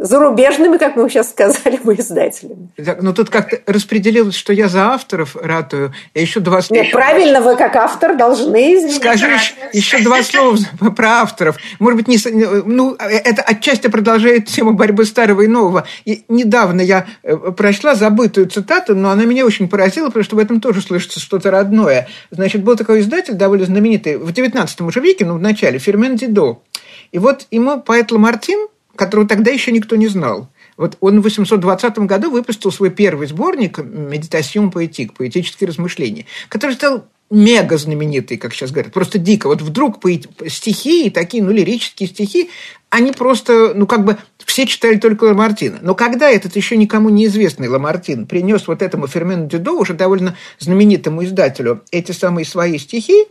зарубежными, 0.00 0.78
как 0.78 0.96
мы 0.96 1.08
сейчас 1.10 1.30
сказали, 1.30 1.78
мы 1.84 1.94
издателями. 1.94 2.70
Так, 2.76 2.98
но 3.02 3.10
ну, 3.10 3.14
тут 3.14 3.28
как-то 3.28 3.60
распределилось, 3.70 4.34
что 4.34 4.52
я 4.52 4.68
за 4.68 4.92
авторов 4.92 5.36
ратую, 5.36 5.92
я 6.14 6.20
еще 6.20 6.40
два 6.40 6.62
слова... 6.62 6.82
Нет, 6.82 6.92
правильно, 6.92 7.40
вы 7.40 7.56
как 7.56 7.76
автор 7.76 8.16
должны... 8.16 8.90
Скажу 8.90 9.26
еще, 9.26 9.54
еще 9.72 9.98
два 9.98 10.22
слова 10.22 10.56
про 10.96 11.08
авторов. 11.20 11.56
Может 11.78 12.04
быть, 12.04 12.08
не, 12.08 12.18
ну, 12.64 12.94
это 12.94 13.42
отчасти 13.42 13.88
продолжение 13.88 14.13
продолжает 14.14 14.46
тему 14.46 14.74
борьбы 14.74 15.04
старого 15.04 15.42
и 15.42 15.48
нового. 15.48 15.86
И 16.04 16.24
недавно 16.28 16.80
я 16.80 17.06
э, 17.22 17.36
прочла 17.36 17.96
забытую 17.96 18.48
цитату, 18.48 18.94
но 18.94 19.10
она 19.10 19.24
меня 19.24 19.44
очень 19.44 19.68
поразила, 19.68 20.06
потому 20.06 20.24
что 20.24 20.36
в 20.36 20.38
этом 20.38 20.60
тоже 20.60 20.82
слышится 20.82 21.18
что-то 21.18 21.50
родное. 21.50 22.06
Значит, 22.30 22.62
был 22.62 22.76
такой 22.76 23.00
издатель 23.00 23.34
довольно 23.34 23.64
знаменитый 23.64 24.16
в 24.16 24.30
19 24.32 24.80
уже 24.82 25.00
веке, 25.00 25.24
ну, 25.24 25.34
в 25.34 25.40
начале, 25.40 25.80
Фермен 25.80 26.14
Дидо. 26.14 26.62
И 27.10 27.18
вот 27.18 27.46
ему 27.50 27.80
поэт 27.80 28.12
Ламартин, 28.12 28.68
которого 28.94 29.26
тогда 29.26 29.50
еще 29.50 29.72
никто 29.72 29.96
не 29.96 30.06
знал, 30.06 30.48
вот 30.76 30.96
он 31.00 31.20
в 31.20 31.24
820 31.24 31.98
году 32.00 32.30
выпустил 32.30 32.72
свой 32.72 32.90
первый 32.90 33.26
сборник 33.26 33.78
«Медитасион 33.78 34.70
поэтик», 34.70 35.14
«Поэтические 35.14 35.68
размышления», 35.68 36.26
который 36.48 36.72
стал 36.72 37.04
мега 37.30 37.76
знаменитый, 37.78 38.36
как 38.36 38.54
сейчас 38.54 38.70
говорят, 38.70 38.92
просто 38.92 39.18
дико. 39.18 39.48
Вот 39.48 39.62
вдруг 39.62 40.00
стихи, 40.48 41.10
такие, 41.10 41.42
ну, 41.42 41.50
лирические 41.50 42.08
стихи, 42.08 42.50
они 42.90 43.12
просто, 43.12 43.72
ну, 43.74 43.86
как 43.86 44.04
бы 44.04 44.18
все 44.44 44.66
читали 44.66 44.98
только 44.98 45.24
Ламартина. 45.24 45.78
Но 45.82 45.94
когда 45.94 46.30
этот 46.30 46.54
еще 46.54 46.76
никому 46.76 47.10
неизвестный 47.10 47.68
Ламартин 47.68 48.26
принес 48.26 48.68
вот 48.68 48.82
этому 48.82 49.08
Фермену 49.08 49.46
Дюдо, 49.46 49.72
уже 49.72 49.94
довольно 49.94 50.36
знаменитому 50.58 51.24
издателю, 51.24 51.82
эти 51.90 52.12
самые 52.12 52.44
свои 52.44 52.78
стихи, 52.78 53.26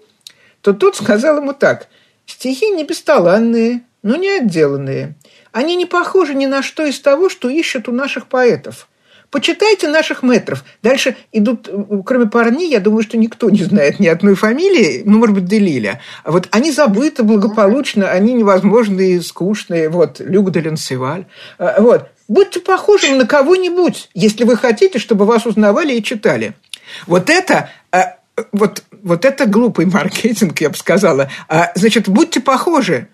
то 0.61 0.73
тот 0.73 0.95
сказал 0.95 1.37
ему 1.37 1.53
так. 1.53 1.87
Стихи 2.25 2.69
не 2.71 2.83
бесталанные, 2.83 3.83
но 4.01 4.15
не 4.15 4.29
отделанные. 4.29 5.15
Они 5.53 5.77
не 5.77 5.85
похожи 5.85 6.35
ни 6.35 6.45
на 6.45 6.61
что 6.61 6.83
из 6.83 6.99
того, 6.99 7.29
что 7.29 7.49
ищут 7.49 7.87
у 7.87 7.93
наших 7.93 8.27
поэтов– 8.27 8.87
Почитайте 9.33 9.87
наших 9.87 10.21
метров. 10.21 10.63
Дальше 10.83 11.15
идут, 11.31 11.67
кроме 12.05 12.27
парней, 12.27 12.69
я 12.69 12.79
думаю, 12.79 13.01
что 13.01 13.17
никто 13.17 13.49
не 13.49 13.63
знает 13.63 13.99
ни 13.99 14.05
одной 14.05 14.35
фамилии, 14.35 15.01
ну, 15.05 15.17
может 15.17 15.33
быть, 15.33 15.45
Делиля. 15.45 16.01
А 16.23 16.31
вот 16.31 16.47
они 16.51 16.71
забыты 16.71 17.23
благополучно, 17.23 18.11
они 18.11 18.33
невозможные, 18.33 19.23
скучные. 19.23 19.89
Вот, 19.89 20.19
Люк 20.19 20.51
де 20.51 20.59
Ленсеваль. 20.59 21.25
А, 21.57 21.81
вот. 21.81 22.09
Будьте 22.27 22.59
похожи 22.59 23.09
на 23.15 23.25
кого-нибудь, 23.25 24.11
если 24.13 24.43
вы 24.43 24.55
хотите, 24.55 24.99
чтобы 24.99 25.25
вас 25.25 25.47
узнавали 25.47 25.95
и 25.95 26.03
читали. 26.03 26.53
Вот 27.07 27.31
это 27.31 27.71
а, 27.91 28.17
вот, 28.51 28.83
вот 29.01 29.25
это 29.25 29.47
глупый 29.47 29.87
маркетинг, 29.87 30.61
я 30.61 30.69
бы 30.69 30.77
сказала. 30.77 31.31
А, 31.49 31.71
значит, 31.73 32.07
будьте 32.07 32.39
похожи. 32.39 33.07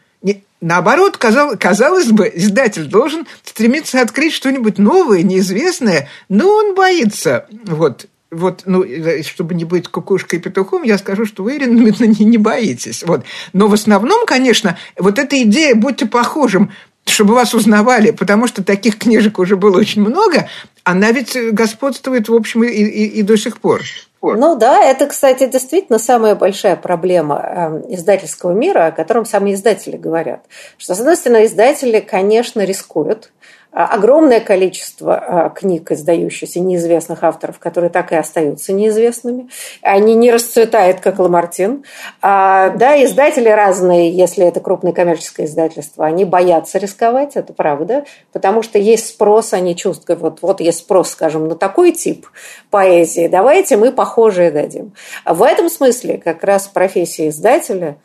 Наоборот, 0.62 1.18
казалось 1.18 2.12
бы, 2.12 2.30
издатель 2.34 2.86
должен 2.86 3.26
стремиться 3.43 4.01
открыть 4.01 4.34
что-нибудь 4.34 4.78
новое, 4.78 5.24
неизвестное, 5.24 6.10
но 6.28 6.49
он 6.49 6.76
боится. 6.76 7.47
Вот, 7.66 8.07
вот, 8.30 8.64
ну, 8.66 8.86
чтобы 9.24 9.55
не 9.55 9.64
быть 9.64 9.88
кукушкой 9.88 10.39
и 10.39 10.41
петухом, 10.41 10.84
я 10.84 10.97
скажу, 10.97 11.26
что 11.26 11.43
вы, 11.43 11.55
Ирина 11.55 12.03
не, 12.05 12.26
не 12.26 12.38
боитесь. 12.38 13.03
Вот. 13.03 13.24
Но 13.53 13.68
в 13.68 13.74
основном, 13.74 14.26
конечно, 14.26 14.78
вот 14.97 15.18
эта 15.18 15.41
идея 15.43 15.76
«будьте 15.76 16.05
похожим», 16.05 16.72
чтобы 17.05 17.34
вас 17.34 17.53
узнавали, 17.53 18.12
потому 18.12 18.45
что 18.45 18.64
таких 18.64 18.97
книжек 18.97 19.39
уже 19.39 19.55
было 19.55 19.78
очень 19.78 20.01
много, 20.01 20.49
она 20.84 21.12
ведь 21.12 21.36
господствует, 21.53 22.30
в 22.30 22.34
общем, 22.36 22.64
и, 22.64 22.68
и, 22.68 23.05
и 23.05 23.22
до 23.24 23.38
сих 23.38 23.60
пор. 23.60 23.82
Ну 24.22 24.55
да, 24.55 24.84
это, 24.84 25.07
кстати, 25.07 25.47
действительно 25.47 25.97
самая 25.97 26.36
большая 26.36 26.76
проблема 26.76 27.38
эм, 27.38 27.93
издательского 27.93 28.51
мира, 28.51 28.88
о 28.88 28.91
котором 28.91 29.26
сами 29.26 29.53
издатели 29.53 29.95
говорят. 29.95 30.45
Что, 30.78 30.93
с 30.93 30.99
одной 30.99 31.15
стороны, 31.15 31.45
издатели, 31.45 31.99
конечно, 31.99 32.61
рискуют, 32.65 33.32
огромное 33.72 34.39
количество 34.39 35.15
а, 35.15 35.49
книг, 35.49 35.91
издающихся 35.91 36.59
неизвестных 36.59 37.24
авторов, 37.24 37.59
которые 37.59 37.91
так 37.91 38.11
и 38.11 38.15
остаются 38.15 38.74
неизвестными. 38.74 39.49
Они 39.82 40.15
не 40.15 40.32
расцветают, 40.32 41.01
как 41.01 41.20
Ламартин. 41.20 41.84
А, 42.22 42.70
да, 42.70 43.01
издатели 43.03 43.47
разные, 43.49 44.11
если 44.11 44.45
это 44.45 44.59
крупное 44.59 44.91
коммерческое 44.91 45.45
издательство, 45.45 46.05
они 46.05 46.26
боятся 46.26 46.80
рисковать, 46.80 47.36
это 47.36 47.53
правда, 47.53 48.05
потому 48.34 48.63
что 48.63 48.80
есть 48.80 49.07
спрос, 49.07 49.53
они 49.53 49.76
чувствуют, 49.76 50.20
вот, 50.20 50.41
вот 50.41 50.61
есть 50.61 50.80
спрос, 50.80 51.09
скажем, 51.09 51.47
на 51.47 51.55
такой 51.55 51.91
тип 51.91 52.28
поэзии, 52.72 53.28
давайте 53.28 53.78
мы 53.78 53.91
похожие 53.91 54.49
дадим. 54.49 54.93
В 55.26 55.43
этом 55.43 55.70
смысле 55.70 56.17
как 56.17 56.43
раз 56.43 56.67
профессия 56.67 57.30
издателя, 57.30 57.97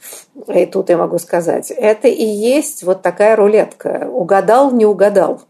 и 0.46 0.66
тут 0.66 0.90
я 0.90 0.98
могу 0.98 1.18
сказать, 1.18 1.70
это 1.70 2.08
и 2.08 2.24
есть 2.24 2.82
вот 2.82 3.00
такая 3.00 3.34
рулетка. 3.34 4.08
Угадал, 4.10 4.70
не 4.72 4.84
угадал. 4.84 5.42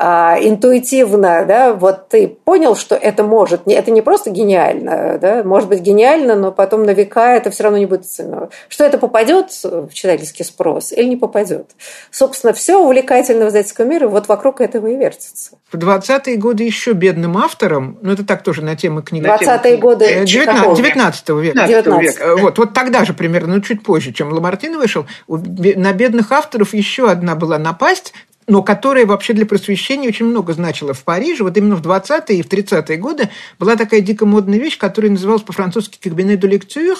А, 0.00 0.38
интуитивно, 0.40 1.44
да, 1.44 1.74
вот 1.74 2.08
ты 2.08 2.28
понял, 2.28 2.76
что 2.76 2.94
это 2.94 3.24
может, 3.24 3.62
это 3.66 3.90
не 3.90 4.00
просто 4.00 4.30
гениально, 4.30 5.18
да, 5.20 5.42
может 5.42 5.68
быть 5.68 5.80
гениально, 5.80 6.36
но 6.36 6.52
потом 6.52 6.84
на 6.84 6.92
века 6.92 7.34
это 7.34 7.50
все 7.50 7.64
равно 7.64 7.78
не 7.78 7.86
будет 7.86 8.06
ценно. 8.06 8.48
Что 8.68 8.84
это 8.84 8.98
попадет 8.98 9.46
в 9.64 9.92
читательский 9.92 10.44
спрос 10.44 10.92
или 10.92 11.02
не 11.02 11.16
попадет. 11.16 11.72
Собственно, 12.12 12.52
все 12.52 12.76
увлекательно 12.80 13.46
в 13.46 13.48
издательском 13.48 13.88
мире 13.88 14.06
вот 14.06 14.28
вокруг 14.28 14.60
этого 14.60 14.86
и 14.86 14.94
вертится. 14.94 15.58
В 15.72 15.76
20-е 15.76 16.36
годы 16.36 16.62
еще 16.62 16.92
бедным 16.92 17.36
автором, 17.36 17.98
ну 18.00 18.12
это 18.12 18.24
так 18.24 18.44
тоже 18.44 18.62
на 18.62 18.76
тему 18.76 19.02
книги. 19.02 19.26
20-е 19.26 19.78
годы 19.78 20.24
19, 20.24 20.76
19 20.76 21.28
века. 21.30 21.66
19 21.66 22.02
века. 22.02 22.36
Вот, 22.36 22.56
вот 22.56 22.72
тогда 22.72 23.04
же 23.04 23.14
примерно, 23.14 23.56
ну 23.56 23.60
чуть 23.62 23.82
позже, 23.82 24.12
чем 24.12 24.32
Ламартин 24.32 24.78
вышел, 24.78 25.06
на 25.26 25.92
бедных 25.92 26.30
авторов 26.30 26.72
еще 26.72 27.10
одна 27.10 27.34
была 27.34 27.58
напасть, 27.58 28.14
но 28.48 28.62
которая 28.62 29.06
вообще 29.06 29.34
для 29.34 29.46
просвещения 29.46 30.08
очень 30.08 30.26
много 30.26 30.54
значила 30.54 30.94
в 30.94 31.04
Париже. 31.04 31.44
Вот 31.44 31.56
именно 31.56 31.76
в 31.76 31.82
20-е 31.82 32.38
и 32.38 32.42
в 32.42 32.48
30-е 32.48 32.96
годы 32.96 33.28
была 33.58 33.76
такая 33.76 34.00
дико 34.00 34.26
модная 34.26 34.58
вещь, 34.58 34.78
которая 34.78 35.12
называлась 35.12 35.42
по-французски 35.42 35.98
«кабинет 36.02 36.42
de 36.42 36.50
lecture», 36.50 36.96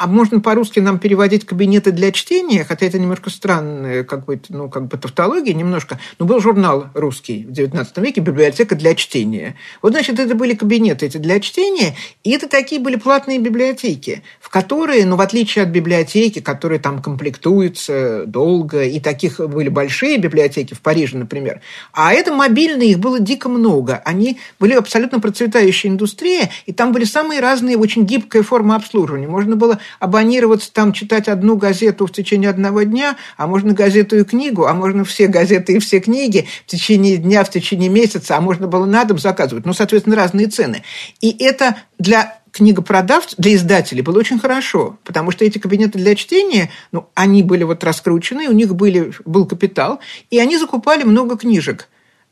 а 0.00 0.06
можно 0.06 0.40
по-русски 0.40 0.80
нам 0.80 0.98
переводить 0.98 1.44
кабинеты 1.44 1.92
для 1.92 2.10
чтения, 2.10 2.64
хотя 2.64 2.86
это 2.86 2.98
немножко 2.98 3.28
странная 3.28 4.02
как 4.02 4.24
бы, 4.24 4.40
ну, 4.48 4.70
как 4.70 4.86
бы 4.86 4.96
тавтология 4.96 5.52
немножко. 5.52 6.00
Но 6.18 6.24
был 6.24 6.40
журнал 6.40 6.86
русский 6.94 7.44
в 7.44 7.50
XIX 7.50 7.86
веке 7.96 8.22
«Библиотека 8.22 8.74
для 8.76 8.94
чтения». 8.94 9.56
Вот, 9.82 9.92
значит, 9.92 10.18
это 10.18 10.34
были 10.34 10.54
кабинеты 10.54 11.04
эти 11.04 11.18
для 11.18 11.38
чтения, 11.38 11.96
и 12.24 12.30
это 12.30 12.48
такие 12.48 12.80
были 12.80 12.96
платные 12.96 13.38
библиотеки, 13.38 14.22
в 14.40 14.48
которые, 14.48 15.04
ну, 15.04 15.16
в 15.16 15.20
отличие 15.20 15.64
от 15.64 15.68
библиотеки, 15.68 16.40
которые 16.40 16.80
там 16.80 17.02
комплектуются 17.02 18.24
долго, 18.24 18.82
и 18.84 19.00
таких 19.00 19.38
были 19.38 19.68
большие 19.68 20.16
библиотеки 20.16 20.72
в 20.72 20.80
Париже, 20.80 21.18
например, 21.18 21.60
а 21.92 22.14
это 22.14 22.32
мобильные, 22.32 22.92
их 22.92 23.00
было 23.00 23.20
дико 23.20 23.50
много. 23.50 24.00
Они 24.06 24.38
были 24.58 24.72
абсолютно 24.72 25.20
процветающая 25.20 25.90
индустрия, 25.90 26.48
и 26.64 26.72
там 26.72 26.92
были 26.92 27.04
самые 27.04 27.40
разные, 27.40 27.76
очень 27.76 28.06
гибкая 28.06 28.42
форма 28.42 28.76
обслуживания. 28.76 29.28
Можно 29.28 29.56
было 29.56 29.78
абонироваться, 29.98 30.72
там 30.72 30.92
читать 30.92 31.28
одну 31.28 31.56
газету 31.56 32.06
в 32.06 32.12
течение 32.12 32.50
одного 32.50 32.82
дня, 32.82 33.16
а 33.36 33.46
можно 33.46 33.72
газету 33.72 34.16
и 34.16 34.24
книгу, 34.24 34.66
а 34.66 34.74
можно 34.74 35.04
все 35.04 35.26
газеты 35.26 35.74
и 35.74 35.78
все 35.78 36.00
книги 36.00 36.46
в 36.66 36.70
течение 36.70 37.16
дня, 37.16 37.44
в 37.44 37.50
течение 37.50 37.88
месяца, 37.88 38.36
а 38.36 38.40
можно 38.40 38.66
было 38.66 38.86
на 38.86 39.04
дом 39.04 39.18
заказывать. 39.18 39.66
Ну, 39.66 39.72
соответственно, 39.72 40.16
разные 40.16 40.46
цены. 40.46 40.82
И 41.20 41.36
это 41.42 41.76
для 41.98 42.40
книгопродавцев, 42.52 43.38
для 43.38 43.54
издателей 43.54 44.02
было 44.02 44.18
очень 44.18 44.38
хорошо, 44.38 44.98
потому 45.04 45.30
что 45.30 45.44
эти 45.44 45.58
кабинеты 45.58 45.98
для 45.98 46.14
чтения, 46.14 46.70
ну, 46.92 47.08
они 47.14 47.42
были 47.42 47.64
вот 47.64 47.84
раскручены, 47.84 48.48
у 48.48 48.52
них 48.52 48.74
были, 48.74 49.12
был 49.24 49.46
капитал, 49.46 50.00
и 50.30 50.38
они 50.38 50.58
закупали 50.58 51.04
много 51.04 51.36
книжек. 51.36 51.88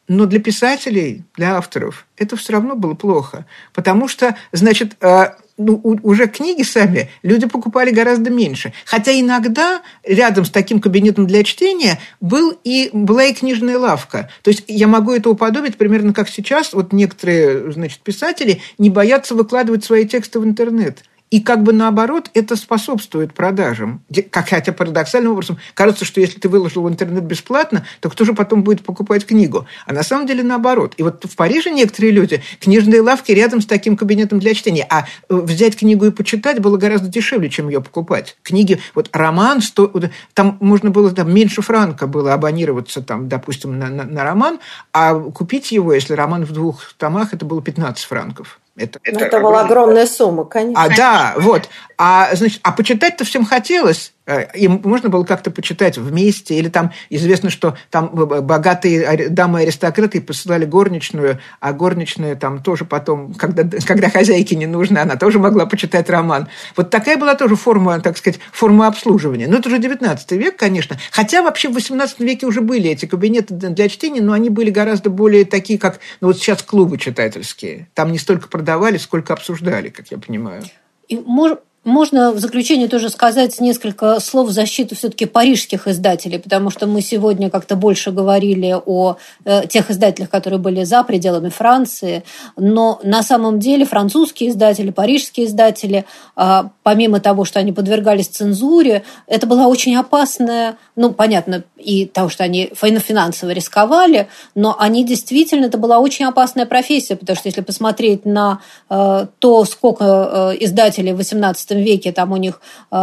Но 0.09 0.25
для 0.25 0.41
писателей, 0.41 1.25
для 1.37 1.57
авторов 1.57 2.07
это 2.17 2.37
все 2.37 2.55
равно 2.55 2.75
было 2.75 2.95
плохо, 2.95 3.47
потому 3.75 4.09
что, 4.09 4.37
значит, 4.53 4.97
э, 5.03 5.35
ну, 5.59 5.81
уже 6.03 6.29
книги 6.29 6.63
сами 6.63 7.11
люди 7.23 7.47
покупали 7.47 7.91
гораздо 7.91 8.31
меньше. 8.31 8.73
Хотя 8.85 9.19
иногда 9.19 9.83
рядом 10.05 10.45
с 10.45 10.51
таким 10.51 10.81
кабинетом 10.81 11.27
для 11.27 11.43
чтения 11.45 11.99
был 12.21 12.57
и, 12.65 12.91
была 12.93 13.25
и 13.25 13.35
книжная 13.35 13.79
лавка. 13.79 14.31
То 14.43 14.51
есть 14.51 14.65
я 14.69 14.87
могу 14.87 15.13
это 15.13 15.29
уподобить 15.29 15.77
примерно 15.77 16.15
как 16.15 16.29
сейчас. 16.29 16.73
Вот 16.73 16.93
некоторые 16.93 17.73
значит, 17.73 18.01
писатели 18.01 18.61
не 18.79 18.89
боятся 18.89 19.35
выкладывать 19.35 19.85
свои 19.85 20.07
тексты 20.07 20.41
в 20.41 20.45
интернет. 20.45 21.03
И 21.31 21.41
как 21.41 21.63
бы 21.63 21.73
наоборот, 21.73 22.31
это 22.35 22.57
способствует 22.57 23.35
продажам. 23.35 24.03
Как, 24.31 24.49
хотя 24.49 24.73
парадоксальным 24.73 25.33
образом 25.33 25.59
кажется, 25.75 26.05
что 26.05 26.21
если 26.21 26.39
ты 26.39 26.49
выложил 26.49 26.83
в 26.83 26.89
интернет 26.89 27.25
бесплатно, 27.25 27.85
то 28.01 28.09
кто 28.09 28.25
же 28.25 28.35
потом 28.35 28.63
будет 28.63 28.83
покупать 28.83 29.27
книгу? 29.27 29.67
А 29.87 29.93
на 29.93 30.03
самом 30.03 30.27
деле 30.27 30.43
наоборот. 30.43 30.95
И 30.97 31.03
вот 31.03 31.25
в 31.25 31.37
Париже 31.37 31.71
некоторые 31.71 32.13
люди, 32.13 32.43
книжные 32.61 33.03
лавки 33.03 33.33
рядом 33.33 33.61
с 33.61 33.67
таким 33.67 33.97
кабинетом 33.97 34.39
для 34.39 34.55
чтения. 34.55 34.87
А 34.89 35.05
э, 35.29 35.35
взять 35.35 35.77
книгу 35.77 36.07
и 36.07 36.11
почитать 36.11 36.61
было 36.61 36.77
гораздо 36.77 37.09
дешевле, 37.09 37.51
чем 37.51 37.69
ее 37.69 37.81
покупать. 37.83 38.37
Книги, 38.43 38.81
вот 38.95 39.11
роман, 39.13 39.61
сто, 39.61 39.93
там 40.35 40.57
можно 40.61 40.91
было, 40.91 41.11
там 41.11 41.33
меньше 41.33 41.63
франка 41.63 42.07
было 42.07 42.35
абонироваться, 42.35 43.03
там, 43.03 43.29
допустим, 43.29 43.79
на, 43.79 43.89
на, 43.89 44.05
на 44.05 44.25
роман, 44.25 44.61
а 44.93 45.15
купить 45.15 45.73
его, 45.73 45.93
если 45.93 46.15
роман 46.15 46.45
в 46.45 46.53
двух 46.53 46.95
томах, 46.97 47.35
это 47.35 47.45
было 47.45 47.63
15 47.63 48.05
франков. 48.05 48.59
Это, 48.79 49.01
это, 49.03 49.25
это 49.25 49.41
была 49.41 49.63
огромная 49.63 50.07
сумма, 50.07 50.45
конечно. 50.45 50.83
А, 50.83 50.89
да, 50.89 51.35
вот. 51.37 51.69
А, 51.97 52.35
значит, 52.35 52.61
а 52.63 52.73
почитать-то 52.73 53.25
всем 53.25 53.45
хотелось. 53.45 54.13
Э, 54.29 54.47
им 54.55 54.83
можно 54.85 55.09
было 55.09 55.25
как-то 55.25 55.51
почитать 55.51 55.97
вместе, 55.97 56.59
или 56.59 56.69
там 56.69 56.93
известно, 57.09 57.49
что 57.49 57.77
там 57.91 58.09
богатые 58.09 59.31
дамы-аристократы 59.31 60.21
посылали 60.21 60.67
горничную, 60.67 61.41
а 61.61 61.73
горничная 61.73 62.37
там 62.37 62.63
тоже 62.63 62.85
потом, 62.85 63.33
когда, 63.33 63.65
когда 63.87 64.11
хозяйке 64.11 64.55
не 64.55 64.67
нужно, 64.67 65.01
она 65.01 65.17
тоже 65.17 65.39
могла 65.39 65.65
почитать 65.65 66.11
роман. 66.11 66.49
Вот 66.77 66.91
такая 66.91 67.17
была 67.17 67.37
тоже 67.37 67.57
форма, 67.57 68.01
так 68.01 68.19
сказать, 68.19 68.39
форма 68.53 68.87
обслуживания. 68.87 69.49
Но 69.49 69.57
это 69.57 69.69
уже 69.71 69.79
19 69.79 70.33
век, 70.33 70.57
конечно. 70.57 70.99
Хотя 71.11 71.43
вообще 71.43 71.71
в 71.71 71.73
18 71.73 72.21
веке 72.21 72.45
уже 72.45 72.61
были 72.61 72.91
эти 72.91 73.07
кабинеты 73.07 73.55
для 73.55 73.89
чтения, 73.89 74.21
но 74.21 74.35
они 74.35 74.51
были 74.51 74.69
гораздо 74.69 75.09
более 75.09 75.47
такие, 75.47 75.79
как 75.79 76.01
ну, 76.21 76.29
вот 76.29 76.37
сейчас 76.37 76.63
клубы 76.63 76.99
читательские. 76.99 77.89
Там 77.95 78.13
не 78.13 78.19
столько 78.19 78.49
продавали, 78.49 78.99
сколько 78.99 79.33
обсуждали, 79.33 79.89
как 79.89 80.11
я 80.11 80.19
понимаю. 80.19 80.65
И, 81.09 81.17
может, 81.17 81.61
можно 81.85 82.33
в 82.33 82.39
заключение 82.39 82.89
тоже 82.89 83.09
сказать 83.09 83.61
несколько 83.61 84.21
слов 84.21 84.49
в 84.49 84.53
защиту 84.53 84.95
все-таки 84.95 85.27
парижских 85.27 85.89
издателей, 85.89 86.39
потому 86.39 86.71
что 86.71 86.87
мы 86.87 87.01
сегодня 87.01 87.51
как-то 87.51 87.77
больше 87.77 88.11
говорили 88.11 88.77
о 88.85 89.17
э, 89.45 89.67
тех 89.69 89.91
издателях, 89.91 90.29
которые 90.29 90.61
были 90.61 90.85
за 90.85 91.03
пределами 91.03 91.49
Франции, 91.49 92.25
но 92.57 93.01
на 93.03 93.23
самом 93.23 93.59
деле 93.59 93.85
французские 93.85 94.51
издатели, 94.51 94.91
парижские 94.91 95.47
издатели, 95.47 96.05
э, 96.37 96.63
помимо 96.83 97.21
того, 97.21 97.45
что 97.45 97.61
они 97.61 97.73
подвергались 97.73 98.29
цензуре, 98.29 99.05
это 99.27 99.47
была 99.47 99.67
очень 99.67 99.97
опасная, 99.97 100.77
ну, 100.97 101.13
понятно, 101.13 101.65
и 101.77 102.07
того, 102.07 102.29
что 102.29 102.45
они 102.45 102.71
финансово 102.75 103.51
рисковали, 103.51 104.29
но 104.55 104.77
они 104.79 105.05
действительно, 105.05 105.67
это 105.67 105.79
была 105.79 106.01
очень 106.01 106.27
опасная 106.27 106.67
профессия, 106.67 107.17
потому 107.17 107.37
что 107.37 107.49
если 107.49 107.63
посмотреть 107.63 108.25
на 108.25 108.61
э, 108.91 109.27
то, 109.39 109.65
сколько 109.65 110.55
издателей 110.61 111.13
в 111.13 111.17
18 111.17 111.78
веке 111.79 112.13
там 112.13 112.33
у 112.33 112.37
них 112.37 112.61
э, 112.91 112.97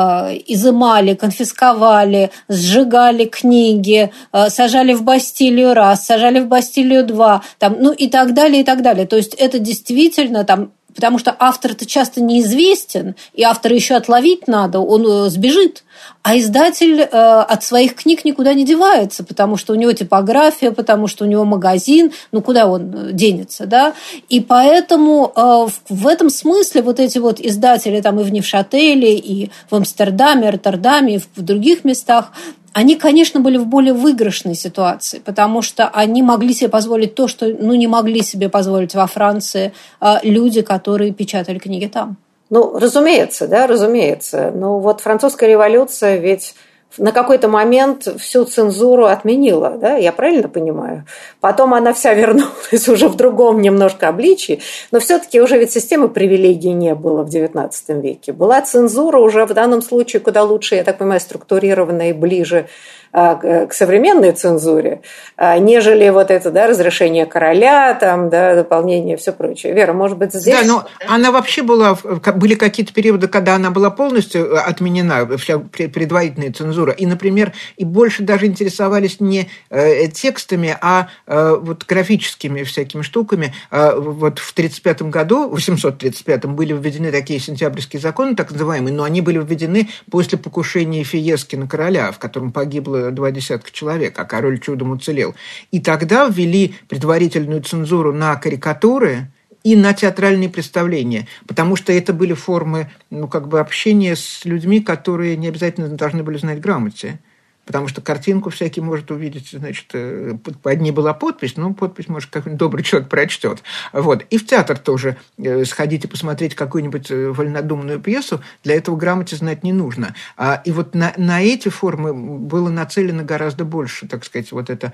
изымали, 0.47 1.13
конфисковали, 1.15 2.31
сжигали 2.49 3.25
книги, 3.25 4.11
э, 4.33 4.49
сажали 4.49 4.93
в 4.93 5.03
Бастилию 5.03 5.73
раз, 5.73 6.05
сажали 6.05 6.39
в 6.39 6.47
Бастилию 6.47 7.05
два, 7.05 7.41
там, 7.59 7.77
ну 7.79 7.91
и 7.91 8.07
так 8.07 8.33
далее, 8.33 8.61
и 8.61 8.63
так 8.63 8.81
далее. 8.81 9.05
То 9.05 9.17
есть 9.17 9.33
это 9.33 9.59
действительно 9.59 10.43
там 10.43 10.71
потому 10.95 11.19
что 11.19 11.35
автор-то 11.37 11.85
часто 11.85 12.21
неизвестен, 12.21 13.15
и 13.33 13.43
автора 13.43 13.75
еще 13.75 13.95
отловить 13.95 14.47
надо, 14.47 14.79
он 14.79 15.05
э, 15.05 15.29
сбежит. 15.29 15.83
А 16.23 16.37
издатель 16.37 17.01
э, 17.01 17.05
от 17.07 17.63
своих 17.63 17.95
книг 17.95 18.25
никуда 18.25 18.53
не 18.53 18.65
девается, 18.65 19.23
потому 19.23 19.57
что 19.57 19.73
у 19.73 19.75
него 19.75 19.91
типография, 19.91 20.71
потому 20.71 21.07
что 21.07 21.25
у 21.25 21.27
него 21.27 21.45
магазин, 21.45 22.11
ну 22.31 22.41
куда 22.41 22.67
он 22.67 22.93
э, 22.93 23.11
денется, 23.11 23.65
да? 23.65 23.93
И 24.29 24.39
поэтому 24.39 25.31
э, 25.35 25.67
в 25.89 26.07
этом 26.07 26.29
смысле 26.29 26.81
вот 26.81 26.99
эти 26.99 27.17
вот 27.19 27.39
издатели 27.39 28.01
там 28.01 28.19
и 28.19 28.23
в 28.23 28.31
Невшателе, 28.31 29.15
и 29.15 29.51
в 29.69 29.75
Амстердаме, 29.75 30.49
Роттердаме, 30.49 31.15
и 31.15 31.19
в 31.19 31.41
других 31.41 31.83
местах, 31.83 32.31
они, 32.75 32.97
конечно, 32.97 33.39
были 33.39 33.55
в 33.57 33.67
более 33.67 33.93
выигрышной 33.93 34.53
ситуации, 34.53 35.19
потому 35.19 35.61
что 35.61 35.87
они 35.87 36.21
могли 36.21 36.53
себе 36.53 36.67
позволить 36.67 37.15
то, 37.15 37.29
что 37.29 37.45
ну, 37.45 37.73
не 37.73 37.87
могли 37.87 38.21
себе 38.21 38.49
позволить 38.49 38.93
во 38.95 39.07
Франции 39.07 39.71
а, 40.01 40.19
люди, 40.23 40.61
которые 40.61 41.13
печатали 41.13 41.57
книги 41.57 41.85
там. 41.85 42.17
Ну, 42.49 42.77
разумеется, 42.77 43.47
да, 43.47 43.65
разумеется. 43.65 44.51
Ну, 44.53 44.79
вот 44.79 44.99
французская 44.99 45.47
революция 45.47 46.17
ведь 46.17 46.53
на 46.97 47.11
какой-то 47.11 47.47
момент 47.47 48.07
всю 48.19 48.45
цензуру 48.45 49.05
отменила, 49.05 49.71
да, 49.71 49.95
я 49.95 50.11
правильно 50.11 50.47
понимаю? 50.47 51.05
Потом 51.39 51.73
она 51.73 51.93
вся 51.93 52.13
вернулась 52.13 52.87
уже 52.87 53.07
в 53.07 53.15
другом 53.15 53.61
немножко 53.61 54.07
обличии, 54.07 54.61
но 54.91 54.99
все-таки 54.99 55.41
уже 55.41 55.57
ведь 55.57 55.71
системы 55.71 56.09
привилегий 56.09 56.73
не 56.73 56.95
было 56.95 57.23
в 57.23 57.27
XIX 57.27 57.71
веке. 58.01 58.33
Была 58.33 58.61
цензура 58.61 59.19
уже 59.19 59.45
в 59.45 59.53
данном 59.53 59.81
случае 59.81 60.19
куда 60.19 60.43
лучше, 60.43 60.75
я 60.75 60.83
так 60.83 60.97
понимаю, 60.97 61.19
структурированная 61.19 62.09
и 62.09 62.13
ближе 62.13 62.67
к 63.15 63.71
современной 63.71 64.33
цензуре, 64.33 65.01
а, 65.37 65.57
нежели 65.57 66.09
вот 66.09 66.31
это, 66.31 66.51
да, 66.51 66.67
разрешение 66.67 67.25
короля, 67.25 67.93
там, 67.93 68.29
да, 68.29 68.55
дополнение, 68.55 69.15
все 69.15 69.31
прочее. 69.31 69.73
Вера, 69.73 69.93
может 69.93 70.17
быть, 70.17 70.33
здесь... 70.33 70.53
Да, 70.53 70.63
но 70.65 70.85
она 71.07 71.31
вообще 71.31 71.61
была, 71.61 71.95
были 72.35 72.55
какие-то 72.55 72.93
периоды, 72.93 73.27
когда 73.27 73.55
она 73.55 73.71
была 73.71 73.89
полностью 73.89 74.45
э, 74.45 74.57
отменена, 74.57 75.37
вся 75.37 75.59
предварительная 75.59 76.51
цензура. 76.51 76.91
И, 76.91 77.05
например, 77.05 77.53
и 77.77 77.85
больше 77.85 78.23
даже 78.23 78.47
интересовались 78.47 79.21
не 79.21 79.49
э, 79.69 80.07
текстами, 80.07 80.77
а 80.81 81.07
э, 81.25 81.55
вот 81.57 81.85
графическими 81.85 82.63
всякими 82.63 83.01
штуками. 83.01 83.53
Вот 83.71 84.39
в 84.39 84.51
1935 84.51 85.01
году, 85.03 85.47
в 85.47 85.55
835 85.55 86.45
были 86.45 86.73
введены 86.73 87.11
такие 87.11 87.39
сентябрьские 87.39 88.01
законы, 88.01 88.35
так 88.35 88.51
называемые, 88.51 88.93
но 88.93 89.03
они 89.03 89.21
были 89.21 89.37
введены 89.39 89.89
после 90.11 90.37
покушения 90.37 91.03
Фиески 91.03 91.55
на 91.55 91.67
короля, 91.67 92.11
в 92.11 92.19
котором 92.19 92.51
погибло 92.51 93.04
два 93.11 93.31
десятка 93.31 93.71
человек, 93.71 94.17
а 94.17 94.25
король 94.25 94.59
чудом 94.59 94.91
уцелел. 94.91 95.35
И 95.71 95.79
тогда 95.79 96.27
ввели 96.27 96.75
предварительную 96.87 97.61
цензуру 97.61 98.13
на 98.13 98.35
карикатуры, 98.35 99.29
и 99.63 99.75
на 99.75 99.95
театральные 99.95 100.47
представления, 100.47 101.27
потому 101.47 101.75
что 101.75 101.91
это 101.91 102.13
были 102.13 102.33
формы 102.33 102.91
ну, 103.09 103.27
как 103.27 103.47
бы 103.47 103.59
общения 103.59 104.15
с 104.15 104.45
людьми, 104.45 104.79
которые 104.79 105.35
не 105.37 105.47
обязательно 105.47 105.87
должны 105.89 106.21
были 106.21 106.37
знать 106.37 106.61
грамоте 106.61 107.19
потому 107.65 107.87
что 107.87 108.01
картинку 108.01 108.49
всякий 108.49 108.81
может 108.81 109.11
увидеть, 109.11 109.49
значит, 109.51 109.87
э, 109.93 110.35
под 110.61 110.81
ней 110.81 110.91
была 110.91 111.13
подпись, 111.13 111.57
но 111.57 111.73
подпись, 111.73 112.07
может, 112.07 112.29
какой-нибудь 112.29 112.59
добрый 112.59 112.83
человек 112.83 113.09
прочтет. 113.09 113.63
Вот. 113.91 114.23
И 114.29 114.37
в 114.37 114.45
театр 114.45 114.77
тоже 114.77 115.17
э, 115.37 115.65
сходить 115.65 116.05
и 116.05 116.07
посмотреть 116.07 116.55
какую-нибудь 116.55 117.09
э, 117.09 117.29
вольнодумную 117.29 117.99
пьесу, 117.99 118.41
для 118.63 118.75
этого 118.75 118.95
грамоте 118.95 119.35
знать 119.35 119.63
не 119.63 119.73
нужно. 119.73 120.15
А, 120.37 120.61
и 120.63 120.71
вот 120.71 120.93
на, 120.95 121.13
на 121.17 121.41
эти 121.41 121.69
формы 121.69 122.13
было 122.13 122.69
нацелено 122.69 123.23
гораздо 123.23 123.65
больше, 123.65 124.07
так 124.07 124.23
сказать, 124.25 124.51
вот 124.51 124.69
это 124.69 124.93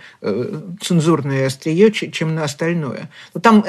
цензурное 0.82 1.48
острие, 1.48 1.92
чем 1.92 2.36
на 2.36 2.44
остальное. 2.44 3.10
Но 3.34 3.36
ну, 3.36 3.42
там, 3.42 3.66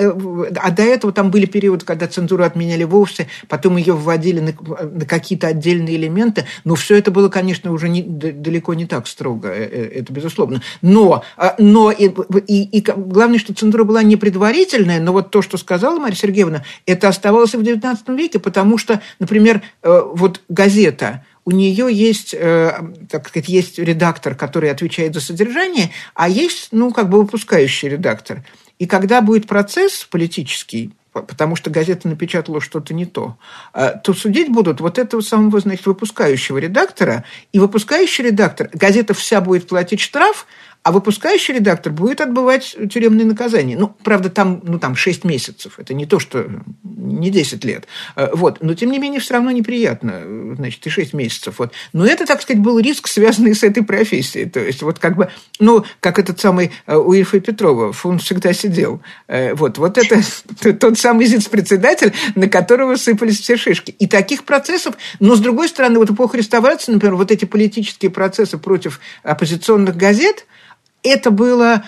а 0.56 0.70
до 0.70 0.82
этого 0.82 1.12
там 1.12 1.30
были 1.30 1.46
периоды, 1.46 1.84
когда 1.84 2.06
цензуру 2.06 2.44
отменяли 2.44 2.84
вовсе, 2.84 3.28
потом 3.48 3.76
ее 3.76 3.94
вводили 3.94 4.40
на, 4.40 4.52
на 4.84 5.06
какие-то 5.06 5.48
отдельные 5.48 5.96
элементы, 5.96 6.44
но 6.64 6.74
все 6.74 6.96
это 6.96 7.10
было, 7.10 7.28
конечно, 7.28 7.72
уже 7.72 7.88
не, 7.88 8.02
далеко 8.02 8.74
не 8.74 8.86
так 8.92 9.06
строго, 9.06 9.48
э, 9.48 9.64
э, 9.64 10.00
это 10.00 10.12
безусловно. 10.12 10.60
Но, 10.82 11.24
а, 11.38 11.54
но 11.56 11.90
и, 11.90 12.10
и, 12.46 12.78
и 12.78 12.80
главное, 12.82 13.38
что 13.38 13.54
цензура 13.54 13.84
была 13.84 14.02
не 14.02 14.16
предварительная, 14.16 15.00
но 15.00 15.14
вот 15.14 15.30
то, 15.30 15.40
что 15.40 15.56
сказала 15.56 15.98
Мария 15.98 16.14
Сергеевна, 16.14 16.62
это 16.84 17.08
оставалось 17.08 17.54
и 17.54 17.56
в 17.56 17.62
XIX 17.62 17.96
веке, 18.14 18.38
потому 18.38 18.76
что, 18.76 19.00
например, 19.18 19.62
э, 19.82 20.02
вот 20.12 20.42
газета, 20.50 21.24
у 21.46 21.52
нее 21.52 21.88
есть, 21.90 22.36
так 22.38 23.26
сказать, 23.26 23.48
есть 23.48 23.76
редактор, 23.76 24.36
который 24.36 24.70
отвечает 24.70 25.14
за 25.14 25.20
содержание, 25.20 25.90
а 26.14 26.28
есть, 26.28 26.68
ну, 26.70 26.92
как 26.92 27.08
бы 27.08 27.18
выпускающий 27.18 27.88
редактор. 27.88 28.44
И 28.78 28.86
когда 28.86 29.20
будет 29.22 29.48
процесс 29.48 30.06
политический, 30.08 30.92
потому 31.12 31.56
что 31.56 31.70
газета 31.70 32.08
напечатала 32.08 32.60
что-то 32.60 32.94
не 32.94 33.06
то, 33.06 33.36
а, 33.72 33.90
то 33.90 34.14
судить 34.14 34.50
будут 34.50 34.80
вот 34.80 34.98
этого 34.98 35.20
самого, 35.20 35.60
значит, 35.60 35.86
выпускающего 35.86 36.58
редактора, 36.58 37.24
и 37.52 37.58
выпускающий 37.58 38.24
редактор, 38.24 38.70
газета 38.72 39.14
вся 39.14 39.40
будет 39.40 39.68
платить 39.68 40.00
штраф, 40.00 40.46
а 40.82 40.90
выпускающий 40.90 41.54
редактор 41.54 41.92
будет 41.92 42.20
отбывать 42.20 42.76
тюремные 42.90 43.24
наказания. 43.24 43.76
Ну, 43.76 43.94
правда, 44.02 44.30
там, 44.30 44.60
ну, 44.64 44.78
там 44.80 44.96
6 44.96 45.24
месяцев. 45.24 45.78
Это 45.78 45.94
не 45.94 46.06
то, 46.06 46.18
что 46.18 46.46
не 46.82 47.30
10 47.30 47.64
лет. 47.64 47.86
Э, 48.16 48.30
вот. 48.32 48.58
Но, 48.62 48.74
тем 48.74 48.90
не 48.90 48.98
менее, 48.98 49.20
все 49.20 49.34
равно 49.34 49.52
неприятно. 49.52 50.22
Значит, 50.56 50.84
и 50.86 50.90
6 50.90 51.12
месяцев. 51.12 51.54
Вот. 51.58 51.72
Но 51.92 52.04
это, 52.04 52.26
так 52.26 52.42
сказать, 52.42 52.60
был 52.60 52.80
риск, 52.80 53.06
связанный 53.06 53.54
с 53.54 53.62
этой 53.62 53.84
профессией. 53.84 54.48
То 54.48 54.58
есть, 54.58 54.82
вот 54.82 54.98
как 54.98 55.16
бы, 55.16 55.30
ну, 55.60 55.84
как 56.00 56.18
этот 56.18 56.40
самый 56.40 56.72
э, 56.86 56.96
у 56.96 57.12
Ильфа 57.12 57.38
Петрова, 57.38 57.94
он 58.02 58.18
всегда 58.18 58.52
сидел. 58.52 59.00
Э, 59.28 59.54
вот, 59.54 59.78
вот 59.78 59.98
это 59.98 60.20
тот 60.80 60.98
самый 60.98 61.26
зиц-председатель, 61.26 62.12
на 62.34 62.48
которого 62.48 62.96
сыпались 62.96 63.40
все 63.40 63.56
шишки. 63.56 63.92
И 63.92 64.08
таких 64.08 64.42
процессов, 64.42 64.96
но, 65.20 65.36
с 65.36 65.40
другой 65.40 65.68
стороны, 65.68 66.00
вот 66.00 66.10
эпоха 66.10 66.36
реставрации, 66.36 66.90
например, 66.90 67.14
вот 67.14 67.30
эти 67.30 67.44
политические 67.44 68.10
процессы 68.10 68.58
против 68.58 68.98
оппозиционных 69.22 69.96
газет– 69.96 70.44
это 71.02 71.30
было 71.30 71.84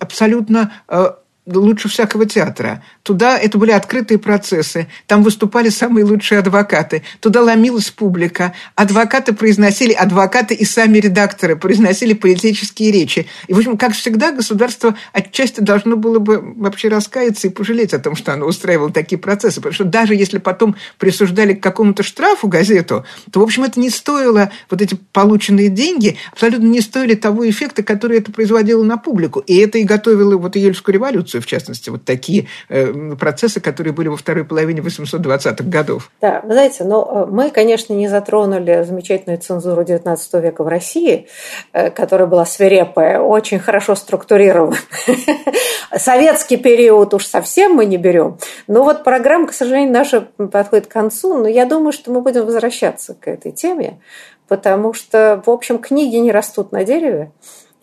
абсолютно 0.00 0.72
э, 0.88 1.12
лучше 1.46 1.88
всякого 1.88 2.24
театра. 2.26 2.84
Туда 3.02 3.36
это 3.36 3.58
были 3.58 3.72
открытые 3.72 4.18
процессы, 4.18 4.86
там 5.06 5.22
выступали 5.22 5.70
самые 5.70 6.04
лучшие 6.04 6.38
адвокаты, 6.38 7.02
туда 7.20 7.42
ломилась 7.42 7.90
публика, 7.90 8.54
адвокаты 8.76 9.32
произносили, 9.32 9.92
адвокаты 9.92 10.54
и 10.54 10.64
сами 10.64 10.98
редакторы 10.98 11.56
произносили 11.56 12.12
политические 12.12 12.92
речи. 12.92 13.26
И, 13.48 13.54
в 13.54 13.58
общем, 13.58 13.76
как 13.76 13.94
всегда, 13.94 14.30
государство 14.30 14.96
отчасти 15.12 15.60
должно 15.60 15.96
было 15.96 16.20
бы 16.20 16.40
вообще 16.56 16.88
раскаяться 16.88 17.48
и 17.48 17.50
пожалеть 17.50 17.92
о 17.92 17.98
том, 17.98 18.14
что 18.14 18.32
оно 18.32 18.46
устраивало 18.46 18.92
такие 18.92 19.18
процессы, 19.18 19.56
потому 19.56 19.74
что 19.74 19.84
даже 19.84 20.14
если 20.14 20.38
потом 20.38 20.76
присуждали 20.98 21.54
к 21.54 21.62
какому-то 21.62 22.04
штрафу 22.04 22.46
газету, 22.46 23.04
то, 23.32 23.40
в 23.40 23.42
общем, 23.42 23.64
это 23.64 23.80
не 23.80 23.90
стоило, 23.90 24.52
вот 24.70 24.80
эти 24.80 24.96
полученные 25.12 25.70
деньги 25.70 26.16
абсолютно 26.30 26.66
не 26.66 26.80
стоили 26.80 27.14
того 27.14 27.48
эффекта, 27.48 27.82
который 27.82 28.18
это 28.18 28.30
производило 28.30 28.84
на 28.84 28.96
публику. 28.96 29.40
И 29.40 29.56
это 29.56 29.78
и 29.78 29.84
готовило 29.84 30.36
вот 30.36 30.56
июльскую 30.56 30.94
революцию, 30.94 31.31
в 31.40 31.46
частности, 31.46 31.90
вот 31.90 32.04
такие 32.04 32.48
э, 32.68 33.14
процессы, 33.18 33.60
которые 33.60 33.92
были 33.92 34.08
во 34.08 34.16
второй 34.16 34.44
половине 34.44 34.80
820-х 34.80 35.64
годов. 35.64 36.10
Да, 36.20 36.40
вы 36.44 36.52
знаете, 36.52 36.84
но 36.84 37.26
э, 37.28 37.30
мы, 37.30 37.50
конечно, 37.50 37.92
не 37.92 38.08
затронули 38.08 38.84
замечательную 38.84 39.38
цензуру 39.40 39.82
XIX 39.82 40.18
века 40.40 40.64
в 40.64 40.68
России, 40.68 41.28
э, 41.72 41.90
которая 41.90 42.26
была 42.26 42.44
свирепая, 42.44 43.20
очень 43.20 43.58
хорошо 43.58 43.94
структурирована. 43.94 44.76
Советский 45.96 46.56
период 46.56 47.14
уж 47.14 47.26
совсем 47.26 47.74
мы 47.74 47.86
не 47.86 47.96
берем. 47.96 48.38
Но 48.66 48.84
вот 48.84 49.04
программа, 49.04 49.46
к 49.46 49.52
сожалению, 49.52 49.92
наша 49.92 50.20
подходит 50.20 50.86
к 50.86 50.92
концу, 50.92 51.38
но 51.38 51.48
я 51.48 51.66
думаю, 51.66 51.92
что 51.92 52.10
мы 52.10 52.22
будем 52.22 52.46
возвращаться 52.46 53.14
к 53.14 53.28
этой 53.28 53.52
теме, 53.52 54.00
потому 54.48 54.92
что, 54.92 55.42
в 55.44 55.50
общем, 55.50 55.78
книги 55.78 56.16
не 56.16 56.32
растут 56.32 56.72
на 56.72 56.84
дереве 56.84 57.32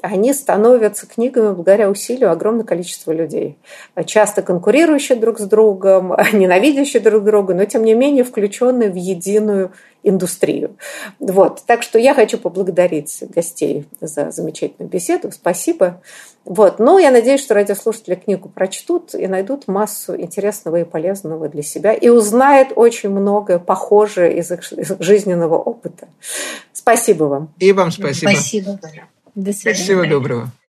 они 0.02 0.34
становятся 0.34 1.08
книгами 1.08 1.54
благодаря 1.54 1.90
усилию 1.90 2.32
огромного 2.32 2.66
количества 2.66 3.12
людей. 3.12 3.58
Часто 4.06 4.42
конкурирующие 4.42 5.18
друг 5.18 5.40
с 5.40 5.44
другом, 5.44 6.16
ненавидящие 6.34 7.02
друг 7.02 7.24
друга, 7.24 7.54
но 7.54 7.66
тем 7.66 7.84
не 7.84 7.94
менее 7.94 8.24
включенные 8.24 8.90
в 8.90 8.96
единую 8.96 9.72
индустрию. 10.04 10.78
Вот. 11.20 11.64
Так 11.66 11.84
что 11.84 12.00
я 12.00 12.14
хочу 12.14 12.38
поблагодарить 12.38 13.24
гостей 13.30 13.86
за 14.00 14.32
замечательную 14.32 14.90
беседу. 14.90 15.32
Спасибо. 15.32 16.02
Вот. 16.46 16.80
Но 16.80 17.00
я 17.00 17.12
надеюсь, 17.12 17.42
что 17.42 17.54
радиослушатели 17.54 18.16
книгу 18.16 18.50
прочтут 18.50 19.14
и 19.14 19.28
найдут 19.28 19.68
массу 19.68 20.16
интересного 20.16 20.78
и 20.78 20.84
полезного 20.86 21.50
для 21.50 21.64
себя 21.64 21.94
и 21.94 22.10
узнают 22.10 22.70
очень 22.76 23.10
многое 23.10 23.60
похожее 23.60 24.38
из 24.38 24.52
их, 24.52 24.72
из 24.72 24.92
их 24.92 25.02
жизненного 25.02 25.58
опыта. 25.58 26.08
Спасибо 26.72 27.26
вам. 27.26 27.54
И 27.60 27.74
вам 27.74 27.92
спасибо. 27.92 28.32
Спасибо. 28.32 28.80
До 29.36 29.54
свидания. 29.54 29.84
Всего 29.84 30.06
доброго. 30.06 30.52